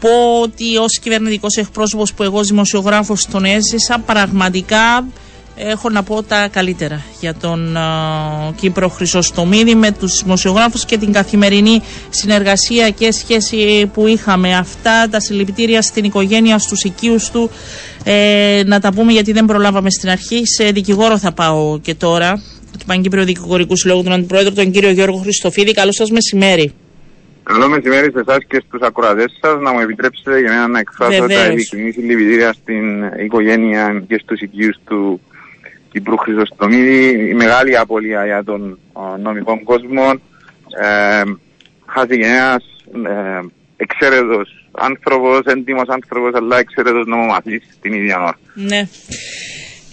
πω 0.00 0.40
ότι 0.42 0.76
ως 0.76 0.98
κυβερνητικός 0.98 1.56
εκπρόσωπος 1.56 2.14
που 2.14 2.22
εγώ 2.22 2.42
δημοσιογράφος 2.42 3.26
τον 3.26 3.44
έζησα, 3.44 3.98
πραγματικά 3.98 5.06
έχω 5.56 5.90
να 5.90 6.02
πω 6.02 6.22
τα 6.22 6.48
καλύτερα 6.48 7.02
για 7.20 7.34
τον 7.34 7.76
α, 7.76 7.82
Κύπρο 8.56 8.88
Χρυσοστομίδη 8.88 9.74
με 9.74 9.92
τους 9.92 10.22
δημοσιογράφους 10.22 10.84
και 10.84 10.98
την 10.98 11.12
καθημερινή 11.12 11.82
συνεργασία 12.10 12.90
και 12.90 13.12
σχέση 13.12 13.90
που 13.94 14.06
είχαμε 14.06 14.56
αυτά 14.56 15.08
τα 15.10 15.20
συλληπιτήρια 15.20 15.82
στην 15.82 16.04
οικογένεια, 16.04 16.58
στους 16.58 16.82
οικείους 16.82 17.30
του 17.30 17.50
ε, 18.04 18.62
να 18.66 18.80
τα 18.80 18.92
πούμε 18.92 19.12
γιατί 19.12 19.32
δεν 19.32 19.44
προλάβαμε 19.44 19.90
στην 19.90 20.08
αρχή 20.08 20.46
σε 20.46 20.64
δικηγόρο 20.64 21.18
θα 21.18 21.32
πάω 21.32 21.78
και 21.78 21.94
τώρα 21.94 22.42
του 22.78 22.84
Παγκύπριου 22.86 23.24
Δικηγορικού 23.24 23.76
Συλλόγου 23.76 24.02
τον 24.02 24.12
Αντιπρόεδρο 24.12 24.52
τον 24.52 24.70
κύριο 24.70 24.90
Γιώργο 24.90 25.16
Χριστοφίδη 25.16 25.72
καλό 25.72 25.92
σας 25.92 26.10
μεσημέρι 26.10 26.74
Καλό 27.42 27.68
μεσημέρι 27.68 28.10
σε 28.12 28.22
εσάς 28.26 28.44
και 28.48 28.62
στους 28.66 28.80
ακροατές 28.80 29.38
σας. 29.40 29.60
Να 29.60 29.72
μου 29.72 29.80
επιτρέψετε 29.80 30.40
για 30.40 30.50
μένα 30.50 30.68
να 30.68 30.78
εκφράσω 30.78 31.20
Βεβαίως. 31.20 31.40
τα 31.40 31.52
ειλικρινή 31.52 31.90
συλληπιτήρια 31.90 32.52
στην 32.52 33.02
οικογένεια 33.24 34.04
και 34.08 34.20
στους 34.22 34.40
οικείους 34.40 34.76
του 34.84 35.20
Κύπρου 35.94 36.16
Χρυσοστομίδη. 36.16 37.28
Η 37.28 37.34
μεγάλη 37.34 37.76
απώλεια 37.76 38.24
για 38.24 38.44
τον 38.44 38.78
ε, 38.96 39.18
νομικό 39.20 39.62
κόσμο. 39.64 40.12
Ε, 40.80 41.22
χάθηκε 41.86 42.26
ένας 42.26 42.64
ε, 43.06 43.40
εξαίρετος 43.76 44.68
άνθρωπος, 44.72 45.40
έντιμος 45.44 45.88
άνθρωπος, 45.88 46.34
αλλά 46.34 46.58
εξαίρετος 46.58 47.06
νομομαθής 47.06 47.62
την 47.80 47.92
ίδια 47.92 48.20
ώρα. 48.20 48.38
Ναι. 48.54 48.88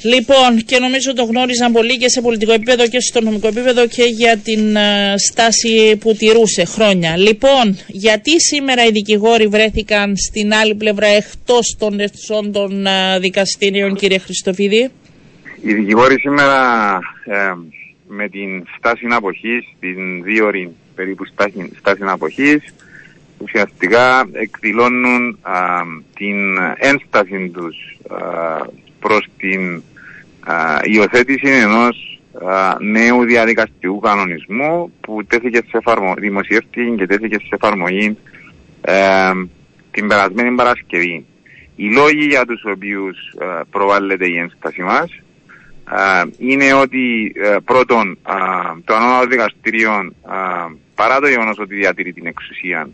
Λοιπόν, 0.03 0.63
και 0.65 0.79
νομίζω 0.79 1.13
το 1.13 1.23
γνώριζαν 1.23 1.71
πολύ 1.71 1.97
και 1.97 2.09
σε 2.09 2.21
πολιτικό 2.21 2.51
επίπεδο 2.53 2.87
και 2.87 2.99
στο 2.99 3.21
νομικό 3.21 3.47
επίπεδο 3.47 3.87
και 3.87 4.03
για 4.03 4.37
την 4.37 4.75
ε, 4.75 5.13
στάση 5.17 5.97
που 5.99 6.13
τηρούσε 6.13 6.65
χρόνια. 6.65 7.17
Λοιπόν, 7.17 7.77
γιατί 7.87 8.41
σήμερα 8.41 8.85
οι 8.85 8.91
δικηγόροι 8.91 9.47
βρέθηκαν 9.47 10.17
στην 10.17 10.53
άλλη 10.53 10.75
πλευρά 10.75 11.07
εκτός 11.07 11.75
των 11.79 11.99
αιθουσών 11.99 12.51
των 12.51 12.85
ε, 12.85 13.19
δικαστήριων, 13.19 13.95
κύριε 13.95 14.17
Χριστοφίδη; 14.17 14.89
Οι 15.63 15.73
δικηγόροι 15.73 16.19
σήμερα 16.19 16.99
ε, 17.25 17.53
με 18.07 18.29
την 18.29 18.65
στάση 18.77 19.07
αποχής, 19.09 19.65
την 19.79 20.23
δύο 20.23 20.45
ώρη 20.45 20.75
περίπου 20.95 21.25
στάση, 21.25 21.71
στάση 21.77 22.01
αποχής, 22.05 22.73
ουσιαστικά 23.37 24.29
εκδηλώνουν 24.31 25.37
α, 25.41 25.53
την 26.15 26.57
ένσταση 26.77 27.49
τους 27.53 27.77
α, 28.09 28.17
προς 28.99 29.27
την 29.37 29.83
α, 30.39 30.79
υιοθέτηση 30.83 31.49
ενός 31.49 32.19
α, 32.47 32.75
νέου 32.79 33.23
διαδικαστικού 33.23 33.99
κανονισμού 33.99 34.93
που 35.01 35.25
τέθηκε 35.25 35.57
σε 35.57 35.77
εφαρμο... 35.77 36.13
δημοσιεύτηκε 36.17 36.95
και 36.95 37.07
τέθηκε 37.07 37.35
σε 37.35 37.49
εφαρμογή 37.49 38.17
ε, 38.81 39.31
την 39.91 40.07
περασμένη 40.07 40.55
Παρασκευή. 40.55 41.25
Οι 41.75 41.89
λόγοι 41.93 42.25
για 42.25 42.45
τους 42.45 42.63
οποίους 42.65 43.17
ε, 43.41 43.61
προβάλλεται 43.71 44.27
η 44.27 44.37
ένσταση 44.37 44.81
μας 44.81 45.11
ε, 45.11 45.20
είναι 46.37 46.73
ότι 46.73 47.33
ε, 47.35 47.57
πρώτον 47.65 48.17
ε, 48.27 48.33
το 48.85 48.95
ανώτατο 48.95 49.27
δικαστήριο 49.27 49.91
ε, 50.25 50.73
παρά 50.95 51.19
το 51.19 51.27
γεγονός 51.27 51.57
ότι 51.59 51.75
διατηρεί 51.75 52.13
την 52.13 52.25
εξουσία 52.25 52.89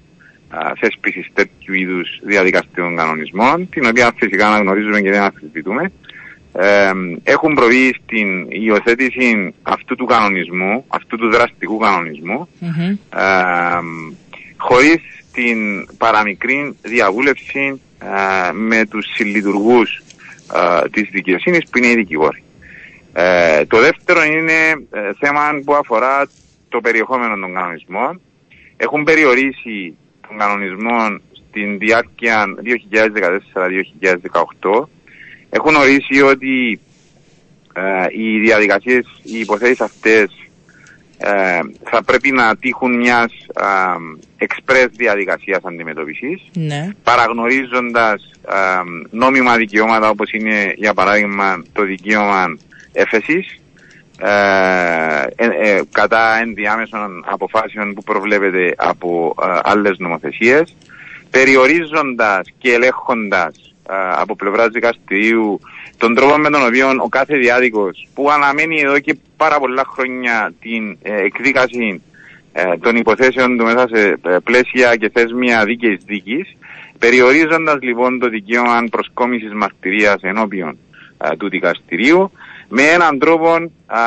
ε, 0.54 0.72
θέσπισης 0.80 1.28
τέτοιου 1.34 1.74
είδους 1.74 2.20
διαδικαστικών 2.24 2.96
κανονισμών 2.96 3.70
την 3.70 3.86
οποία 3.86 4.12
φυσικά 4.16 4.48
αναγνωρίζουμε 4.48 5.02
και 5.02 5.12
δεν 5.12 5.22
αμφισβητούμε 5.22 5.92
ε, 6.60 6.92
έχουν 7.24 7.54
προβεί 7.54 7.96
στην 8.04 8.46
υιοθέτηση 8.50 9.54
αυτού 9.62 9.96
του 9.96 10.06
κανονισμού, 10.06 10.86
αυτού 10.88 11.18
του 11.18 11.30
δραστικού 11.30 11.78
κανονισμού 11.78 12.48
Μμμ. 12.60 12.90
ε, 12.90 12.98
χωρίς 14.58 15.02
την 15.34 15.88
παραμικρή 15.98 16.78
διαβούλευση 16.82 17.82
ε, 18.00 18.52
με 18.52 18.86
τους 18.86 19.06
συλλειτουργούς 19.14 20.02
ε, 20.56 20.90
της 20.90 21.10
δικαιοσύνης 21.12 21.70
που 21.70 21.78
είναι 21.78 21.88
οι 21.88 21.96
δικηγόροι. 21.96 22.44
Ε, 23.20 23.66
το 23.66 23.80
δεύτερο 23.80 24.24
είναι 24.24 24.88
ε, 24.92 25.12
θέμα 25.20 25.42
που 25.66 25.76
αφορά 25.76 26.28
το 26.70 26.82
περιεχόμενο 26.82 27.38
των 27.38 27.54
κανονισμών. 27.54 28.22
Έχουν 28.78 29.04
περιορίσει 29.04 29.98
τον 30.28 30.38
κανονισμό 30.38 31.18
στην 31.50 31.78
διάρκεια 31.78 32.46
2014-2018. 34.62 34.84
Έχουν 35.50 35.76
ορίσει 35.76 36.22
ότι 36.22 36.80
ε, 37.74 38.06
οι 38.12 38.40
διαδικασίες, 38.40 39.06
οι 39.24 39.40
υποθέσεις 39.40 39.82
αυτές 39.82 40.30
ε, 41.18 41.60
θα 41.84 42.04
πρέπει 42.04 42.32
να 42.32 42.56
τύχουν 42.56 42.96
μιας 42.96 43.34
εξπρές 44.38 44.88
διαδικασίας 44.92 45.60
αντιμετώπισης 45.64 46.42
Ναι. 46.54 46.90
παραγνωρίζοντας 47.04 48.32
α, 48.46 48.58
νόμιμα 49.10 49.56
δικαιώματα 49.56 50.10
όπως 50.10 50.32
είναι 50.32 50.74
για 50.76 50.94
παράδειγμα 50.94 51.64
το 51.74 51.84
δικαίωμα 51.84 52.58
έφεσης 52.98 53.60
ε, 54.20 55.24
ε, 55.36 55.46
ε, 55.46 55.82
κατά 55.92 56.40
ενδιάμεσων 56.42 57.24
αποφάσεων 57.28 57.94
που 57.94 58.04
προβλέπεται 58.04 58.74
από 58.78 59.36
ε, 59.42 59.60
άλλες 59.64 59.98
νομοθεσίες 59.98 60.76
περιορίζοντας 61.30 62.48
και 62.58 62.74
ελέγχοντας 62.74 63.76
ε, 63.90 63.94
από 64.16 64.36
πλευράς 64.36 64.68
δικαστηρίου 64.68 65.60
τον 65.98 66.16
τρόπο 66.16 66.38
με 66.38 66.50
τον 66.50 66.66
οποίο 66.66 66.88
ο 67.00 67.10
κάθε 67.10 67.38
διάδικος 67.38 68.08
που 68.14 68.32
αναμένει 68.32 68.80
εδώ 68.80 69.00
και 69.00 69.18
πάρα 69.38 69.60
πολλά 69.60 69.84
χρόνια 69.94 70.54
την 70.60 70.98
ε, 71.02 71.22
εκδίκαση 71.22 72.02
ε, 72.52 72.78
των 72.78 72.96
υποθέσεων 72.96 73.58
του 73.58 73.64
μέσα 73.64 73.88
σε 73.88 74.08
ε, 74.08 74.38
πλαίσια 74.44 74.96
και 74.96 75.10
θέσμια 75.14 75.64
δίκαιης 75.66 76.04
δίκης, 76.06 76.56
περιορίζοντας 77.00 77.78
λοιπόν 77.82 78.20
το 78.20 78.30
δικαίωμα 78.30 78.84
προσκόμισης 78.92 79.54
μαρτυρίας 79.54 80.22
ενώπιον 80.22 80.78
ε, 81.18 81.36
του 81.36 81.50
δικαστηρίου, 81.50 82.32
με 82.70 82.84
έναν 82.84 83.20
τρόπο 83.20 83.54
α, 83.86 84.00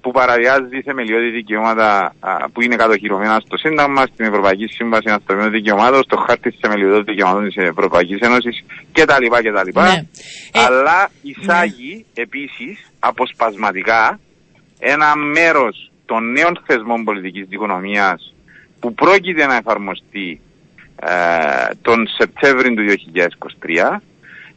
που 0.00 0.10
παραβιάζει 0.10 0.82
θεμελιώδη 0.84 1.30
δικαιώματα 1.30 2.14
α, 2.20 2.50
που 2.52 2.62
είναι 2.62 2.76
κατοχυρωμένα 2.76 3.40
στο 3.46 3.56
Σύνταγμα, 3.56 4.06
στην 4.06 4.26
Ευρωπαϊκή 4.26 4.66
Σύμβαση 4.66 5.08
Αναστολών 5.08 5.50
Δικαιωμάτων, 5.50 6.02
στο 6.02 6.16
χάρτη 6.16 6.50
της 6.50 6.58
θεμελιωδών 6.60 7.04
δικαιωμάτων 7.04 7.44
της 7.44 7.56
Ευρωπαϊκής 7.56 8.20
Ένωσης 8.20 8.64
κτλ. 8.92 9.26
κτλ. 9.26 9.80
Ναι. 9.80 10.06
Ε, 10.52 10.64
Αλλά 10.66 11.10
εισάγει 11.22 12.04
επίσης 12.14 12.90
αποσπασματικά 12.98 14.18
ένα 14.78 15.16
μέρος 15.16 15.90
των 16.06 16.32
νέων 16.32 16.62
θεσμών 16.66 17.04
πολιτικής 17.04 17.46
δικονομία 17.48 18.18
που 18.80 18.94
πρόκειται 18.94 19.46
να 19.46 19.56
εφαρμοστεί 19.56 20.40
ε, 21.02 21.74
τον 21.82 22.06
Σεπτέμβριο 22.18 22.74
του 22.74 22.82
2023 23.64 23.98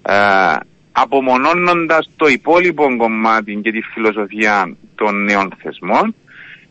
ε, 0.01 0.55
απομονώνοντας 0.91 2.09
το 2.15 2.27
υπόλοιπο 2.27 2.95
κομμάτι 2.97 3.59
και 3.63 3.71
τη 3.71 3.81
φιλοσοφία 3.81 4.75
των 4.95 5.23
νέων 5.23 5.53
θεσμών 5.61 6.15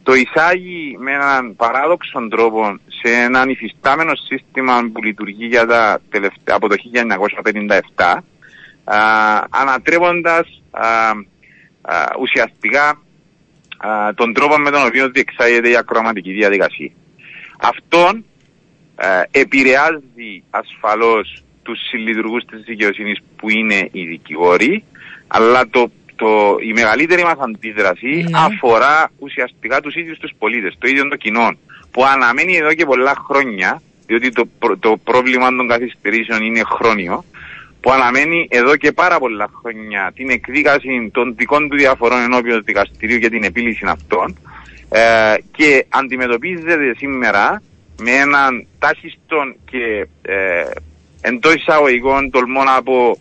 το 0.03 0.15
εισάγει 0.15 0.97
με 0.99 1.13
έναν 1.13 1.57
παράδοξο 1.57 2.29
τρόπο 2.29 2.79
σε 2.87 3.13
έναν 3.13 3.49
υφιστάμενο 3.49 4.13
σύστημα 4.15 4.91
που 4.93 5.03
λειτουργεί 5.03 5.47
για 5.47 5.67
τα 5.67 6.01
τελευταία, 6.11 6.57
από 6.57 6.69
το 6.69 6.75
1957 7.97 8.19
α, 8.85 8.99
ανατρέποντας 9.51 10.63
α, 10.71 10.87
α, 10.87 12.15
ουσιαστικά 12.21 13.03
α, 13.79 14.15
τον 14.15 14.33
τρόπο 14.35 14.59
με 14.59 14.71
τον 14.71 14.87
οποίο 14.87 15.11
διεξάγεται 15.11 15.69
η 15.69 15.77
ακροαματική 15.77 16.33
διαδικασία. 16.33 16.91
Αυτόν 17.61 18.25
ε, 18.97 19.41
επηρεάζει 19.41 20.43
ασφαλώς 20.51 21.45
τους 21.63 21.79
συλλειτουργούς 21.89 22.45
της 22.45 22.61
δικαιοσύνης 22.63 23.19
που 23.37 23.51
είναι 23.51 23.89
οι 23.93 24.05
δικηγόροι, 24.07 24.85
αλλά 25.27 25.69
το, 25.71 25.91
το, 26.17 26.57
η 26.69 26.73
μεγαλύτερη 26.73 27.23
μας 27.23 27.39
αντίδραση 27.39 28.07
Ναι. 28.31 28.39
αφορά 28.39 29.11
ουσιαστικά 29.19 29.81
τους 29.81 29.95
ίδιους 29.95 30.19
τους 30.19 30.33
πολίτες, 30.39 30.77
το 30.79 30.89
ίδιο 30.89 31.09
το 31.09 31.17
κοινό, 31.17 31.49
που 31.91 32.05
αναμένει 32.05 32.57
εδώ 32.57 32.75
και 32.75 32.85
πολλά 32.85 33.15
χρόνια, 33.27 33.83
διότι 34.07 34.29
το, 34.31 34.45
προ- 34.59 34.79
το 34.79 34.97
πρόβλημα 35.05 35.49
των 35.57 35.69
καθυστερήσεων 35.69 36.43
είναι 36.43 36.63
χρόνιο, 36.65 37.25
που 37.81 37.91
αναμένει 37.93 38.47
εδώ 38.51 38.77
και 38.77 38.93
πάρα 38.93 39.19
πολλά 39.19 39.51
χρόνια 39.63 40.13
την 40.15 40.31
εκδίκαση 40.31 41.11
των 41.13 41.35
δικών 41.37 41.69
του 41.69 41.77
διαφορών 41.77 42.21
ενώπιον 42.21 42.59
του 42.59 42.65
δικαστηρίου 42.65 43.17
για 43.17 43.31
την 43.31 43.45
επίλυση 43.45 43.85
αυτών 43.87 44.39
ε, 44.91 45.35
και 45.57 45.87
αντιμετωπίζεται 45.89 46.95
σήμερα 46.97 47.63
με 48.03 48.11
έναν 48.11 48.67
τάχιστον 48.79 49.57
και 49.71 50.07
ε, 50.23 50.63
εντός 51.21 51.55
εισαγωγικών 51.55 52.31
τολμώ 52.31 52.63
να 52.65 52.83
πω 52.83 53.19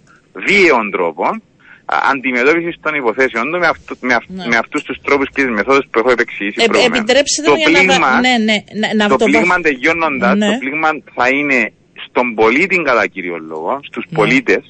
βίαιων 0.47 0.91
τρόπων 0.91 1.41
α, 1.85 1.95
αντιμετώπισης 2.11 2.75
των 2.81 2.93
υποθέσεων 2.95 3.51
του 3.51 3.57
με, 3.59 3.67
αυτού, 3.67 3.97
με, 3.99 4.13
αυ- 4.13 4.29
Ναι. 4.29 4.45
με 4.47 4.57
αυτούς 4.57 4.81
τους 4.83 4.97
τρόπους 5.05 5.27
και 5.33 5.41
τις 5.43 5.51
μεθόδους 5.51 5.85
που 5.91 5.99
έχω 5.99 6.11
επεξηγήσει 6.11 6.55
Ε, 6.59 6.65
προηγουμένως. 6.65 6.97
επιτρέψτε 6.99 7.41
το 7.41 7.51
μου 7.51 7.57
για 7.57 7.69
να 7.69 7.77
πλήγμα, 7.79 8.09
δα- 8.11 8.19
ναι, 8.19 8.35
ναι, 8.47 8.57
να- 8.81 8.93
να 8.99 9.07
το 9.09 9.15
το 9.15 9.25
πλήγμα 9.25 9.55
πα- 9.55 9.61
τελειώνοντας, 9.61 10.37
Ναι. 10.37 10.47
το 10.51 10.57
πλήγμα 10.59 10.89
θα 11.15 11.29
είναι 11.29 11.71
στον 12.07 12.35
πολίτη 12.35 12.75
κατά 12.89 13.07
κύριο 13.07 13.37
λόγο, 13.51 13.79
στους 13.89 14.05
Ναι. 14.09 14.17
πολίτες 14.17 14.63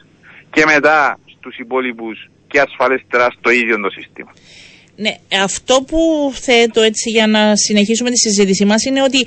και 0.54 0.64
μετά 0.66 1.20
στους 1.38 1.58
υπόλοιπους 1.58 2.30
και 2.48 2.60
ασφαλέστερα 2.60 3.28
στο 3.38 3.50
ίδιο 3.50 3.76
το 3.80 3.90
σύστημα. 3.90 4.32
Ναι, 4.96 5.14
αυτό 5.44 5.76
που 5.88 6.00
θέτω 6.36 6.82
έτσι 6.82 7.10
για 7.10 7.28
να 7.28 7.56
συνεχίσουμε 7.56 8.10
τη 8.10 8.18
συζήτησή 8.18 8.66
μας 8.66 8.84
είναι 8.86 9.02
ότι 9.04 9.26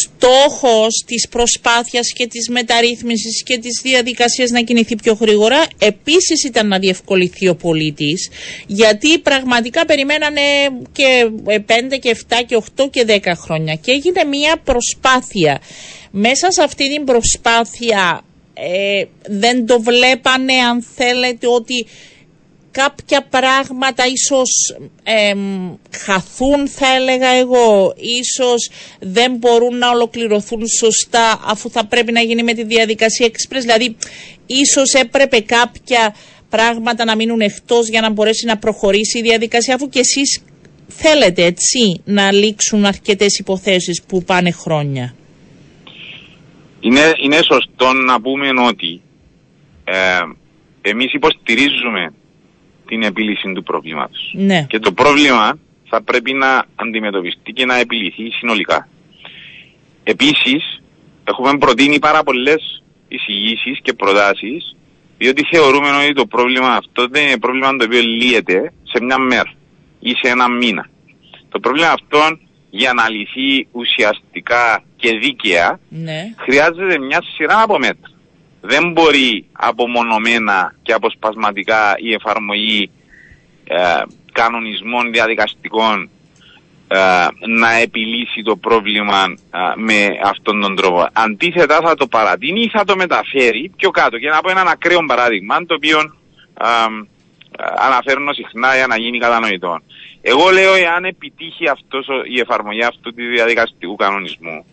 στόχος 0.00 1.04
της 1.06 1.28
προσπάθειας 1.28 2.12
και 2.12 2.26
της 2.26 2.48
μεταρρύθμισης 2.48 3.42
και 3.42 3.58
της 3.58 3.80
διαδικασίας 3.82 4.50
να 4.50 4.60
κινηθεί 4.60 4.96
πιο 4.96 5.16
γρήγορα 5.20 5.64
επίσης 5.78 6.44
ήταν 6.44 6.68
να 6.68 6.78
διευκολυθεί 6.78 7.48
ο 7.48 7.56
πολίτης 7.56 8.30
γιατί 8.66 9.18
πραγματικά 9.18 9.84
περιμένανε 9.84 10.40
και 10.92 11.30
5 11.46 11.98
και 12.00 12.16
7 12.28 12.34
και 12.46 12.62
8 12.76 12.90
και 12.90 13.04
10 13.08 13.32
χρόνια 13.36 13.74
και 13.74 13.92
έγινε 13.92 14.24
μια 14.24 14.56
προσπάθεια. 14.64 15.60
Μέσα 16.10 16.50
σε 16.50 16.62
αυτή 16.62 16.94
την 16.94 17.04
προσπάθεια 17.04 18.24
ε, 18.54 19.04
δεν 19.28 19.66
το 19.66 19.80
βλέπανε 19.80 20.52
αν 20.52 20.82
θέλετε 20.96 21.46
ότι 21.46 21.86
κάποια 22.72 23.22
πράγματα 23.30 24.04
ίσως 24.06 24.50
εμ, 25.02 25.74
χαθούν 26.04 26.68
θα 26.68 26.86
έλεγα 26.94 27.28
εγώ, 27.28 27.94
ίσως 27.96 28.70
δεν 29.00 29.32
μπορούν 29.36 29.78
να 29.78 29.90
ολοκληρωθούν 29.90 30.66
σωστά 30.66 31.40
αφού 31.46 31.70
θα 31.70 31.86
πρέπει 31.86 32.12
να 32.12 32.20
γίνει 32.20 32.42
με 32.42 32.52
τη 32.52 32.64
διαδικασία 32.64 33.26
express, 33.26 33.60
δηλαδή 33.60 33.96
ίσως 34.46 34.92
έπρεπε 34.92 35.40
κάποια 35.40 36.14
πράγματα 36.48 37.04
να 37.04 37.16
μείνουν 37.16 37.40
εκτός 37.40 37.88
για 37.88 38.00
να 38.00 38.10
μπορέσει 38.10 38.46
να 38.46 38.56
προχωρήσει 38.58 39.18
η 39.18 39.22
διαδικασία 39.22 39.74
αφού 39.74 39.88
και 39.88 39.98
εσείς 39.98 40.42
θέλετε 40.88 41.44
έτσι 41.44 42.00
να 42.04 42.32
λήξουν 42.32 42.84
αρκετές 42.84 43.38
υποθέσεις 43.38 44.02
που 44.02 44.22
πάνε 44.22 44.50
χρόνια. 44.50 45.14
Είναι, 46.80 47.12
είναι 47.24 47.36
σωστό 47.36 47.92
να 47.92 48.20
πούμε 48.20 48.48
ότι 48.68 49.00
ε, 49.84 50.18
εμείς 50.80 51.12
υποστηρίζουμε 51.12 52.12
την 52.92 53.02
επίλυση 53.02 53.52
του 53.52 53.62
προβλήματος. 53.62 54.32
Ναι. 54.36 54.66
Και 54.68 54.78
το 54.78 54.92
πρόβλημα 54.92 55.58
θα 55.88 56.02
πρέπει 56.02 56.32
να 56.32 56.64
αντιμετωπιστεί 56.74 57.52
και 57.52 57.64
να 57.64 57.76
επιλυθεί 57.76 58.30
συνολικά. 58.30 58.88
Επίσης, 60.04 60.82
έχουμε 61.24 61.58
προτείνει 61.58 61.98
πάρα 61.98 62.22
πολλές 62.22 62.82
εισηγήσεις 63.08 63.78
και 63.82 63.92
προτάσεις, 63.92 64.76
διότι 65.18 65.46
θεωρούμε 65.52 65.88
ότι 66.04 66.12
το 66.12 66.26
πρόβλημα 66.26 66.68
αυτό 66.68 67.06
δεν 67.08 67.26
είναι 67.26 67.38
πρόβλημα 67.38 67.76
το 67.76 67.84
οποίο 67.84 68.00
λύεται 68.00 68.72
σε 68.82 69.04
μια 69.04 69.18
μέρα 69.18 69.52
ή 70.00 70.10
σε 70.10 70.28
ένα 70.30 70.48
μήνα. 70.48 70.88
Το 71.48 71.60
πρόβλημα 71.60 71.90
αυτό 71.90 72.38
για 72.70 72.92
να 72.92 73.08
λυθεί 73.10 73.66
ουσιαστικά 73.72 74.82
και 74.96 75.18
δίκαια 75.18 75.80
Ναι. 75.88 76.34
χρειάζεται 76.36 76.98
μια 76.98 77.22
σειρά 77.36 77.62
από 77.62 77.78
μέτρα. 77.78 78.10
Δεν 78.64 78.92
μπορεί 78.92 79.44
απομονωμένα 79.52 80.74
και 80.82 80.92
αποσπασματικά 80.92 81.94
η 81.98 82.12
εφαρμογή 82.12 82.90
ε, 83.64 84.02
κανονισμών 84.32 85.12
διαδικαστικών 85.12 86.08
ε, 86.88 86.98
να 87.46 87.72
επιλύσει 87.72 88.42
το 88.42 88.56
πρόβλημα 88.56 89.22
ε, 89.50 89.58
με 89.76 90.08
αυτόν 90.24 90.60
τον 90.60 90.76
τρόπο. 90.76 91.06
Αντίθετα 91.12 91.78
θα 91.82 91.94
το 91.94 92.06
παρατείνει 92.06 92.60
ή 92.60 92.68
θα 92.68 92.84
το 92.84 92.96
μεταφέρει 92.96 93.72
πιο 93.76 93.90
κάτω. 93.90 94.18
Και 94.18 94.28
να 94.28 94.40
πω 94.40 94.50
έναν 94.50 94.68
ακραίο 94.68 95.04
παράδειγμα 95.06 95.64
το 95.66 95.74
οποίο 95.74 95.98
ε, 96.60 96.64
ε, 97.58 97.64
αναφέρνω 97.76 98.32
συχνά 98.32 98.74
για 98.76 98.86
να 98.86 98.96
γίνει 98.98 99.18
κατανοητό. 99.18 99.80
Εγώ 100.22 100.50
λέω 100.50 100.74
εάν 100.74 101.04
επιτύχει 101.04 101.68
αυτός, 101.68 102.08
ο- 102.08 102.22
η 102.34 102.40
εφαρμογή 102.40 102.82
αυτού 102.84 103.14
του 103.14 103.22
διαδικαστικού 103.34 103.96
κανονισμού 103.96 104.64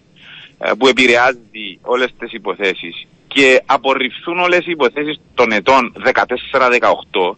ε, 0.59 0.71
που 0.77 0.87
επηρεάζει 0.87 1.79
όλες 1.81 2.09
τις 2.19 2.31
υποθέσεις 2.33 3.07
και 3.39 3.63
απορριφθούν 3.65 4.39
όλες 4.39 4.65
οι 4.65 4.71
υποθέσεις 4.71 5.19
των 5.33 5.51
ετών 5.51 5.93
14-18 6.51 7.35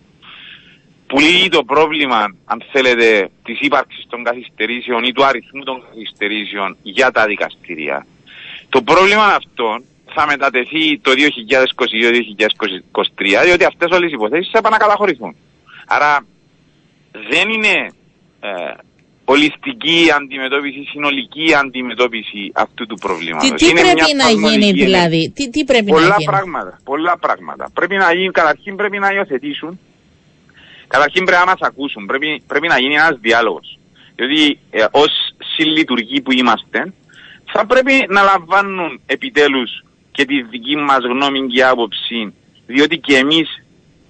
που 1.08 1.20
λύγει 1.20 1.50
το 1.50 1.64
πρόβλημα, 1.64 2.36
αν 2.46 2.64
θέλετε, 2.72 3.30
της 3.44 3.60
ύπαρξης 3.60 4.06
των 4.10 4.24
καθυστερήσεων 4.24 5.04
ή 5.04 5.12
του 5.12 5.26
αριθμού 5.26 5.64
των 5.64 5.84
καθυστερήσεων 5.88 6.78
για 6.82 7.12
τα 7.12 7.26
δικαστήρια. 7.26 8.06
Το 8.70 8.82
πρόβλημα 8.82 9.26
αυτό 9.26 9.82
θα 10.14 10.26
μετατεθεί 10.26 11.00
το 11.00 11.12
2022-2023, 11.12 11.18
διότι 13.46 13.66
αυτές 13.66 13.90
όλες 13.92 14.10
οι 14.10 14.14
υποθέσεις 14.14 14.52
θα 14.52 14.58
επανακαταχωρηθούν. 14.58 15.36
Άρα 15.88 16.26
δεν 17.30 17.50
είναι 17.50 17.92
ε, 18.40 18.50
ολιστική 19.26 20.12
αντιμετώπιση, 20.16 20.84
συνολική 20.92 21.54
αντιμετώπιση 21.54 22.52
αυτού 22.54 22.86
του 22.86 22.98
προβλήματος. 22.98 23.50
Τι, 23.50 23.56
τι 23.56 23.70
Είναι 23.70 23.82
μια 23.82 23.94
πρέπει 23.94 24.16
να 24.16 24.30
γίνει 24.30 24.42
σπασμωδική 24.42 24.84
δηλαδή, 24.84 25.32
τι, 25.36 25.50
τι 25.50 25.64
πρέπει 25.64 25.86
πολλά 25.86 26.08
να 26.08 26.16
γίνει; 26.18 26.32
πράγματα, 26.32 26.80
πολλά 26.84 27.18
πράγματα. 27.18 27.70
Πρέπει 27.74 27.96
να 27.96 28.14
γίνει, 28.14 28.32
καταρχήν 28.32 28.76
πρέπει 28.76 29.00
να 29.00 29.14
υιοθετήσουν, 29.14 29.80
καταρχήν 30.88 31.24
πρέπει 31.26 31.44
να 31.46 31.52
μας 31.52 31.60
ακούσουν, 31.62 32.06
πρέπει, 32.06 32.44
πρέπει 32.48 32.68
να 32.68 32.80
γίνει 32.80 32.94
ένας 32.94 33.18
διάλογος. 33.22 33.80
Διότι 34.16 34.60
ε, 34.70 34.86
ως 34.92 35.12
συλλειτουργοί 35.56 36.22
που 36.22 36.32
είμαστε, 36.32 36.94
θα 37.54 37.66
πρέπει 37.66 38.06
να 38.10 38.22
λαμβάνουν 38.22 39.02
επιτέλους 39.06 39.84
και 40.12 40.26
τη 40.26 40.42
δική 40.42 40.76
μας 40.76 41.00
γνώμη 41.04 41.48
και 41.48 41.64
άποψη, 41.64 42.34
διότι 42.66 42.98
και 42.98 43.16
εμείς 43.18 43.64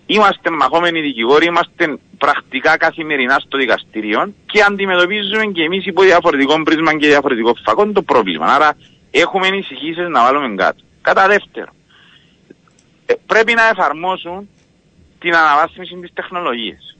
είμαστε 0.05 0.49
μαχόμενοι 0.49 1.01
δικηγόροι, 1.01 1.45
είμαστε 1.45 1.97
πρακτικά 2.17 2.77
καθημερινά 2.77 3.41
στο 3.45 3.57
δικαστήριο 3.57 4.33
και 4.45 4.61
αντιμετωπίζουμε 4.61 5.45
και 5.45 5.63
εμείς 5.63 5.85
υπό 5.85 6.01
διαφορετικό 6.01 6.63
πρίσμα 6.63 6.97
και 6.97 7.07
διαφορετικό 7.07 7.55
φακό 7.63 7.91
το 7.91 8.01
πρόβλημα. 8.01 8.45
Άρα 8.45 8.77
έχουμε 9.11 9.47
ενισχύσεις 9.47 10.07
να 10.09 10.23
βάλουμε 10.23 10.55
κάτω. 10.55 10.83
Κατά 11.01 11.27
δεύτερο, 11.27 11.71
ε, 13.05 13.13
πρέπει 13.25 13.53
να 13.53 13.67
εφαρμόσουν 13.67 14.49
την 15.19 15.35
αναβάθμιση 15.35 15.95
της 15.95 16.13
τεχνολογίας. 16.13 16.97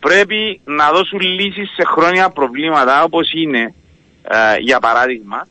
Πρέπει 0.00 0.60
να 0.64 0.90
δώσουν 0.90 1.20
λύσεις 1.20 1.70
σε 1.74 1.84
χρόνια 1.84 2.30
προβλήματα 2.30 3.02
όπως 3.02 3.32
είναι, 3.32 3.74
ε, 4.22 4.56
για 4.58 4.80
παράδειγμα, 4.80 5.46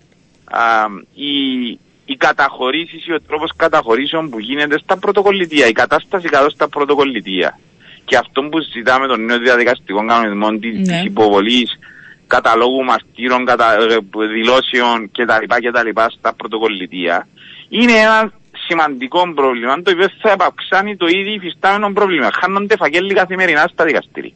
α, 0.46 0.86
η, 1.14 1.80
οι 2.10 2.16
καταχωρήσεις 2.18 3.06
ή 3.08 3.14
ο 3.14 3.22
τρόπος 3.22 3.52
καταχωρήσεων 3.56 4.30
που 4.30 4.40
γίνεται 4.40 4.78
στα 4.80 4.98
πρωτοκολλητία, 4.98 5.68
η 5.68 5.72
κατάσταση 5.72 6.28
κάτω 6.30 6.50
στα 6.50 6.70
πρωτοκολλητία. 6.70 7.60
και 8.06 8.18
αυτό 8.18 8.42
που 8.44 8.60
ζητάμε 8.74 9.08
τον 9.08 9.26
νέο 9.26 9.38
διαδικαστικό 9.40 10.06
κανονισμό 10.06 10.50
της 10.60 10.74
Ναι. 10.76 10.82
της 10.82 11.04
υποβολής 11.04 11.80
καταλόγου 12.28 12.84
μαρτύρων, 12.84 13.46
κατα, 13.46 13.74
ε, 13.74 13.98
δηλώσεων 14.34 15.12
κτλ. 15.12 15.68
κτλ. 15.68 15.90
στα 16.18 16.34
πρωτοκολλητία 16.34 17.28
είναι 17.70 17.92
ένα 17.92 18.32
σημαντικό 18.68 19.34
πρόβλημα 19.34 19.82
το 19.82 19.92
οποίο 19.92 20.08
θα 20.22 20.32
επαυξάνει 20.32 20.98
το 20.98 21.08
ήδη 21.08 21.32
υφιστάμενο 21.34 21.94
πρόβλημα. 21.94 22.30
Χάνονται 22.42 22.76
φακέλοι 22.76 23.14
καθημερινά 23.14 23.68
στα 23.72 23.86
δικαστήρια. 23.86 24.34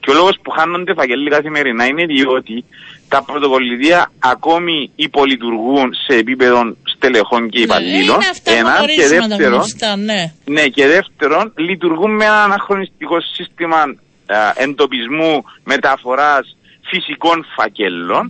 Και 0.00 0.10
ο 0.10 0.14
λόγος 0.14 0.36
που 0.42 0.50
χάνονται 0.50 0.94
φακέλοι 0.94 1.30
καθημερινά 1.30 1.84
είναι 1.86 2.04
διότι 2.06 2.64
τα 3.08 3.24
πρωτοκολλητία 3.24 4.10
ακόμη 4.18 4.90
υπολειτουργούν 4.96 5.94
σε 6.06 6.16
επίπεδο 6.18 6.76
στελεχών 6.96 7.48
και 7.48 7.60
υπαλλήλων. 7.60 8.18
Ναι, 8.18 8.24
είναι 8.24 8.30
αυτά 8.30 8.50
που 8.50 8.56
Ένα 8.58 8.70
και 8.70 8.76
γνωρίζουμε 8.76 9.20
τα 9.20 9.26
δεύτερον, 9.26 9.52
γνωστά, 9.52 9.96
ναι. 9.96 10.32
ναι, 10.44 10.66
και 10.66 10.86
δεύτερον, 10.86 11.52
λειτουργούν 11.56 12.10
με 12.14 12.24
ένα 12.24 12.42
αναχρονιστικό 12.44 13.20
σύστημα 13.20 13.80
α, 14.26 14.52
εντοπισμού 14.56 15.44
μεταφοράς 15.64 16.56
φυσικών 16.90 17.46
φακέλων, 17.56 18.24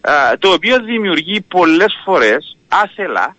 α, 0.00 0.12
το 0.38 0.52
οποίο 0.52 0.76
δημιουργεί 0.82 1.40
πολλές 1.40 1.92
φορές 2.04 2.56
άθελα 2.68 3.36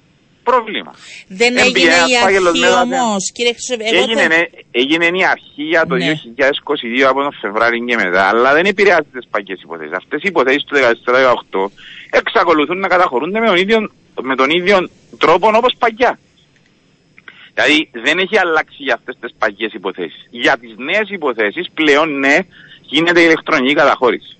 πρόβλημα. 0.49 0.91
Δεν 1.27 1.51
Έμπαινε 1.57 1.67
έγινε 1.67 1.93
ένας 1.95 2.09
η 2.11 2.15
φάκελος 2.23 2.49
αρχή 2.49 2.59
μέσα, 2.59 2.81
όμως, 2.81 3.23
κύριε 3.35 3.53
Χρυσοβίδη. 3.57 3.89
Εγώ 3.95 4.03
Έγινε, 4.03 4.21
θα- 4.21 4.27
ναι, 4.33 4.41
έγινε 4.81 5.05
η 5.21 5.25
αρχή 5.35 5.63
για 5.73 5.83
το 5.89 5.95
Ναι. 5.95 6.05
2022 6.05 7.07
από 7.11 7.19
τον 7.25 7.33
Φεβράρι 7.41 7.77
και 7.87 7.95
μετά, 8.03 8.23
αλλά 8.31 8.49
δεν 8.57 8.65
επηρεάζει 8.73 9.09
τις 9.15 9.25
παγιές 9.33 9.59
υποθέσεις. 9.65 9.93
Αυτές 10.01 10.19
οι 10.23 10.27
υποθέσεις 10.33 10.63
του 10.67 10.73
2014-2018 10.75 11.71
εξακολουθούν 12.21 12.79
να 12.79 12.87
καταχωρούνται 12.93 13.39
με 13.39 13.47
τον 13.47 13.57
ίδιο, 13.63 13.77
με 14.29 14.35
τον 14.35 14.49
ίδιο 14.57 14.75
τρόπο 15.23 15.45
όπως 15.61 15.73
παγιά. 15.83 16.13
Δηλαδή 17.53 17.89
δεν 18.05 18.17
έχει 18.19 18.37
αλλάξει 18.37 18.77
για 18.87 18.93
αυτές 18.93 19.15
τις 19.21 19.31
παγιές 19.39 19.71
υποθέσεις. 19.73 20.21
Για 20.29 20.57
τις 20.57 20.73
νέες 20.77 21.07
υποθέσεις 21.09 21.65
πλέον 21.73 22.19
ναι 22.19 22.37
γίνεται 22.81 23.21
ηλεκτρονική 23.21 23.73
καταχώρηση. 23.73 24.33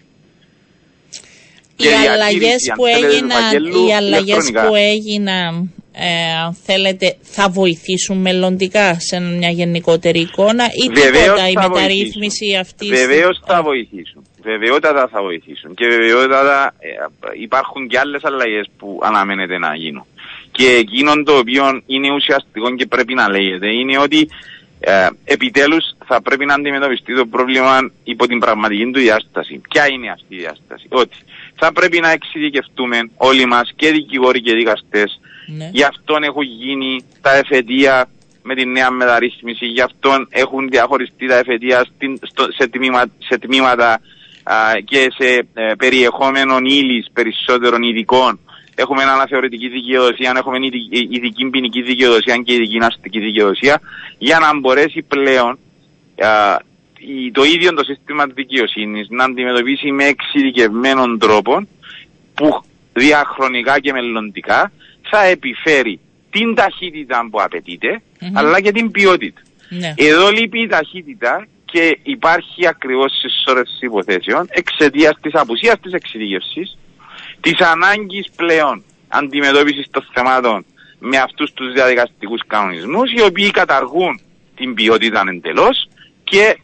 οι 1.77 1.83
και 1.83 1.89
η 1.89 2.07
αλλαγές 2.07 2.25
αντίληψη, 2.25 2.69
αν 2.71 2.77
που 2.77 2.83
θέλετε, 2.85 3.07
του 3.07 3.13
έγιναν, 3.15 3.29
φακέλου 3.43 3.87
οι 3.87 3.93
αλλαγές 3.93 4.21
ηλεκτρονικά. 4.27 4.67
που 4.67 4.75
έγιναν 4.75 5.73
ε, 5.91 6.51
θέλετε, 6.65 7.17
θα 7.21 7.49
βοηθήσουν 7.49 8.17
μελλοντικά 8.17 8.99
σε 8.99 9.19
μια 9.19 9.49
γενικότερη 9.49 10.19
εικόνα 10.19 10.65
ή 10.65 10.93
Βεβαίως 10.93 11.23
τίποτα 11.23 11.49
η 11.49 11.53
θα 11.53 11.69
μεταρρύθμιση 11.69 12.55
αυτή. 12.59 12.87
Βεβαίως 12.87 13.41
θα 13.45 13.61
βοηθήσουν. 13.63 14.23
Βεβαιότατα 14.43 15.07
θα 15.11 15.21
βοηθήσουν. 15.21 15.73
Και 15.73 15.87
βεβαιότατα 15.87 16.73
ε, 16.79 16.89
υπάρχουν 17.41 17.87
και 17.87 17.99
άλλες 17.99 18.23
αλλαγές 18.23 18.69
που 18.77 18.99
αναμένεται 19.03 19.57
να 19.57 19.75
γίνουν. 19.75 20.05
Και 20.51 20.67
εκείνο 20.69 21.23
το 21.23 21.37
οποίο 21.37 21.81
είναι 21.85 22.13
ουσιαστικό 22.13 22.75
και 22.75 22.85
πρέπει 22.85 23.13
να 23.13 23.29
λέγεται 23.29 23.73
είναι 23.73 23.97
ότι 23.99 24.29
ε, 24.79 25.07
επιτέλους 25.23 25.85
θα 26.05 26.21
πρέπει 26.21 26.45
να 26.45 26.53
αντιμετωπιστεί 26.53 27.15
το 27.15 27.25
πρόβλημα 27.25 27.91
υπό 28.03 28.27
την 28.27 28.39
πραγματική 28.39 28.83
του 28.91 28.99
διάσταση. 28.99 29.61
Ποια 29.69 29.87
είναι 29.91 30.11
αυτή 30.11 30.35
η 30.35 30.37
διάσταση; 30.37 30.85
Ότι 30.89 31.17
θα 31.55 31.71
πρέπει 31.73 31.99
να 31.99 32.11
εξειδικευτούμε 32.11 33.09
όλοι 33.15 33.45
μας 33.45 33.71
και 33.75 33.91
δικηγόροι 33.91 34.41
και 34.41 34.53
δικαστές 34.53 35.19
Ναι. 35.57 35.69
Γι' 35.73 35.83
αυτόν 35.83 36.23
έχουν 36.23 36.43
γίνει 36.43 37.03
τα 37.21 37.35
εφετεία 37.35 38.09
με 38.43 38.55
τη 38.55 38.65
νέα 38.65 38.91
μεταρρύθμιση, 38.91 39.65
γι' 39.65 39.81
αυτόν 39.81 40.27
έχουν 40.29 40.69
διαχωριστεί 40.69 41.27
τα 41.27 41.35
εφετεία 41.37 41.85
στην, 41.95 42.19
στο, 42.21 42.47
σε, 42.57 42.67
τμήμα, 42.67 43.05
σε 43.17 43.37
τμήματα 43.37 44.01
α, 44.43 44.55
και 44.85 45.07
σε 45.17 45.47
ε, 45.53 45.73
περιεχόμενο 45.77 46.57
ύλης 46.63 47.07
περισσότερων 47.13 47.83
ειδικών. 47.83 48.39
Έχουμε 48.75 49.03
αναθεωρητική 49.03 49.67
δικαιοδοσία, 49.67 50.33
έχουμε 50.37 50.57
ειδική, 50.65 51.07
ειδική 51.11 51.45
ποινική 51.49 51.81
δικαιοδοσία 51.81 52.37
και 52.37 52.53
ειδική 52.53 52.77
αστική 52.81 53.19
δικαιοδοσία, 53.19 53.81
για 54.17 54.39
να 54.39 54.59
μπορέσει 54.59 55.01
πλέον 55.01 55.59
α, 56.17 56.57
η- 56.97 57.31
το 57.31 57.43
ίδιο 57.43 57.73
το 57.73 57.83
σύστημα 57.83 58.25
δικαιοσύνης 58.27 59.07
να 59.09 59.23
αντιμετωπίσει 59.23 59.91
με 59.91 60.03
εξειδικευμένον 60.05 61.19
τρόπο 61.19 61.67
που 62.33 62.63
διαχρονικά 62.93 63.79
και 63.79 63.91
μελλοντικά 63.91 64.71
θα 65.09 65.23
επιφέρει 65.23 65.99
την 66.29 66.55
ταχύτητα 66.55 67.27
που 67.31 67.41
απαιτείται, 67.41 68.01
Μμμ. 68.19 68.37
αλλά 68.37 68.61
και 68.61 68.71
την 68.71 68.91
ποιότητα. 68.91 69.41
Ναι. 69.69 69.93
Εδώ 69.97 70.29
λείπει 70.29 70.61
η 70.61 70.67
ταχύτητα 70.67 71.47
και 71.65 71.99
υπάρχει 72.03 72.67
ακριβώς 72.67 73.11
συσσόρευση 73.19 73.85
υποθέσεων 73.85 74.47
εξαιτίας 74.49 75.17
της 75.21 75.33
απουσίας 75.33 75.79
της 75.81 75.93
εξειδίκευσης, 75.93 76.77
της 77.41 77.59
ανάγκης 77.59 78.27
πλέον 78.35 78.83
αντιμετώπισης 79.07 79.87
των 79.91 80.05
θεμάτων 80.13 80.65
με 80.99 81.17
αυτούς 81.17 81.53
τους 81.53 81.73
διαδικαστικούς 81.73 82.41
κανονισμούς, 82.47 83.11
οι 83.11 83.21
οποίοι 83.21 83.51
καταργούν 83.51 84.21
την 84.55 84.73
ποιότητα 84.73 85.23
εντελώς 85.29 85.87
και 86.23 86.57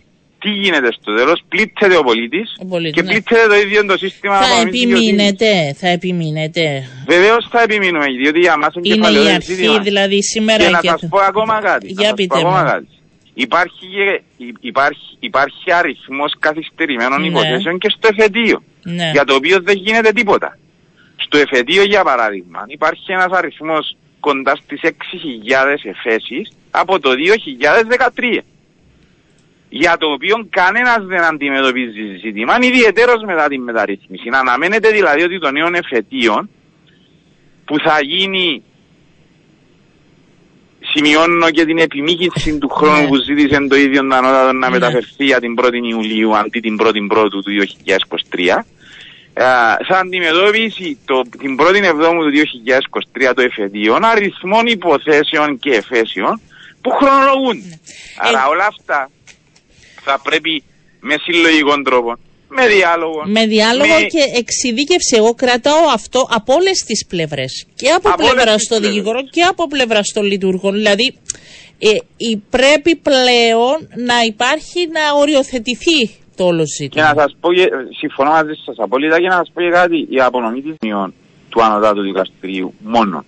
τι 0.45 0.51
γίνεται 0.63 0.89
στο 0.99 1.09
τέλος, 1.15 1.37
πλήττεται 1.51 1.97
ο 1.97 2.03
πολίτης 2.09 2.47
Ο 2.63 2.65
πολίτης, 2.65 2.93
και 2.95 3.01
ναι. 3.01 3.09
πλήττεται 3.11 3.47
το 3.47 3.55
ίδιο 3.63 3.85
το 3.85 3.97
σύστημα 3.97 4.37
Θα 4.41 4.45
απονομής 4.45 4.71
δικαιοσύνης. 4.71 5.07
επιμείνετε, 5.09 5.73
θα 5.81 5.87
επιμείνετε. 5.87 6.63
Βεβαίως 7.07 7.47
θα 7.51 7.61
επιμείνουμε, 7.61 8.05
διότι 8.21 8.39
για 8.39 8.57
μας 8.57 8.73
είναι 8.75 8.87
Είναι 8.87 8.95
η 8.95 8.99
κεφαλαιόδες 8.99 9.33
αρχή 9.35 9.53
ζήτημα. 9.53 9.79
δηλαδή 9.79 10.23
σήμερα 10.23 10.63
Και 10.63 10.69
να 10.69 10.79
και... 10.79 10.87
σας 10.87 11.01
πω 11.09 11.19
ακόμα 11.31 11.59
κάτι. 11.69 11.85
Για 11.87 11.95
να 11.97 12.03
σας 12.03 12.13
πείτε 12.13 12.33
πω 12.35 12.39
ακόμα 12.47 12.61
μου. 12.63 12.69
κάτι. 12.71 12.87
Υπάρχει, 13.33 13.85
και- 13.95 14.21
υ- 14.45 14.57
υπάρχει, 14.59 15.07
υπάρχει 15.19 15.71
αριθμός 15.79 16.31
καθυστερημένων 16.39 17.21
Ναι. 17.21 17.27
υποθέσεων 17.27 17.77
και 17.77 17.89
στο 17.97 18.07
εφετείο, 18.17 18.63
Ναι. 18.83 19.09
για 19.13 19.23
το 19.23 19.33
οποίο 19.35 19.57
δεν 19.61 19.75
γίνεται 19.77 20.11
τίποτα. 20.11 20.57
Στο 21.25 21.37
εφετείο, 21.37 21.83
για 21.83 22.03
παράδειγμα, 22.03 22.63
υπάρχει 22.67 23.11
ένας 23.11 23.31
αριθμός 23.31 23.97
κοντά 24.19 24.55
στις 24.55 24.79
6.000 24.83 25.85
εφέσεις 25.93 26.51
από 26.71 26.99
το 26.99 27.09
2013 27.13 28.41
για 29.69 29.97
το 29.97 30.07
οποίο 30.11 30.47
κανένας 30.49 31.05
δεν 31.05 31.23
αντιμετωπίζει 31.23 32.17
ζήτημα, 32.21 32.57
ιδιαίτερος 32.61 33.23
μετά 33.25 33.47
την 33.47 33.61
μεταρρύθμιση. 33.61 34.29
Να 34.29 34.39
αναμένεται 34.39 34.89
δηλαδή 34.89 35.23
ότι 35.23 35.39
το 35.39 35.51
νέο 35.51 35.69
εφετείο 35.73 36.49
που 37.65 37.79
θα 37.79 37.99
γίνει 38.01 38.63
σημειώνω 40.79 41.49
και 41.51 41.65
την 41.65 41.77
επιμήκυνση 41.77 42.57
του 42.57 42.69
χρόνου 42.69 43.01
Ναι. 43.01 43.07
που 43.07 43.15
ζήτησε 43.15 43.67
το 43.69 43.75
ίδιο 43.75 44.07
το 44.07 44.15
ανώτατο 44.15 44.51
να 44.51 44.67
Ναι. 44.67 44.69
μεταφερθεί 44.69 45.23
για 45.25 45.39
την 45.39 45.55
1η 45.55 45.87
Ιουλίου 45.89 46.35
αντί 46.37 46.59
την 46.59 46.77
1η 46.81 47.05
Πρώτου 47.07 47.41
του 47.41 47.51
2023 47.51 48.65
ε, 49.37 49.43
θα 49.87 49.97
αντιμετώπισει 49.99 50.97
το, 51.05 51.21
την 51.39 51.57
1η 51.59 51.83
Εβδόμου 51.83 52.21
του 52.21 52.31
2023 53.21 53.31
το 53.35 53.41
εφετείο 53.41 53.97
αριθμών 54.01 54.65
υποθέσεων 54.65 55.57
και 55.59 55.69
εφέσεων 55.69 56.41
που 56.81 56.89
χρονολογούνται. 56.89 57.79
Άρα 58.17 58.43
Ε, 58.45 58.49
όλα 58.49 58.65
αυτά 58.65 59.09
θα 60.05 60.19
πρέπει 60.23 60.63
με 60.99 61.15
συλλογικό 61.23 61.81
τρόπο, 61.81 62.11
με 62.47 62.67
διάλογο, 62.67 63.21
Με 63.25 63.45
διάλογο 63.45 63.95
με- 63.99 64.05
και 64.13 64.23
εξειδίκευση. 64.41 65.15
Εγώ 65.15 65.33
κρατάω 65.33 65.83
αυτό 65.93 66.27
από 66.29 66.53
όλες 66.53 66.77
τις 66.87 67.05
πλευρές. 67.05 67.65
Και 67.75 67.89
από, 67.89 68.09
Από 68.09 68.23
όλες 68.23 68.33
πλευρά 68.33 68.55
τις 68.55 68.67
των 68.67 68.77
πλευρές. 68.77 68.95
δικηγόρων 68.97 69.29
και 69.29 69.41
από 69.41 69.67
πλευρά 69.67 69.99
των 70.13 70.23
λειτουργών. 70.25 70.73
Δηλαδή, 70.73 71.17
ε, 71.79 71.89
η- 72.17 72.37
πρέπει 72.49 72.95
πλέον 72.95 73.77
να 74.09 74.17
υπάρχει 74.31 74.79
να 74.97 75.03
οριοθετηθεί 75.19 75.99
το 76.35 76.43
όλο 76.45 76.63
Και 76.63 76.73
ζήτημα. 76.83 77.13
να 77.13 77.21
σας 77.21 77.35
πω, 77.39 77.53
και- 77.53 77.69
συμφωνώ 77.99 78.29
μαζί 78.31 78.53
σας 78.65 78.75
απόλυτα 78.79 79.19
και 79.21 79.27
να 79.27 79.35
σας 79.35 79.51
πω 79.53 79.61
και 79.61 79.69
κάτι, 79.69 80.07
η 80.09 80.19
απονομή 80.21 80.61
της 80.61 80.75
μειών 80.81 81.13
του 81.49 81.63
ανωτάτου 81.63 82.01
δικαστηρίου 82.01 82.73
μόνο. 82.83 83.25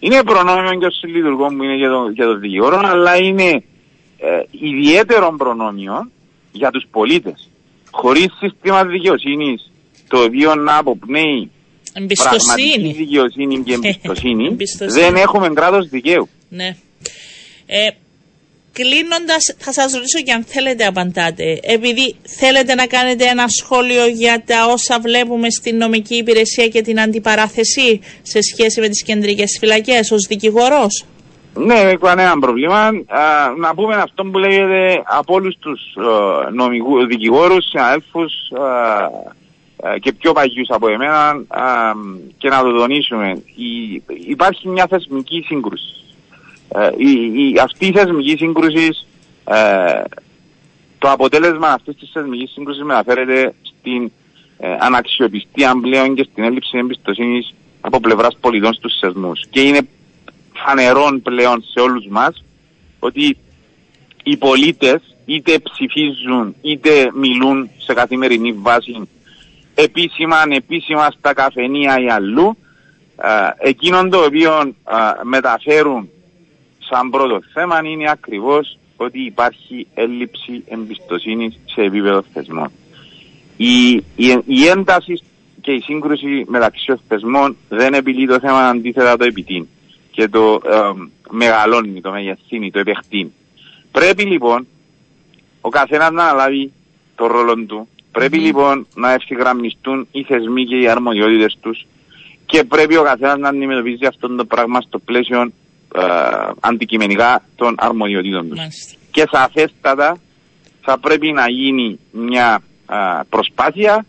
Είναι 0.00 0.22
προνόμιο 0.22 0.78
και 0.80 0.86
ως 0.86 1.00
λειτουργό 1.14 1.46
που 1.46 1.62
είναι 1.62 1.74
για 1.76 1.88
τον 1.88 2.12
για 2.12 2.26
το 2.26 2.38
δικηγόρο, 2.38 2.80
αλλά 2.84 3.16
είναι 3.16 3.50
ε, 4.18 4.42
ιδιαίτερο 4.50 5.34
προνόμιο 5.38 6.10
για 6.60 6.70
τους 6.70 6.84
πολίτες. 6.90 7.48
Χωρίς 7.90 8.26
σύστημα 8.40 8.84
δικαιοσύνης, 8.84 9.70
το 10.08 10.22
οποίο 10.22 10.54
να 10.54 10.76
αποπνέει 10.76 11.50
πραγματική 11.92 12.22
Εμπιστοσύνη. 12.22 12.92
δικαιοσύνη 12.92 13.62
και 13.62 13.72
εμπιστοσύνη, 13.72 14.46
Εμπιστοσύνη. 14.52 15.00
δεν 15.00 15.14
έχουμε 15.16 15.48
κράτος 15.48 15.88
δικαίου. 15.88 16.28
Ναι. 16.48 16.76
Ε, 17.66 17.88
Κλείνοντας, 18.72 19.54
θα 19.58 19.72
σας 19.72 19.92
ρωτήσω 19.92 20.20
και 20.22 20.32
αν 20.32 20.44
θέλετε 20.44 20.84
απαντάτε. 20.84 21.58
Επειδή 21.62 22.14
θέλετε 22.22 22.74
να 22.74 22.86
κάνετε 22.86 23.24
ένα 23.24 23.44
σχόλιο 23.48 24.06
για 24.06 24.42
τα 24.46 24.66
όσα 24.66 25.00
βλέπουμε 25.00 25.50
στην 25.50 25.76
νομική 25.76 26.14
υπηρεσία 26.16 26.68
και 26.68 26.82
την 26.82 27.00
αντιπαράθεση 27.00 28.00
σε 28.22 28.38
σχέση 28.42 28.80
με 28.80 28.88
τις 28.88 29.02
κεντρικές 29.02 29.56
φυλακές 29.60 30.10
ως 30.10 30.26
δικηγόρο. 30.28 30.86
Ναι, 31.54 31.74
δεν 31.74 31.88
έχω 31.88 32.06
κανένα 32.06 32.38
πρόβλημα. 32.38 32.78
Α, 32.78 32.92
να 33.58 33.74
πούμε 33.74 33.94
αυτό 33.94 34.24
που 34.24 34.38
λέγεται 34.38 35.02
από 35.04 35.34
όλους 35.34 35.56
τους 35.58 35.80
νομικού 36.52 37.06
δικηγόρους, 37.06 37.64
συναδέλφους 37.68 38.32
και 40.00 40.12
πιο 40.12 40.32
παγιού 40.32 40.64
από 40.68 40.88
εμένα 40.88 41.44
α, 41.48 41.92
και 42.38 42.48
να 42.48 42.62
το 42.62 42.72
τονίσουμε. 42.72 43.42
Η, 43.54 44.02
υπάρχει 44.28 44.68
μια 44.68 44.86
θεσμική 44.86 45.44
σύγκρουση. 45.46 46.04
Ε, 46.68 46.90
η, 46.96 47.10
η, 47.48 47.58
αυτή 47.62 47.86
η 47.86 47.92
θεσμική 47.92 48.36
σύγκρουση, 48.36 48.88
ε, 49.44 50.02
το 50.98 51.10
αποτέλεσμα 51.10 51.68
αυτής 51.68 51.96
της 51.96 52.10
θεσμικής 52.12 52.50
σύγκρουσης 52.50 52.82
μεταφέρεται 52.82 53.54
στην 53.62 54.10
ε, 54.58 54.76
αναξιοπιστία 54.78 55.78
πλέον 55.80 56.14
και 56.14 56.26
στην 56.30 56.44
έλλειψη 56.44 56.78
εμπιστοσύνης 56.78 57.54
από 57.80 58.00
πλευράς 58.00 58.36
πολιτών 58.40 58.74
στους 58.74 58.98
θεσμού. 59.00 59.32
Και 59.50 59.60
είναι 59.60 59.88
φανερόν 60.66 61.22
πλέον 61.22 61.64
σε 61.72 61.80
όλους 61.80 62.06
μας 62.06 62.44
ότι 62.98 63.36
οι 64.22 64.36
πολίτες 64.36 65.00
είτε 65.24 65.58
ψηφίζουν 65.58 66.54
είτε 66.60 67.10
μιλούν 67.14 67.70
σε 67.78 67.94
καθημερινή 67.94 68.52
βάση 68.52 69.08
επίσημα, 69.74 70.36
ανεπίσημα 70.36 71.10
στα 71.18 71.34
καφενεία 71.34 72.00
ή 72.00 72.08
αλλού 72.08 72.56
εκείνον 73.58 74.10
το 74.10 74.24
οποίο 74.24 74.74
μεταφέρουν 75.22 76.08
σαν 76.78 77.10
πρώτο 77.10 77.40
θέμα 77.52 77.80
είναι 77.84 78.10
ακριβώς 78.10 78.78
ότι 78.96 79.24
υπάρχει 79.24 79.86
έλλειψη 79.94 80.64
εμπιστοσύνης 80.68 81.58
σε 81.64 81.82
επίπεδο 81.82 82.24
θεσμών. 82.32 82.70
Η, 83.56 83.94
η, 83.94 84.38
η 84.46 84.66
ένταση 84.66 85.22
και 85.60 85.72
η 85.72 85.80
σύγκρουση 85.80 86.44
μεταξύ 86.48 86.86
των 86.86 87.00
θεσμών 87.08 87.56
δεν 87.68 87.94
επιλύει 87.94 88.26
το 88.26 88.38
θέμα 88.40 88.68
αντίθετα 88.68 89.16
το 89.16 89.24
επιτείνει 89.24 89.68
και 90.14 90.28
το 90.28 90.60
ε, 90.64 90.78
μεγαλώνει, 91.30 92.00
το 92.00 92.10
μεγεθύνει, 92.10 92.70
το 92.70 92.78
επεκτείνει. 92.78 93.32
Πρέπει 93.90 94.22
λοιπόν 94.22 94.66
ο 95.60 95.68
καθένας 95.68 96.10
να 96.10 96.24
αναλάβει 96.24 96.72
το 97.14 97.26
ρόλο 97.26 97.54
του. 97.66 97.88
Πρέπει 98.12 98.38
λοιπόν 98.38 98.86
να 98.94 99.12
ευθυγραμμιστούν 99.12 100.06
οι 100.10 100.22
θεσμοί 100.22 100.64
και 100.64 100.76
οι 100.76 100.88
αρμοδιότητες 100.88 101.56
τους 101.60 101.86
και 102.46 102.64
πρέπει 102.64 102.96
ο 102.96 103.02
καθένας 103.02 103.38
να 103.38 103.48
αντιμετωπίζει 103.48 104.06
αυτό 104.06 104.34
το 104.34 104.44
πράγμα 104.44 104.80
στο 104.80 104.98
πλαίσιο 104.98 105.40
ε, 105.94 106.00
αντικειμενικά 106.60 107.42
των 107.56 107.74
αρμοδιοτήτων 107.78 108.48
τους. 108.48 108.58
Και 109.10 109.28
σαφέστατα 109.30 110.16
θα 110.80 110.98
πρέπει 110.98 111.32
να 111.32 111.50
γίνει 111.50 111.98
μια 112.10 112.62
ε, 112.90 112.96
προσπάθεια 113.28 114.06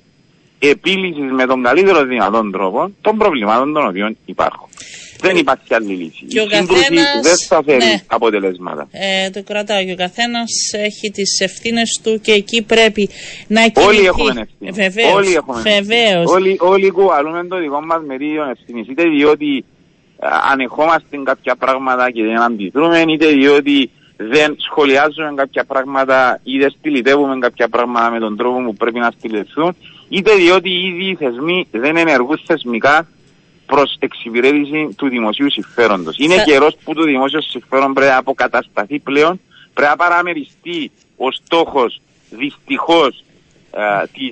επίλυσης 0.60 1.32
με 1.32 1.46
τον 1.46 1.64
καλύτερο 1.64 2.04
δυνατόν 2.04 2.52
τρόπο 2.52 2.92
των 3.02 3.18
προβλημάτων 3.18 3.74
των 3.74 3.88
οποίων 3.88 4.18
υπάρχουν. 4.26 4.70
Δεν 5.28 5.38
υπάρχει 5.38 5.74
άλλη 5.74 5.94
λύση. 5.94 6.26
Και 6.26 6.42
η 6.42 6.48
καθένας, 6.48 7.20
δεν 7.22 7.38
θα 7.48 7.64
φέρει 7.66 7.78
ναι. 7.78 8.02
αποτελέσματα. 8.08 8.88
Ε, 8.92 9.30
το 9.30 9.44
κρατάω 9.44 9.84
και 9.86 9.92
ο 9.92 9.96
καθένας 9.96 10.52
έχει 10.74 11.12
τις 11.12 11.40
ευθύνες 11.40 12.00
του 12.04 12.20
και 12.22 12.32
εκεί 12.32 12.62
πρέπει 12.62 13.10
να 13.48 13.62
κινηθεί. 13.68 13.88
Όλοι 13.88 14.06
έχουμε 14.06 14.30
ευθύνες. 14.42 14.76
Βεβαίως. 14.76 15.14
Όλοι, 15.14 15.34
έχουμε 15.34 15.62
Βεβαίως. 15.62 16.32
όλοι, 16.32 16.58
όλοι 16.60 16.90
κουβαλούμε 16.90 17.44
το 17.44 17.58
δικό 17.60 17.82
μας 17.82 18.02
μερίδιο 18.06 18.44
ευθύνης. 18.50 18.88
Είτε 18.88 19.04
διότι 19.04 19.66
ανεχόμαστε 20.52 21.18
κάποια 21.24 21.56
πράγματα 21.56 22.12
και 22.12 22.24
δεν 22.24 22.42
αντιδρούμε, 22.42 23.04
είτε 23.08 23.28
διότι 23.28 23.90
δεν 24.18 24.56
σχολιάζουμε 24.60 25.34
κάποια 25.36 25.64
πράγματα 25.64 26.40
ή 26.44 26.58
δεν 26.58 26.70
στυλιτεύουμε 26.70 27.38
κάποια 27.40 27.68
πράγματα 27.70 28.12
με 28.12 28.20
τον 28.20 28.38
τρόπο 28.38 28.62
που 28.62 28.74
πρέπει 28.74 29.00
να 29.00 29.12
στυλιτευθούν, 29.18 29.76
είτε 30.10 30.36
διότι 30.36 30.70
ήδη 30.70 31.10
οι 31.10 31.16
θεσμοί 31.16 31.68
δεν 31.72 31.98
ενεργούν 31.98 32.40
θεσμικά 32.46 33.08
προς 33.66 33.96
εξυπηρέτηση 34.00 34.94
του 34.98 35.10
δημοσίου 35.10 35.52
συμφέροντος. 35.52 36.16
Είναι 36.18 36.44
καιρός 36.46 36.78
που 36.84 36.94
το 36.94 37.04
δημόσιο 37.04 37.42
συμφέρον 37.42 37.94
πρέπει 37.94 38.12
να 38.12 38.18
αποκατασταθεί 38.18 39.00
πλέον, 39.00 39.42
πρέπει 39.74 39.90
να 39.90 39.96
παραμεριστεί 39.96 40.92
ο 41.18 41.32
στόχος 41.32 42.02
δυστυχώς 42.30 43.24
ε, 43.72 44.30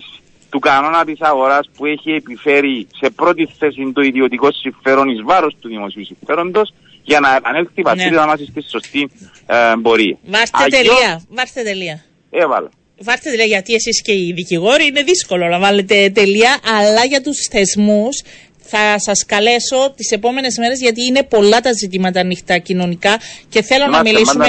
του 0.49 0.59
κανόνα 0.59 1.05
της 1.05 1.21
αγοράς 1.21 1.69
που 1.75 1.86
έχει 1.86 2.11
επιφέρει 2.11 2.88
σε 2.99 3.09
πρώτη 3.09 3.49
θέση 3.57 3.91
το 3.93 4.01
ιδιωτικό 4.01 4.51
συμφέρον 4.51 5.09
εις 5.09 5.21
βάρος 5.23 5.55
του 5.59 5.67
δημοσίου 5.67 6.05
συμφέροντος 6.05 6.73
για 7.03 7.19
να 7.19 7.36
επανέλθει 7.36 7.71
η 7.75 7.81
πατρίδα 7.81 8.21
ναι. 8.21 8.25
μας 8.25 8.39
στη 8.39 8.63
σωστή 8.69 9.09
ε, 9.45 9.55
πορεία. 9.81 10.17
Βάρτε 10.25 10.65
τελεία. 10.69 11.25
Βάρτε 11.29 11.61
τελεία. 11.63 12.03
Έβαλα. 12.29 12.69
Βάρτε 13.01 13.29
τελεία 13.29 13.45
γιατί 13.45 13.73
εσείς 13.73 14.01
και 14.01 14.11
οι 14.11 14.34
δικηγόροι 14.36 14.86
είναι 14.86 15.03
δύσκολο 15.03 15.47
να 15.47 15.59
βάλετε 15.59 16.09
τελεία, 16.13 16.59
αλλά 16.79 17.05
για 17.05 17.21
τους 17.21 17.47
θεσμούς 17.51 18.21
θα 18.64 18.99
σας 18.99 19.26
καλέσω 19.26 19.93
τις 19.95 20.11
επόμενες 20.11 20.57
μέρες 20.57 20.80
γιατί 20.80 21.05
είναι 21.05 21.24
πολλά 21.24 21.59
τα 21.59 21.72
ζητήματα 21.74 22.20
ανοιχτά 22.20 22.57
κοινωνικά 22.57 23.20
και 23.49 23.61
θέλω 23.61 23.88
να 23.88 24.01
μιλήσουμε 24.01 24.47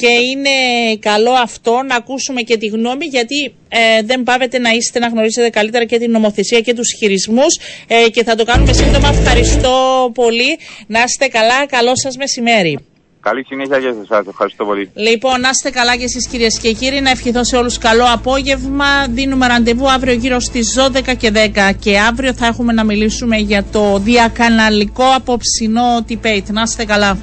και 0.00 0.08
είναι 0.30 0.50
καλό 0.98 1.30
αυτό 1.30 1.82
να 1.86 1.94
ακούσουμε 1.94 2.40
και 2.40 2.56
τη 2.56 2.66
γνώμη 2.66 3.04
γιατί 3.06 3.54
ε, 3.68 4.02
δεν 4.02 4.22
πάβετε 4.22 4.58
να 4.58 4.70
είστε 4.70 4.98
να 4.98 5.06
γνωρίζετε 5.06 5.50
καλύτερα 5.50 5.84
και 5.84 5.98
την 5.98 6.10
νομοθεσία 6.10 6.60
και 6.60 6.74
τους 6.74 6.94
χειρισμούς 6.98 7.58
ε, 7.86 8.08
και 8.08 8.24
θα 8.24 8.34
το 8.34 8.44
κάνουμε 8.44 8.72
σύντομα. 8.72 9.08
Ευχαριστώ 9.08 10.10
πολύ. 10.14 10.58
Να 10.86 11.02
είστε 11.02 11.26
καλά. 11.28 11.66
Καλό 11.66 11.92
σας 11.94 12.16
μεσημέρι. 12.16 12.89
Καλή 13.20 13.44
συνέχεια 13.44 13.78
για 13.78 13.94
εσάς. 14.02 14.26
Ευχαριστώ 14.26 14.64
πολύ. 14.64 14.90
Λοιπόν, 14.94 15.40
να 15.40 15.48
είστε 15.48 15.70
καλά 15.70 15.96
και 15.96 16.04
εσείς 16.04 16.26
κυρίες 16.26 16.58
και 16.58 16.72
κύριοι. 16.72 17.00
Να 17.00 17.10
ευχηθώ 17.10 17.44
σε 17.44 17.56
όλους 17.56 17.78
καλό 17.78 18.04
απόγευμα. 18.12 19.06
Δίνουμε 19.10 19.46
ραντεβού 19.46 19.90
αύριο 19.90 20.12
γύρω 20.14 20.40
στις 20.40 20.74
12 20.74 21.14
και 21.16 21.30
10. 21.30 21.72
Και 21.78 21.98
αύριο 21.98 22.34
θα 22.34 22.46
έχουμε 22.46 22.72
να 22.72 22.84
μιλήσουμε 22.84 23.36
για 23.36 23.64
το 23.72 23.98
διακαναλικό 23.98 25.04
απόψινό 25.16 26.04
debate. 26.08 26.46
Να 26.52 26.62
είστε 26.62 26.84
καλά. 26.84 27.18